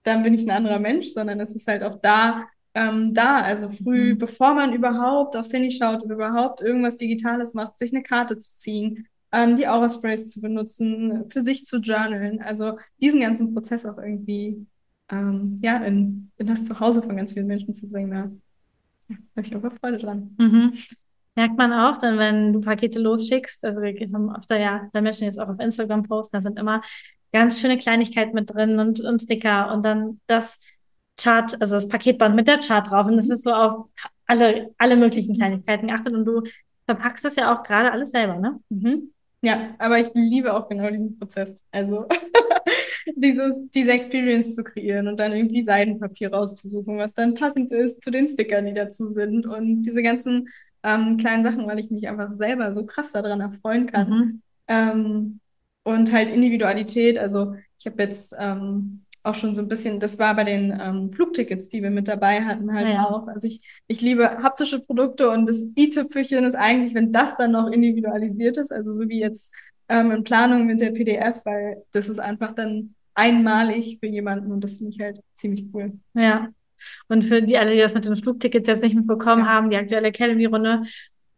dann 0.07 0.23
bin 0.23 0.35
ich 0.35 0.45
ein 0.45 0.51
anderer 0.51 0.79
Mensch, 0.79 1.09
sondern 1.09 1.41
es 1.41 1.55
ist 1.55 1.67
halt 1.67 1.83
auch 1.83 2.01
da 2.01 2.47
ähm, 2.75 3.15
da. 3.15 3.39
Also 3.39 3.69
früh, 3.71 4.15
mhm. 4.15 4.19
bevor 4.19 4.55
man 4.55 4.73
überhaupt 4.73 5.37
aufs 5.37 5.53
Handy 5.53 5.71
schaut 5.71 6.05
oder 6.05 6.15
überhaupt 6.15 6.61
irgendwas 6.61 6.97
Digitales 6.97 7.55
macht, 7.55 7.79
sich 7.79 7.93
eine 7.93 8.03
Karte 8.03 8.39
zu 8.39 8.55
ziehen, 8.55 9.09
ähm, 9.33 9.57
die 9.57 9.67
Aura-Sprays 9.67 10.29
zu 10.29 10.41
benutzen, 10.41 11.29
für 11.31 11.41
sich 11.41 11.65
zu 11.65 11.79
journalen. 11.79 12.41
Also 12.41 12.79
diesen 13.01 13.21
ganzen 13.21 13.53
Prozess 13.53 13.85
auch 13.87 13.99
irgendwie 13.99 14.67
ähm, 15.11 15.59
ja, 15.63 15.79
in, 15.79 16.31
in 16.37 16.47
das 16.47 16.65
Zuhause 16.65 17.03
von 17.03 17.17
ganz 17.17 17.33
vielen 17.33 17.47
Menschen 17.47 17.75
zu 17.75 17.91
bringen. 17.91 18.11
Da 18.11 18.31
ja, 19.09 19.17
habe 19.37 19.47
ich 19.47 19.57
auch 19.57 19.73
Freude 19.81 19.99
dran. 19.99 20.37
Mhm. 20.39 20.75
Merkt 21.35 21.59
man 21.59 21.73
auch, 21.73 21.99
dann 21.99 22.19
wenn 22.19 22.53
du 22.53 22.61
Pakete 22.61 22.99
losschickst, 22.99 23.65
also 23.65 23.83
wir 23.83 23.93
haben 24.13 24.35
öfter 24.35 24.59
ja, 24.59 24.89
da 24.93 25.01
Menschen 25.03 25.25
jetzt 25.25 25.39
auch 25.39 25.49
auf 25.49 25.61
Instagram 25.61 26.03
posten, 26.05 26.37
da 26.37 26.41
sind 26.41 26.59
immer 26.59 26.81
ganz 27.37 27.61
schöne 27.61 27.77
Kleinigkeiten 27.77 28.35
mit 28.35 28.53
drin 28.53 28.79
und, 28.79 29.01
und 29.01 29.23
Sticker 29.23 29.73
und 29.73 29.85
dann 29.85 30.21
das 30.27 30.59
Chart, 31.21 31.61
also 31.61 31.75
das 31.75 31.89
Paketband 31.89 32.35
mit 32.35 32.49
der 32.49 32.61
Chart 32.61 32.91
drauf. 32.91 33.07
Und 33.07 33.17
das 33.17 33.29
ist 33.29 33.45
so 33.45 33.53
auf 33.53 33.89
alle, 34.27 34.75
alle 34.79 34.97
möglichen 34.97 35.37
Kleinigkeiten 35.37 35.89
geachtet. 35.89 36.15
Und 36.15 36.25
du 36.25 36.43
verpackst 36.87 37.27
das 37.27 37.37
ja 37.37 37.55
auch 37.55 37.63
gerade 37.63 37.93
alles 37.93 38.11
selber, 38.11 38.37
ne? 38.37 38.59
Mhm. 38.71 39.13
Ja, 39.43 39.75
aber 39.79 40.01
ich 40.01 40.09
liebe 40.15 40.55
auch 40.55 40.69
genau 40.69 40.91
diesen 40.91 41.19
Prozess. 41.19 41.59
Also 41.71 42.07
dieses, 43.17 43.71
diese 43.71 43.93
Experience 43.93 44.55
zu 44.55 44.65
kreieren 44.65 45.07
und 45.07 45.21
dann 45.21 45.33
irgendwie 45.33 45.63
Seidenpapier 45.63 46.33
rauszusuchen, 46.33 46.97
was 46.97 47.13
dann 47.13 47.35
passend 47.35 47.71
ist 47.71 48.03
zu 48.03 48.11
den 48.11 48.29
Stickern, 48.29 48.65
die 48.65 48.73
dazu 48.73 49.09
sind 49.09 49.47
und 49.47 49.83
diese 49.83 50.03
ganzen 50.03 50.49
ähm, 50.83 51.19
kleinen 51.19 51.45
Sachen, 51.45 51.67
weil 51.67 51.79
ich 51.79 51.91
mich 51.91 52.09
einfach 52.09 52.33
selber 52.33 52.73
so 52.73 52.87
krass 52.87 53.13
daran 53.13 53.41
erfreuen 53.43 53.87
kann. 53.87 54.09
Mhm. 54.09 54.43
Ähm, 54.69 55.41
und 55.87 56.13
halt 56.13 56.29
Individualität. 56.29 57.17
Also 57.17 57.55
ich 57.79 57.87
habe 57.87 58.03
jetzt 58.03 58.35
ähm, 58.37 59.05
auch 59.23 59.37
schon 59.37 59.55
so 59.55 59.63
ein 59.63 59.69
bisschen, 59.69 60.01
das 60.01 60.19
war 60.19 60.35
bei 60.35 60.43
den 60.43 60.77
ähm, 60.81 61.13
Flugtickets, 61.13 61.69
die 61.69 61.81
wir 61.81 61.91
mit 61.91 62.09
dabei 62.09 62.45
hatten, 62.45 62.75
halt 62.75 62.89
ja. 62.89 63.09
auch. 63.09 63.29
Also 63.29 63.47
ich, 63.47 63.61
ich 63.87 64.01
liebe 64.01 64.43
haptische 64.43 64.81
Produkte 64.81 65.31
und 65.31 65.47
das 65.47 65.63
i-Tüpfelchen 65.79 66.45
ist 66.45 66.57
eigentlich, 66.57 66.95
wenn 66.95 67.13
das 67.13 67.37
dann 67.37 67.53
noch 67.53 67.71
individualisiert 67.71 68.57
ist, 68.57 68.73
also 68.73 68.93
so 68.93 69.09
wie 69.09 69.21
jetzt 69.21 69.55
ähm, 69.89 70.11
in 70.11 70.25
Planung 70.25 70.67
mit 70.67 70.81
der 70.81 70.91
PDF, 70.91 71.45
weil 71.45 71.85
das 71.93 72.09
ist 72.09 72.19
einfach 72.19 72.53
dann 72.53 72.97
einmalig 73.15 73.99
für 74.01 74.09
jemanden 74.09 74.51
und 74.51 74.65
das 74.65 74.79
finde 74.79 74.91
ich 74.91 75.01
halt 75.01 75.21
ziemlich 75.35 75.67
cool. 75.73 75.93
Ja. 76.15 76.49
Und 77.07 77.23
für 77.23 77.43
die 77.43 77.57
alle, 77.57 77.75
die 77.75 77.81
das 77.81 77.95
mit 77.95 78.05
den 78.05 78.17
Flugtickets 78.17 78.67
jetzt 78.67 78.83
nicht 78.83 78.97
mitbekommen 78.97 79.45
ja. 79.45 79.53
haben, 79.53 79.71
die 79.71 79.77
aktuelle 79.77 80.09
Academy-Runde 80.09 80.83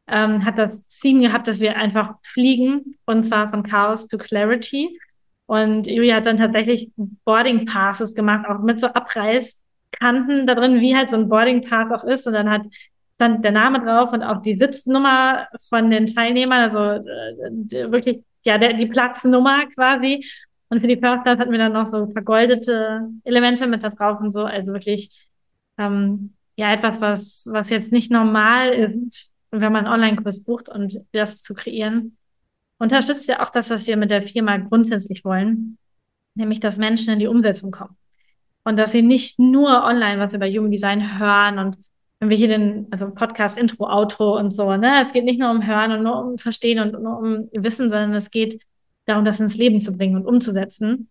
ähm, 0.08 0.44
hat 0.44 0.58
das 0.58 0.86
Ziel 0.88 1.20
gehabt, 1.20 1.48
dass 1.48 1.60
wir 1.60 1.76
einfach 1.76 2.14
fliegen 2.22 2.96
und 3.06 3.24
zwar 3.24 3.48
von 3.48 3.62
Chaos 3.62 4.08
to 4.08 4.18
Clarity. 4.18 4.98
Und 5.46 5.86
Julia 5.86 6.16
hat 6.16 6.26
dann 6.26 6.36
tatsächlich 6.36 6.90
Boarding 7.24 7.64
Passes 7.64 8.14
gemacht, 8.14 8.46
auch 8.48 8.60
mit 8.60 8.78
so 8.78 8.88
Abreißkanten 8.88 10.46
da 10.46 10.54
drin, 10.54 10.80
wie 10.80 10.94
halt 10.94 11.10
so 11.10 11.16
ein 11.16 11.28
Boarding 11.28 11.62
Pass 11.62 11.90
auch 11.90 12.04
ist. 12.04 12.26
Und 12.26 12.34
dann 12.34 12.50
hat 12.50 12.62
stand 13.18 13.44
der 13.44 13.52
Name 13.52 13.80
drauf 13.80 14.12
und 14.12 14.22
auch 14.22 14.42
die 14.42 14.54
Sitznummer 14.54 15.48
von 15.68 15.90
den 15.90 16.06
Teilnehmern, 16.06 16.60
also 16.60 16.78
äh, 16.78 17.90
wirklich 17.90 18.22
ja 18.44 18.58
der, 18.58 18.74
die 18.74 18.86
Platznummer 18.86 19.66
quasi. 19.74 20.24
Und 20.68 20.80
für 20.80 20.86
die 20.86 20.98
First 20.98 21.24
Class 21.24 21.38
hatten 21.38 21.50
wir 21.50 21.58
dann 21.58 21.72
noch 21.72 21.86
so 21.86 22.06
vergoldete 22.06 23.08
Elemente 23.24 23.66
mit 23.66 23.82
da 23.82 23.88
drauf 23.88 24.20
und 24.20 24.30
so. 24.32 24.44
Also 24.44 24.72
wirklich 24.72 25.10
ähm, 25.78 26.34
ja 26.56 26.72
etwas, 26.72 27.00
was 27.00 27.48
was 27.50 27.70
jetzt 27.70 27.90
nicht 27.90 28.10
normal 28.12 28.68
ist, 28.68 29.32
wenn 29.50 29.72
man 29.72 29.86
einen 29.86 29.94
Online-Kurs 29.94 30.44
bucht 30.44 30.68
und 30.68 31.04
das 31.12 31.42
zu 31.42 31.54
kreieren 31.54 32.18
unterstützt 32.78 33.28
ja 33.28 33.42
auch 33.42 33.50
das, 33.50 33.70
was 33.70 33.86
wir 33.86 33.96
mit 33.96 34.10
der 34.10 34.22
Firma 34.22 34.56
grundsätzlich 34.56 35.24
wollen, 35.24 35.78
nämlich 36.34 36.60
dass 36.60 36.78
Menschen 36.78 37.12
in 37.12 37.18
die 37.18 37.26
Umsetzung 37.26 37.70
kommen. 37.70 37.96
Und 38.64 38.76
dass 38.76 38.92
sie 38.92 39.02
nicht 39.02 39.38
nur 39.38 39.84
online 39.84 40.20
was 40.20 40.32
über 40.32 40.46
Human 40.46 40.70
Design 40.70 41.18
hören 41.18 41.58
und 41.58 41.76
wenn 42.20 42.30
wir 42.30 42.36
hier 42.36 42.48
den, 42.48 42.88
also 42.90 43.14
Podcast, 43.14 43.56
Intro, 43.56 43.88
Outro 43.88 44.36
und 44.36 44.50
so, 44.50 44.76
ne, 44.76 45.00
es 45.00 45.12
geht 45.12 45.24
nicht 45.24 45.38
nur 45.38 45.50
um 45.50 45.64
Hören 45.64 45.92
und 45.92 46.02
nur 46.02 46.24
um 46.24 46.38
Verstehen 46.38 46.80
und 46.80 47.00
nur 47.00 47.18
um 47.18 47.48
Wissen, 47.52 47.90
sondern 47.90 48.12
es 48.14 48.30
geht 48.30 48.60
darum, 49.06 49.24
das 49.24 49.38
ins 49.38 49.56
Leben 49.56 49.80
zu 49.80 49.96
bringen 49.96 50.16
und 50.16 50.26
umzusetzen. 50.26 51.08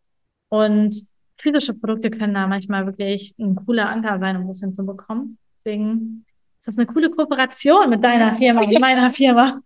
Und 0.50 1.08
physische 1.38 1.74
Produkte 1.74 2.12
können 2.12 2.34
da 2.34 2.46
manchmal 2.46 2.86
wirklich 2.86 3.34
ein 3.40 3.56
cooler 3.56 3.90
Anker 3.90 4.20
sein, 4.20 4.36
um 4.36 4.48
das 4.48 4.60
hinzubekommen. 4.60 5.38
Deswegen 5.64 6.26
ist 6.68 6.78
das 6.78 6.86
eine 6.86 6.94
coole 6.94 7.10
Kooperation 7.10 7.90
mit 7.90 8.04
deiner 8.04 8.34
Firma 8.34 8.62
und 8.62 8.80
meiner 8.80 9.10
Firma. 9.12 9.62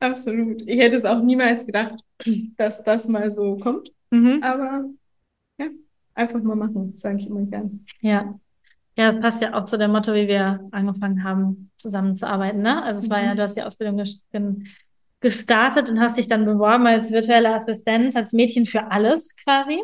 Absolut. 0.00 0.62
Ich 0.66 0.80
hätte 0.80 0.96
es 0.96 1.04
auch 1.04 1.22
niemals 1.22 1.64
gedacht, 1.64 2.02
dass 2.56 2.82
das 2.82 3.06
mal 3.06 3.30
so 3.30 3.56
kommt. 3.58 3.92
Mhm. 4.10 4.42
Aber 4.42 4.86
ja, 5.58 5.66
einfach 6.14 6.42
mal 6.42 6.56
machen, 6.56 6.96
sage 6.96 7.18
ich 7.18 7.28
immer 7.28 7.42
gern. 7.42 7.84
Ja. 8.00 8.38
Ja, 8.96 9.12
das 9.12 9.20
passt 9.20 9.40
ja 9.40 9.54
auch 9.54 9.64
zu 9.64 9.78
dem 9.78 9.92
Motto, 9.92 10.12
wie 10.14 10.26
wir 10.26 10.68
angefangen 10.72 11.22
haben, 11.22 11.70
zusammenzuarbeiten. 11.76 12.60
Ne? 12.60 12.82
Also 12.82 12.98
es 12.98 13.06
mhm. 13.06 13.12
war 13.12 13.22
ja, 13.22 13.34
du 13.34 13.42
hast 13.42 13.56
die 13.56 13.62
Ausbildung 13.62 14.02
gestartet 15.20 15.88
und 15.88 16.00
hast 16.00 16.18
dich 16.18 16.28
dann 16.28 16.44
beworben 16.44 16.86
als 16.86 17.12
virtuelle 17.12 17.54
Assistenz, 17.54 18.16
als 18.16 18.32
Mädchen 18.32 18.66
für 18.66 18.90
alles 18.90 19.36
quasi. 19.36 19.80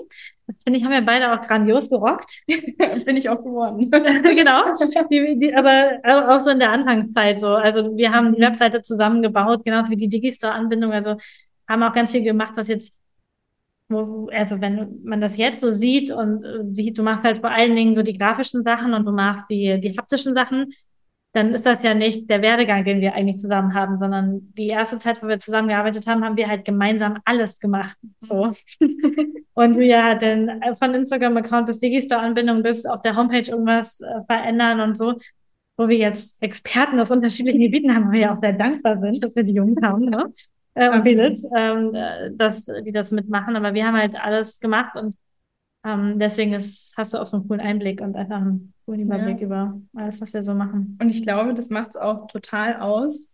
Finde 0.63 0.79
ich, 0.79 0.85
haben 0.85 0.93
wir 0.93 1.03
beide 1.03 1.33
auch 1.33 1.45
grandios 1.47 1.91
gerockt. 1.91 2.43
Bin 2.47 3.17
ich 3.17 3.29
auch 3.29 3.43
geworden. 3.43 3.91
genau. 3.91 4.65
Die, 5.11 5.39
die, 5.39 5.55
aber 5.55 6.01
auch 6.29 6.41
so 6.41 6.51
in 6.51 6.61
der 6.61 6.71
Anfangszeit 6.71 7.41
so. 7.41 7.49
Also 7.49 7.97
wir 7.97 8.13
haben 8.13 8.35
die 8.35 8.41
Webseite 8.41 8.81
zusammengebaut, 8.81 9.65
genauso 9.65 9.91
wie 9.91 9.97
die 9.97 10.09
Digistore-Anbindung. 10.09 10.93
Also 10.93 11.17
haben 11.69 11.83
auch 11.83 11.93
ganz 11.93 12.13
viel 12.13 12.23
gemacht, 12.23 12.53
was 12.57 12.69
jetzt, 12.69 12.95
wo, 13.89 14.29
also 14.33 14.61
wenn 14.61 15.01
man 15.03 15.21
das 15.21 15.37
jetzt 15.37 15.61
so 15.61 15.73
sieht 15.73 16.13
und 16.13 16.45
sieht, 16.73 16.97
du 16.97 17.03
machst 17.03 17.25
halt 17.25 17.39
vor 17.39 17.51
allen 17.51 17.75
Dingen 17.75 17.95
so 17.95 18.03
die 18.03 18.17
grafischen 18.17 18.63
Sachen 18.63 18.95
und 18.95 19.05
du 19.05 19.13
machst 19.13 19.47
die, 19.51 19.81
die 19.81 19.99
haptischen 19.99 20.35
Sachen, 20.35 20.73
dann 21.37 21.53
ist 21.53 21.67
das 21.67 21.83
ja 21.83 21.93
nicht 21.93 22.31
der 22.31 22.41
Werdegang, 22.41 22.83
den 22.87 23.03
wir 23.03 23.15
eigentlich 23.15 23.37
zusammen 23.37 23.75
haben, 23.75 23.99
sondern 23.99 24.55
die 24.57 24.69
erste 24.69 24.99
Zeit, 24.99 25.23
wo 25.23 25.29
wir 25.29 25.39
zusammengearbeitet 25.39 26.07
haben, 26.07 26.25
haben 26.25 26.39
wir 26.39 26.49
halt 26.49 26.65
gemeinsam 26.65 27.19
alles 27.27 27.61
gemacht. 27.61 27.95
So. 28.21 28.55
Und 29.53 29.79
wir 29.79 30.03
halt 30.03 30.23
äh, 30.23 30.75
von 30.77 30.95
Instagram-Account 30.95 31.67
bis 31.67 31.79
Digistore-Anbindung 31.79 32.63
bis 32.63 32.87
auf 32.87 33.03
der 33.03 33.17
Homepage 33.17 33.51
irgendwas 33.51 34.01
äh, 34.01 34.25
verändern 34.27 34.81
und 34.81 34.97
so, 34.97 35.15
wo 35.77 35.89
wir 35.89 35.99
jetzt 35.99 36.43
Experten 36.43 36.99
aus 37.01 37.11
unterschiedlichen 37.11 37.61
Gebieten 37.61 37.95
haben, 37.95 38.09
wo 38.09 38.13
wir 38.13 38.21
ja 38.21 38.35
auch 38.35 38.41
sehr 38.41 38.55
dankbar 38.55 38.99
sind, 38.99 39.23
dass 39.23 39.37
wir 39.37 39.45
die 39.45 39.55
Jungs 39.55 39.79
haben, 39.83 40.07
ne? 40.07 40.33
Äh, 40.75 40.91
und 40.91 41.05
Mädels, 41.05 41.47
ähm, 41.55 41.95
äh, 41.95 42.31
dass 42.33 42.67
die 42.85 42.93
das 42.93 43.13
mitmachen. 43.13 43.57
Aber 43.57 43.75
wir 43.75 43.87
haben 43.87 43.97
halt 43.97 44.15
alles 44.15 44.59
gemacht 44.59 44.97
und 44.97 45.15
ähm, 45.87 46.19
deswegen 46.19 46.53
ist, 46.53 46.95
hast 46.97 47.15
du 47.15 47.19
auch 47.19 47.27
so 47.27 47.37
einen 47.37 47.47
coolen 47.47 47.61
Einblick 47.61 48.01
und 48.01 48.17
einfach 48.17 48.41
einen 48.41 48.75
coolen 48.85 49.03
Überblick 49.03 49.39
ja. 49.39 49.47
über 49.47 49.81
alles, 49.95 50.21
was 50.21 50.35
wir 50.35 50.43
so 50.43 50.53
machen. 50.53 50.99
Und 51.01 51.11
ich 51.11 51.23
glaube, 51.23 51.55
das 51.55 51.71
macht 51.71 51.91
es 51.91 51.97
auch 51.97 52.27
total 52.27 52.81
aus, 52.81 53.33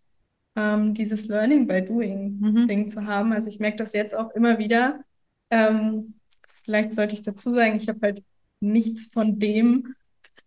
ähm, 0.54 0.92
dieses 0.92 1.28
Learning 1.28 1.66
by 1.66 1.82
Doing 1.82 2.38
mhm. 2.40 2.88
Zu 2.90 3.06
haben. 3.06 3.32
Also 3.32 3.48
ich 3.48 3.58
merke 3.58 3.78
das 3.78 3.94
jetzt 3.94 4.14
auch 4.14 4.32
immer 4.32 4.58
wieder. 4.58 5.00
Ähm, 5.50 6.14
vielleicht 6.46 6.92
sollte 6.92 7.14
ich 7.14 7.22
dazu 7.22 7.50
sagen, 7.50 7.76
ich 7.76 7.88
habe 7.88 8.00
halt 8.02 8.22
nichts 8.60 9.06
von 9.06 9.38
dem 9.38 9.94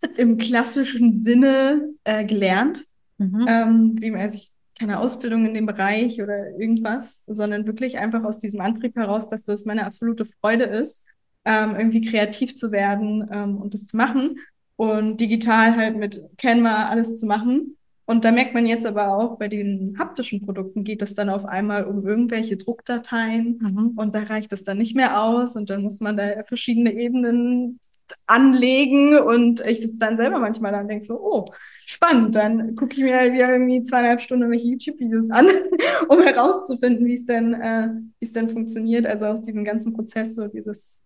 im 0.17 0.37
klassischen 0.37 1.17
Sinne 1.17 1.89
äh, 2.03 2.23
gelernt. 2.23 2.85
Mhm. 3.17 3.45
Ähm, 3.47 3.95
wie, 3.99 4.13
also 4.13 4.37
ich 4.37 4.51
keine 4.77 4.99
Ausbildung 4.99 5.45
in 5.45 5.53
dem 5.53 5.65
Bereich 5.65 6.21
oder 6.21 6.49
irgendwas, 6.59 7.23
sondern 7.27 7.65
wirklich 7.65 7.97
einfach 7.97 8.25
aus 8.25 8.39
diesem 8.39 8.59
Antrieb 8.59 8.95
heraus, 8.97 9.29
dass 9.29 9.45
das 9.45 9.63
meine 9.63 9.85
absolute 9.85 10.25
Freude 10.25 10.65
ist 10.65 11.05
ähm, 11.45 11.75
irgendwie 11.75 12.01
kreativ 12.01 12.55
zu 12.55 12.71
werden 12.71 13.27
ähm, 13.31 13.57
und 13.57 13.73
das 13.73 13.85
zu 13.85 13.97
machen 13.97 14.37
und 14.75 15.21
digital 15.21 15.75
halt 15.75 15.95
mit 15.95 16.21
Canva 16.37 16.89
alles 16.89 17.17
zu 17.17 17.25
machen. 17.25 17.77
Und 18.07 18.23
da 18.23 18.31
merkt 18.31 18.53
man 18.53 18.67
jetzt 18.67 18.85
aber 18.85 19.15
auch, 19.17 19.39
bei 19.39 19.47
den 19.47 19.95
haptischen 19.97 20.41
Produkten 20.45 20.83
geht 20.83 21.01
es 21.01 21.15
dann 21.15 21.29
auf 21.29 21.45
einmal 21.45 21.85
um 21.85 22.05
irgendwelche 22.05 22.55
Druckdateien 22.55 23.57
mhm. 23.59 23.93
und 23.97 24.13
da 24.13 24.23
reicht 24.23 24.53
es 24.53 24.63
dann 24.63 24.77
nicht 24.77 24.95
mehr 24.95 25.23
aus 25.23 25.55
und 25.55 25.71
dann 25.71 25.81
muss 25.81 26.01
man 26.01 26.15
da 26.15 26.43
verschiedene 26.43 26.93
Ebenen 26.93 27.79
anlegen 28.27 29.17
und 29.17 29.61
ich 29.61 29.81
sitze 29.81 29.97
dann 29.97 30.17
selber 30.17 30.37
manchmal 30.37 30.71
da 30.71 30.81
und 30.81 30.87
denke 30.87 31.03
so, 31.03 31.19
oh, 31.19 31.45
spannend, 31.85 32.35
dann 32.35 32.75
gucke 32.75 32.95
ich 32.95 33.01
mir 33.01 33.17
halt 33.17 33.33
wieder 33.33 33.51
irgendwie 33.51 33.81
zweieinhalb 33.81 34.21
Stunden 34.21 34.43
irgendwelche 34.43 34.69
YouTube-Videos 34.69 35.31
an, 35.31 35.47
um 36.07 36.21
herauszufinden, 36.21 37.07
wie 37.07 37.15
es 37.15 37.25
denn, 37.25 37.55
äh, 37.55 37.89
wie 38.19 38.25
es 38.25 38.31
denn 38.33 38.49
funktioniert. 38.49 39.07
Also 39.07 39.25
aus 39.25 39.41
diesem 39.41 39.65
ganzen 39.65 39.93
Prozess, 39.93 40.35
so 40.35 40.47
dieses 40.47 40.99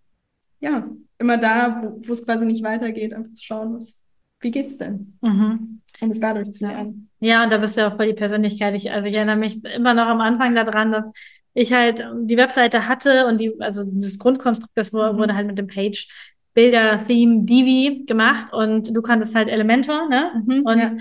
ja, 0.60 0.88
immer 1.18 1.38
da, 1.38 1.94
wo 2.00 2.12
es 2.12 2.26
quasi 2.26 2.46
nicht 2.46 2.64
weitergeht, 2.64 3.14
einfach 3.14 3.34
zu 3.34 3.44
schauen, 3.44 3.76
was, 3.76 3.98
wie 4.40 4.52
geht's 4.52 4.78
denn? 4.78 5.18
Mhm. 5.22 5.82
Und 6.02 6.12
es 6.12 6.20
dadurch 6.20 6.52
zu 6.52 6.66
lernen. 6.66 7.10
Ja, 7.20 7.44
und 7.44 7.52
da 7.52 7.58
bist 7.58 7.78
du 7.78 7.86
auch 7.86 7.96
voll 7.96 8.08
die 8.08 8.14
Persönlichkeit. 8.14 8.74
Ich, 8.76 8.92
also 8.92 9.06
ich 9.06 9.16
erinnere 9.16 9.36
mich 9.36 9.64
immer 9.64 9.94
noch 9.94 10.06
am 10.06 10.22
Anfang 10.22 10.56
daran, 10.56 10.92
dass 10.92 11.06
ich 11.54 11.74
halt 11.74 12.06
die 12.22 12.38
Webseite 12.38 12.88
hatte 12.88 13.26
und 13.26 13.40
die, 13.40 13.54
also 13.60 13.84
das 13.86 14.18
Grundkonstrukt, 14.18 14.72
das 14.76 14.94
mhm. 14.94 15.18
wurde 15.18 15.36
halt 15.36 15.48
mit 15.48 15.58
dem 15.58 15.68
Page 15.68 16.08
Bilder 16.54 17.04
Theme 17.06 17.44
Divi 17.44 18.06
gemacht 18.06 18.54
und 18.54 18.96
du 18.96 19.02
konntest 19.02 19.36
halt 19.36 19.50
Elementor, 19.50 20.10
ne? 20.10 20.44
Mhm, 20.46 20.66
und 20.66 20.80
ja. 20.80 20.92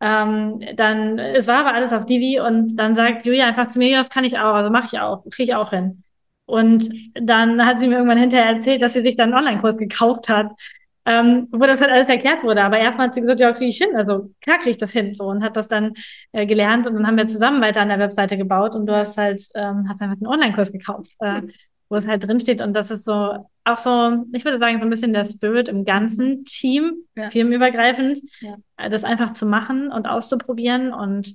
ähm, 0.00 0.60
dann, 0.76 1.18
es 1.18 1.48
war 1.48 1.60
aber 1.60 1.74
alles 1.74 1.92
auf 1.92 2.06
Divi 2.06 2.40
und 2.40 2.76
dann 2.76 2.94
sagt 2.94 3.24
Julia 3.24 3.46
einfach 3.46 3.66
zu 3.66 3.78
mir, 3.78 3.88
ja, 3.88 3.98
das 3.98 4.10
kann 4.10 4.24
ich 4.24 4.38
auch, 4.38 4.54
also 4.54 4.70
mache 4.70 4.86
ich 4.86 5.00
auch, 5.00 5.24
kriege 5.30 5.50
ich 5.50 5.54
auch 5.54 5.70
hin. 5.70 6.02
Und 6.50 6.90
dann 7.14 7.64
hat 7.64 7.80
sie 7.80 7.86
mir 7.86 7.96
irgendwann 7.96 8.18
hinterher 8.18 8.48
erzählt, 8.48 8.82
dass 8.82 8.92
sie 8.92 9.02
sich 9.02 9.16
dann 9.16 9.32
einen 9.32 9.46
Online-Kurs 9.46 9.78
gekauft 9.78 10.28
hat, 10.28 10.52
ähm, 11.06 11.48
wo 11.52 11.64
das 11.64 11.80
halt 11.80 11.90
alles 11.90 12.08
erklärt 12.08 12.42
wurde. 12.42 12.62
Aber 12.62 12.78
erstmal 12.78 13.06
hat 13.06 13.14
sie 13.14 13.20
gesagt, 13.20 13.40
ja, 13.40 13.52
kriege 13.52 13.70
ich 13.70 13.78
hin. 13.78 13.96
Also 13.96 14.30
klar 14.40 14.58
kriege 14.58 14.70
ich 14.70 14.78
das 14.78 14.92
hin. 14.92 15.14
So 15.14 15.24
und 15.26 15.42
hat 15.42 15.56
das 15.56 15.68
dann 15.68 15.94
äh, 16.32 16.46
gelernt 16.46 16.86
und 16.86 16.94
dann 16.94 17.06
haben 17.06 17.16
wir 17.16 17.26
zusammen 17.26 17.62
weiter 17.62 17.80
an 17.80 17.88
der 17.88 17.98
Webseite 17.98 18.36
gebaut 18.36 18.74
und 18.74 18.86
du 18.86 18.94
hast 18.94 19.16
halt, 19.16 19.42
ähm, 19.54 19.86
hast 19.88 20.02
einfach 20.02 20.16
einen 20.16 20.26
Online-Kurs 20.26 20.72
gekauft, 20.72 21.12
äh, 21.20 21.42
wo 21.88 21.96
es 21.96 22.06
halt 22.06 22.24
drinsteht. 22.24 22.60
Und 22.60 22.74
das 22.74 22.90
ist 22.90 23.04
so 23.04 23.46
auch 23.64 23.78
so, 23.78 24.24
ich 24.32 24.44
würde 24.44 24.58
sagen, 24.58 24.78
so 24.78 24.84
ein 24.84 24.90
bisschen 24.90 25.12
der 25.12 25.24
Spirit 25.24 25.68
im 25.68 25.84
ganzen 25.84 26.44
Team, 26.44 27.04
ja. 27.14 27.30
firmenübergreifend, 27.30 28.20
ja. 28.40 28.56
Äh, 28.76 28.90
das 28.90 29.04
einfach 29.04 29.32
zu 29.32 29.46
machen 29.46 29.92
und 29.92 30.06
auszuprobieren 30.06 30.92
und 30.92 31.34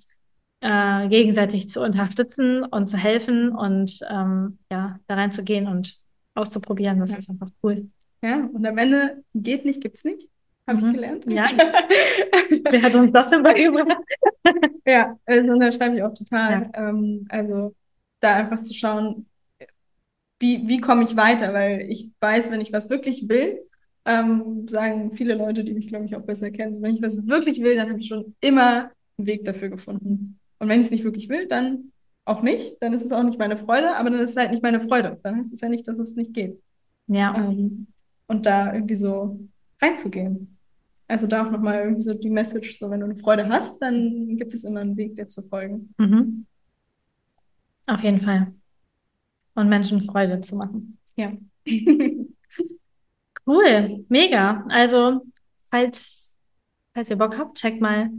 äh, 0.61 1.07
gegenseitig 1.09 1.69
zu 1.69 1.81
unterstützen 1.81 2.63
und 2.63 2.87
zu 2.87 2.97
helfen 2.97 3.49
und 3.49 3.99
ähm, 4.09 4.59
ja, 4.71 4.99
da 5.07 5.15
reinzugehen 5.15 5.67
und 5.67 5.97
auszuprobieren. 6.33 6.99
Das 6.99 7.11
ja. 7.11 7.17
ist 7.17 7.29
einfach 7.29 7.49
cool. 7.63 7.89
Ja, 8.21 8.49
und 8.51 8.65
am 8.65 8.77
Ende 8.77 9.23
geht 9.33 9.65
nicht, 9.65 9.81
gibt's 9.81 10.03
nicht. 10.03 10.29
Habe 10.67 10.81
mhm. 10.81 10.87
ich 10.87 10.93
gelernt. 10.93 11.25
Ja. 11.31 11.47
Wer 12.71 12.81
hat 12.81 12.95
uns 12.95 13.11
das 13.11 13.29
denn 13.29 13.43
beigebracht? 13.43 13.97
ja, 14.85 15.15
also 15.25 15.59
da 15.59 15.71
schreibe 15.71 15.95
ich 15.95 16.03
auch 16.03 16.13
total. 16.13 16.69
Ja. 16.73 16.89
Ähm, 16.89 17.25
also 17.29 17.75
da 18.19 18.35
einfach 18.35 18.63
zu 18.63 18.73
schauen, 18.73 19.27
wie, 20.39 20.67
wie 20.67 20.81
komme 20.81 21.03
ich 21.03 21.15
weiter, 21.15 21.53
weil 21.53 21.81
ich 21.89 22.11
weiß, 22.19 22.51
wenn 22.51 22.61
ich 22.61 22.73
was 22.73 22.89
wirklich 22.89 23.29
will, 23.29 23.61
ähm, 24.05 24.67
sagen 24.67 25.15
viele 25.15 25.35
Leute, 25.35 25.63
die 25.63 25.73
mich, 25.73 25.87
glaube 25.87 26.05
ich, 26.05 26.15
auch 26.15 26.21
besser 26.21 26.51
kennen, 26.51 26.81
wenn 26.81 26.95
ich 26.95 27.01
was 27.01 27.27
wirklich 27.27 27.61
will, 27.61 27.75
dann 27.75 27.89
habe 27.89 27.99
ich 27.99 28.07
schon 28.07 28.35
immer 28.41 28.91
einen 29.17 29.27
Weg 29.27 29.45
dafür 29.45 29.69
gefunden. 29.69 30.39
Und 30.59 30.69
wenn 30.69 30.79
ich 30.79 30.87
es 30.87 30.91
nicht 30.91 31.03
wirklich 31.03 31.29
will, 31.29 31.47
dann 31.47 31.91
auch 32.25 32.41
nicht. 32.41 32.77
Dann 32.81 32.93
ist 32.93 33.05
es 33.05 33.11
auch 33.11 33.23
nicht 33.23 33.39
meine 33.39 33.57
Freude, 33.57 33.95
aber 33.95 34.09
dann 34.09 34.19
ist 34.19 34.31
es 34.31 34.37
halt 34.37 34.51
nicht 34.51 34.63
meine 34.63 34.81
Freude. 34.81 35.19
Dann 35.23 35.37
heißt 35.37 35.53
es 35.53 35.61
ja 35.61 35.69
nicht, 35.69 35.87
dass 35.87 35.99
es 35.99 36.15
nicht 36.15 36.33
geht. 36.33 36.61
Ja. 37.07 37.35
Ähm, 37.35 37.87
und 38.27 38.45
da 38.45 38.73
irgendwie 38.73 38.95
so 38.95 39.39
reinzugehen. 39.81 40.57
Also 41.07 41.27
da 41.27 41.45
auch 41.45 41.51
nochmal 41.51 41.83
irgendwie 41.83 42.01
so 42.01 42.15
die 42.15 42.31
Message, 42.31 42.77
so 42.77 42.89
wenn 42.89 43.01
du 43.01 43.05
eine 43.05 43.15
Freude 43.15 43.47
hast, 43.47 43.79
dann 43.79 44.37
gibt 44.37 44.53
es 44.53 44.63
immer 44.63 44.79
einen 44.79 44.97
Weg, 44.97 45.15
dir 45.15 45.27
zu 45.27 45.43
folgen. 45.43 45.93
Mhm. 45.97 46.47
Auf 47.85 48.01
jeden 48.01 48.19
Fall. 48.19 48.53
Und 49.53 49.69
Menschen 49.69 50.01
Freude 50.01 50.41
zu 50.41 50.55
machen. 50.55 50.97
Ja. 51.15 51.31
Cool, 53.47 54.03
mega. 54.09 54.65
Also, 54.69 55.21
falls, 55.69 56.35
falls 56.93 57.09
ihr 57.11 57.15
Bock 57.15 57.37
habt, 57.37 57.57
checkt 57.59 57.79
mal 57.79 58.09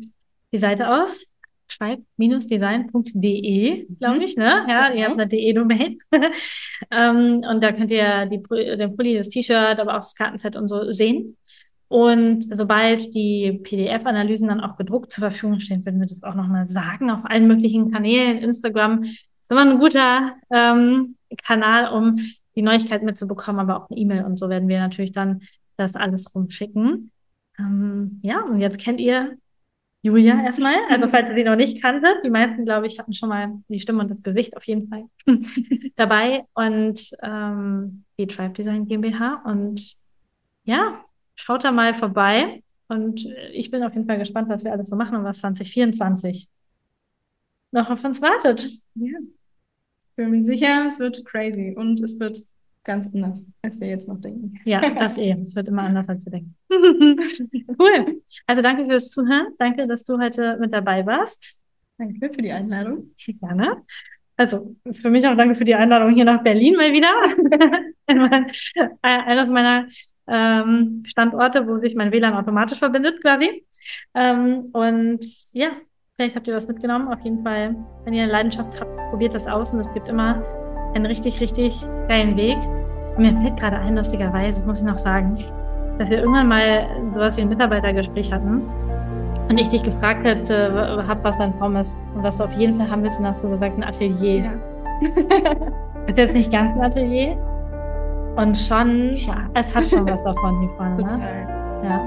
die 0.52 0.58
Seite 0.58 0.88
aus. 0.88 1.26
schweib-design.de, 1.68 3.86
glaube 3.98 4.24
ich, 4.24 4.36
ne? 4.36 4.66
Ja, 4.68 4.92
ihr 4.92 5.04
habt 5.04 5.14
eine 5.14 5.26
DE-Domain. 5.26 5.98
ähm, 6.90 7.42
und 7.48 7.62
da 7.62 7.72
könnt 7.72 7.90
ihr 7.90 8.26
die, 8.26 8.42
den 8.42 8.96
Pulli, 8.96 9.16
das 9.16 9.28
T-Shirt, 9.28 9.78
aber 9.78 9.92
auch 9.92 9.96
das 9.96 10.14
Kartenset 10.14 10.56
und 10.56 10.68
so 10.68 10.92
sehen. 10.92 11.36
Und 11.88 12.44
sobald 12.56 13.14
die 13.14 13.60
PDF-Analysen 13.62 14.48
dann 14.48 14.60
auch 14.60 14.76
gedruckt 14.76 15.12
zur 15.12 15.22
Verfügung 15.22 15.60
stehen, 15.60 15.84
würden 15.84 16.00
wir 16.00 16.06
das 16.06 16.22
auch 16.22 16.34
nochmal 16.34 16.66
sagen 16.66 17.10
auf 17.10 17.24
allen 17.24 17.46
möglichen 17.46 17.92
Kanälen. 17.92 18.38
Instagram 18.38 19.02
ist 19.02 19.26
immer 19.48 19.62
ein 19.62 19.78
guter 19.78 20.34
ähm, 20.50 21.14
Kanal, 21.44 21.92
um 21.92 22.16
die 22.56 22.62
Neuigkeit 22.62 23.02
mitzubekommen, 23.02 23.60
aber 23.60 23.76
auch 23.76 23.90
eine 23.90 23.98
E-Mail 23.98 24.24
und 24.24 24.38
so 24.38 24.48
werden 24.48 24.68
wir 24.68 24.80
natürlich 24.80 25.12
dann 25.12 25.42
das 25.76 25.94
alles 25.94 26.34
rumschicken. 26.34 27.12
Ähm, 27.58 28.18
ja, 28.22 28.42
und 28.42 28.60
jetzt 28.60 28.80
kennt 28.80 28.98
ihr 28.98 29.36
Julia 30.06 30.42
erstmal. 30.42 30.74
Also 30.88 31.08
falls 31.08 31.28
ihr 31.30 31.34
sie 31.34 31.44
noch 31.44 31.56
nicht 31.56 31.82
kanntet, 31.82 32.24
die 32.24 32.30
meisten, 32.30 32.64
glaube 32.64 32.86
ich, 32.86 32.98
hatten 32.98 33.12
schon 33.12 33.28
mal 33.28 33.62
die 33.68 33.80
Stimme 33.80 34.00
und 34.00 34.10
das 34.10 34.22
Gesicht 34.22 34.56
auf 34.56 34.64
jeden 34.64 34.88
Fall 34.88 35.04
dabei. 35.96 36.44
Und 36.54 37.00
ähm, 37.22 38.04
die 38.18 38.26
Tribe 38.26 38.54
Design 38.54 38.86
GmbH. 38.86 39.42
Und 39.44 39.96
ja, 40.64 41.04
schaut 41.34 41.64
da 41.64 41.72
mal 41.72 41.94
vorbei. 41.94 42.62
Und 42.88 43.26
ich 43.52 43.70
bin 43.70 43.82
auf 43.82 43.94
jeden 43.94 44.06
Fall 44.06 44.18
gespannt, 44.18 44.48
was 44.48 44.64
wir 44.64 44.72
alles 44.72 44.88
so 44.88 44.96
machen 44.96 45.16
und 45.16 45.24
was 45.24 45.38
2024 45.40 46.48
noch 47.72 47.90
auf 47.90 48.04
uns 48.04 48.22
wartet. 48.22 48.70
Ja 48.94 49.18
bin 50.16 50.30
mir 50.30 50.42
sicher, 50.42 50.86
es 50.88 50.98
wird 50.98 51.24
crazy 51.24 51.74
und 51.76 52.00
es 52.00 52.18
wird 52.18 52.38
ganz 52.86 53.08
anders, 53.12 53.44
als 53.60 53.78
wir 53.78 53.88
jetzt 53.88 54.08
noch 54.08 54.20
denken. 54.20 54.54
Ja, 54.64 54.80
das 54.94 55.18
eh. 55.18 55.32
Es 55.42 55.54
wird 55.54 55.68
immer 55.68 55.82
anders, 55.82 56.08
als 56.08 56.24
wir 56.24 56.32
denken. 56.32 56.56
cool. 57.78 58.22
Also 58.46 58.62
danke 58.62 58.86
fürs 58.86 59.10
Zuhören. 59.10 59.48
Danke, 59.58 59.86
dass 59.86 60.04
du 60.04 60.18
heute 60.18 60.56
mit 60.58 60.72
dabei 60.72 61.04
warst. 61.04 61.60
Danke 61.98 62.32
für 62.32 62.42
die 62.42 62.52
Einladung. 62.52 63.14
Gerne. 63.40 63.82
Also 64.38 64.76
für 64.92 65.10
mich 65.10 65.26
auch 65.26 65.36
danke 65.36 65.54
für 65.54 65.64
die 65.64 65.74
Einladung 65.74 66.12
hier 66.12 66.24
nach 66.24 66.42
Berlin 66.42 66.76
mal 66.76 66.92
wieder. 66.92 67.10
Eines 69.02 69.50
meiner 69.50 69.86
ähm, 70.26 71.02
Standorte, 71.06 71.66
wo 71.66 71.78
sich 71.78 71.94
mein 71.96 72.12
WLAN 72.12 72.34
automatisch 72.34 72.78
verbindet 72.78 73.20
quasi. 73.22 73.64
Ähm, 74.14 74.70
und 74.72 75.24
ja, 75.52 75.70
Vielleicht 76.16 76.34
habt 76.34 76.48
ihr 76.48 76.54
was 76.54 76.66
mitgenommen. 76.66 77.08
Auf 77.08 77.20
jeden 77.20 77.42
Fall, 77.42 77.76
wenn 78.04 78.14
ihr 78.14 78.22
eine 78.22 78.32
Leidenschaft 78.32 78.80
habt, 78.80 78.96
probiert 79.10 79.34
das 79.34 79.46
aus 79.46 79.74
und 79.74 79.80
es 79.80 79.92
gibt 79.92 80.08
immer 80.08 80.42
einen 80.96 81.06
richtig, 81.06 81.40
richtig 81.40 81.80
geilen 82.08 82.36
Weg. 82.36 82.56
Und 83.16 83.22
mir 83.22 83.40
fällt 83.40 83.58
gerade 83.58 83.76
ein, 83.78 83.96
lustigerweise, 83.96 84.60
das 84.60 84.66
muss 84.66 84.78
ich 84.80 84.84
noch 84.84 84.98
sagen, 84.98 85.36
dass 85.98 86.10
wir 86.10 86.18
irgendwann 86.18 86.48
mal 86.48 86.86
sowas 87.10 87.36
wie 87.36 87.42
ein 87.42 87.48
Mitarbeitergespräch 87.48 88.32
hatten 88.32 88.62
und 89.48 89.58
ich 89.58 89.68
dich 89.68 89.82
gefragt 89.82 90.24
hätte, 90.24 91.04
hab, 91.06 91.22
was 91.24 91.38
dein 91.38 91.56
Traum 91.58 91.76
ist 91.76 91.98
und 92.14 92.22
was 92.22 92.38
du 92.38 92.44
auf 92.44 92.52
jeden 92.52 92.76
Fall 92.78 92.90
haben 92.90 93.02
willst, 93.02 93.20
und 93.20 93.26
hast 93.26 93.44
du 93.44 93.50
gesagt, 93.50 93.78
ein 93.78 93.84
Atelier. 93.84 94.44
Ja. 94.44 94.52
ist 96.06 96.18
jetzt 96.18 96.34
nicht 96.34 96.50
ganz 96.50 96.76
ein 96.76 96.82
Atelier. 96.82 97.36
Und 98.36 98.56
schon, 98.56 99.14
ja. 99.14 99.36
es 99.54 99.74
hat 99.74 99.86
schon 99.86 100.06
was 100.08 100.22
davon 100.24 100.60
hier 100.60 100.70
vorne. 100.70 101.02
Ne? 101.02 101.48
Ja. 101.84 102.00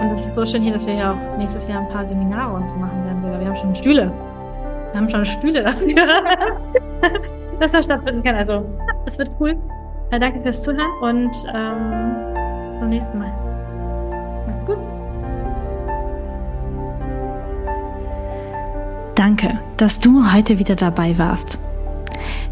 Und 0.00 0.12
es 0.12 0.20
ist 0.20 0.34
so 0.34 0.44
schön 0.44 0.62
hier, 0.62 0.72
dass 0.72 0.86
wir 0.86 0.94
ja 0.94 1.12
auch 1.12 1.38
nächstes 1.38 1.66
Jahr 1.68 1.80
ein 1.80 1.88
paar 1.88 2.06
Seminare 2.06 2.54
und 2.54 2.70
so 2.70 2.76
machen 2.76 3.04
werden 3.04 3.20
sogar. 3.20 3.40
Wir 3.40 3.48
haben 3.48 3.56
schon 3.56 3.74
Stühle. 3.74 4.12
Wir 4.92 5.00
haben 5.00 5.10
schon 5.10 5.24
Stühle 5.24 5.62
dafür, 5.62 6.06
dass 7.60 7.72
das 7.72 7.84
stattfinden 7.84 8.22
kann. 8.22 8.34
Also, 8.34 8.64
es 9.06 9.18
wird 9.18 9.30
cool. 9.40 9.56
Ja, 10.10 10.18
danke 10.18 10.40
fürs 10.40 10.62
Zuhören 10.62 10.90
und 11.00 11.30
ähm, 11.54 12.34
bis 12.62 12.78
zum 12.78 12.88
nächsten 12.88 13.18
Mal. 13.18 13.32
Macht's 14.46 14.66
gut. 14.66 14.78
Danke, 19.14 19.58
dass 19.76 20.00
du 20.00 20.32
heute 20.32 20.58
wieder 20.58 20.76
dabei 20.76 21.16
warst. 21.18 21.58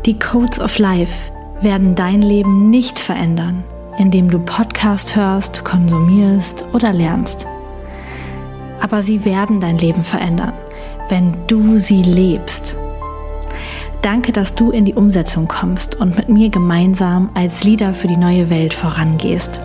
Die 0.07 0.19
Codes 0.19 0.61
of 0.61 0.79
Life 0.79 1.33
werden 1.61 1.95
dein 1.95 2.23
Leben 2.23 2.71
nicht 2.71 2.99
verändern 2.99 3.65
indem 3.99 4.31
du 4.31 4.39
Podcast 4.39 5.17
hörst, 5.17 5.65
konsumierst 5.65 6.65
oder 6.73 6.93
lernst. 6.93 7.47
Aber 8.81 9.03
sie 9.03 9.25
werden 9.25 9.61
dein 9.61 9.77
Leben 9.77 10.05
verändern, 10.05 10.53
wenn 11.09 11.35
du 11.47 11.79
sie 11.79 12.03
lebst. 12.03 12.77
Danke, 14.03 14.33
dass 14.33 14.55
du 14.55 14.71
in 14.71 14.85
die 14.85 14.95
Umsetzung 14.95 15.49
kommst 15.49 15.97
und 15.97 16.17
mit 16.17 16.29
mir 16.29 16.51
gemeinsam 16.51 17.31
als 17.35 17.65
Leader 17.65 17.95
für 17.95 18.07
die 18.07 18.17
neue 18.17 18.49
Welt 18.49 18.73
vorangehst. 18.73 19.61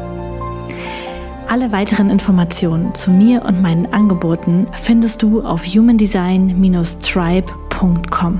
Alle 1.48 1.72
weiteren 1.72 2.10
Informationen 2.10 2.96
zu 2.96 3.12
mir 3.12 3.46
und 3.46 3.62
meinen 3.62 3.94
Angeboten 3.94 4.66
findest 4.82 5.22
du 5.22 5.44
auf 5.44 5.64
humandesign-tribe.com. 5.66 8.40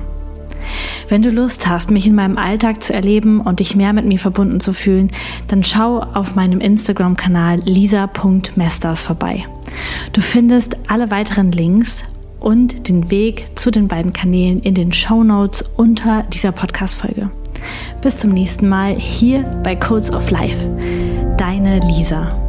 Wenn 1.10 1.22
du 1.22 1.30
Lust 1.30 1.68
hast, 1.68 1.92
mich 1.92 2.08
in 2.08 2.16
meinem 2.16 2.40
Alltag 2.40 2.82
zu 2.82 2.94
erleben 2.94 3.42
und 3.42 3.60
dich 3.60 3.76
mehr 3.76 3.94
mit 3.94 4.06
mir 4.06 4.18
verbunden 4.18 4.60
zu 4.60 4.74
fühlen, 4.74 5.12
dann 5.48 5.62
schau 5.62 6.00
auf 6.00 6.34
meinem 6.36 6.60
Instagram-Kanal 6.60 7.60
lisa.mesters 7.60 9.02
vorbei. 9.02 9.46
Du 10.14 10.22
findest 10.22 10.78
alle 10.88 11.12
weiteren 11.12 11.52
Links 11.52 12.04
und 12.44 12.90
den 12.90 13.10
Weg 13.10 13.48
zu 13.56 13.72
den 13.72 13.88
beiden 13.88 14.14
Kanälen 14.14 14.60
in 14.60 14.76
den 14.76 14.92
Show 14.94 15.24
Notes 15.24 15.64
unter 15.78 16.24
dieser 16.24 16.52
Podcast-Folge. 16.52 17.32
Bis 18.02 18.20
zum 18.20 18.32
nächsten 18.32 18.68
Mal 18.68 18.94
hier 18.96 19.44
bei 19.64 19.76
Codes 19.76 20.12
of 20.12 20.30
Life. 20.30 20.68
Deine 21.38 21.80
Lisa. 21.80 22.43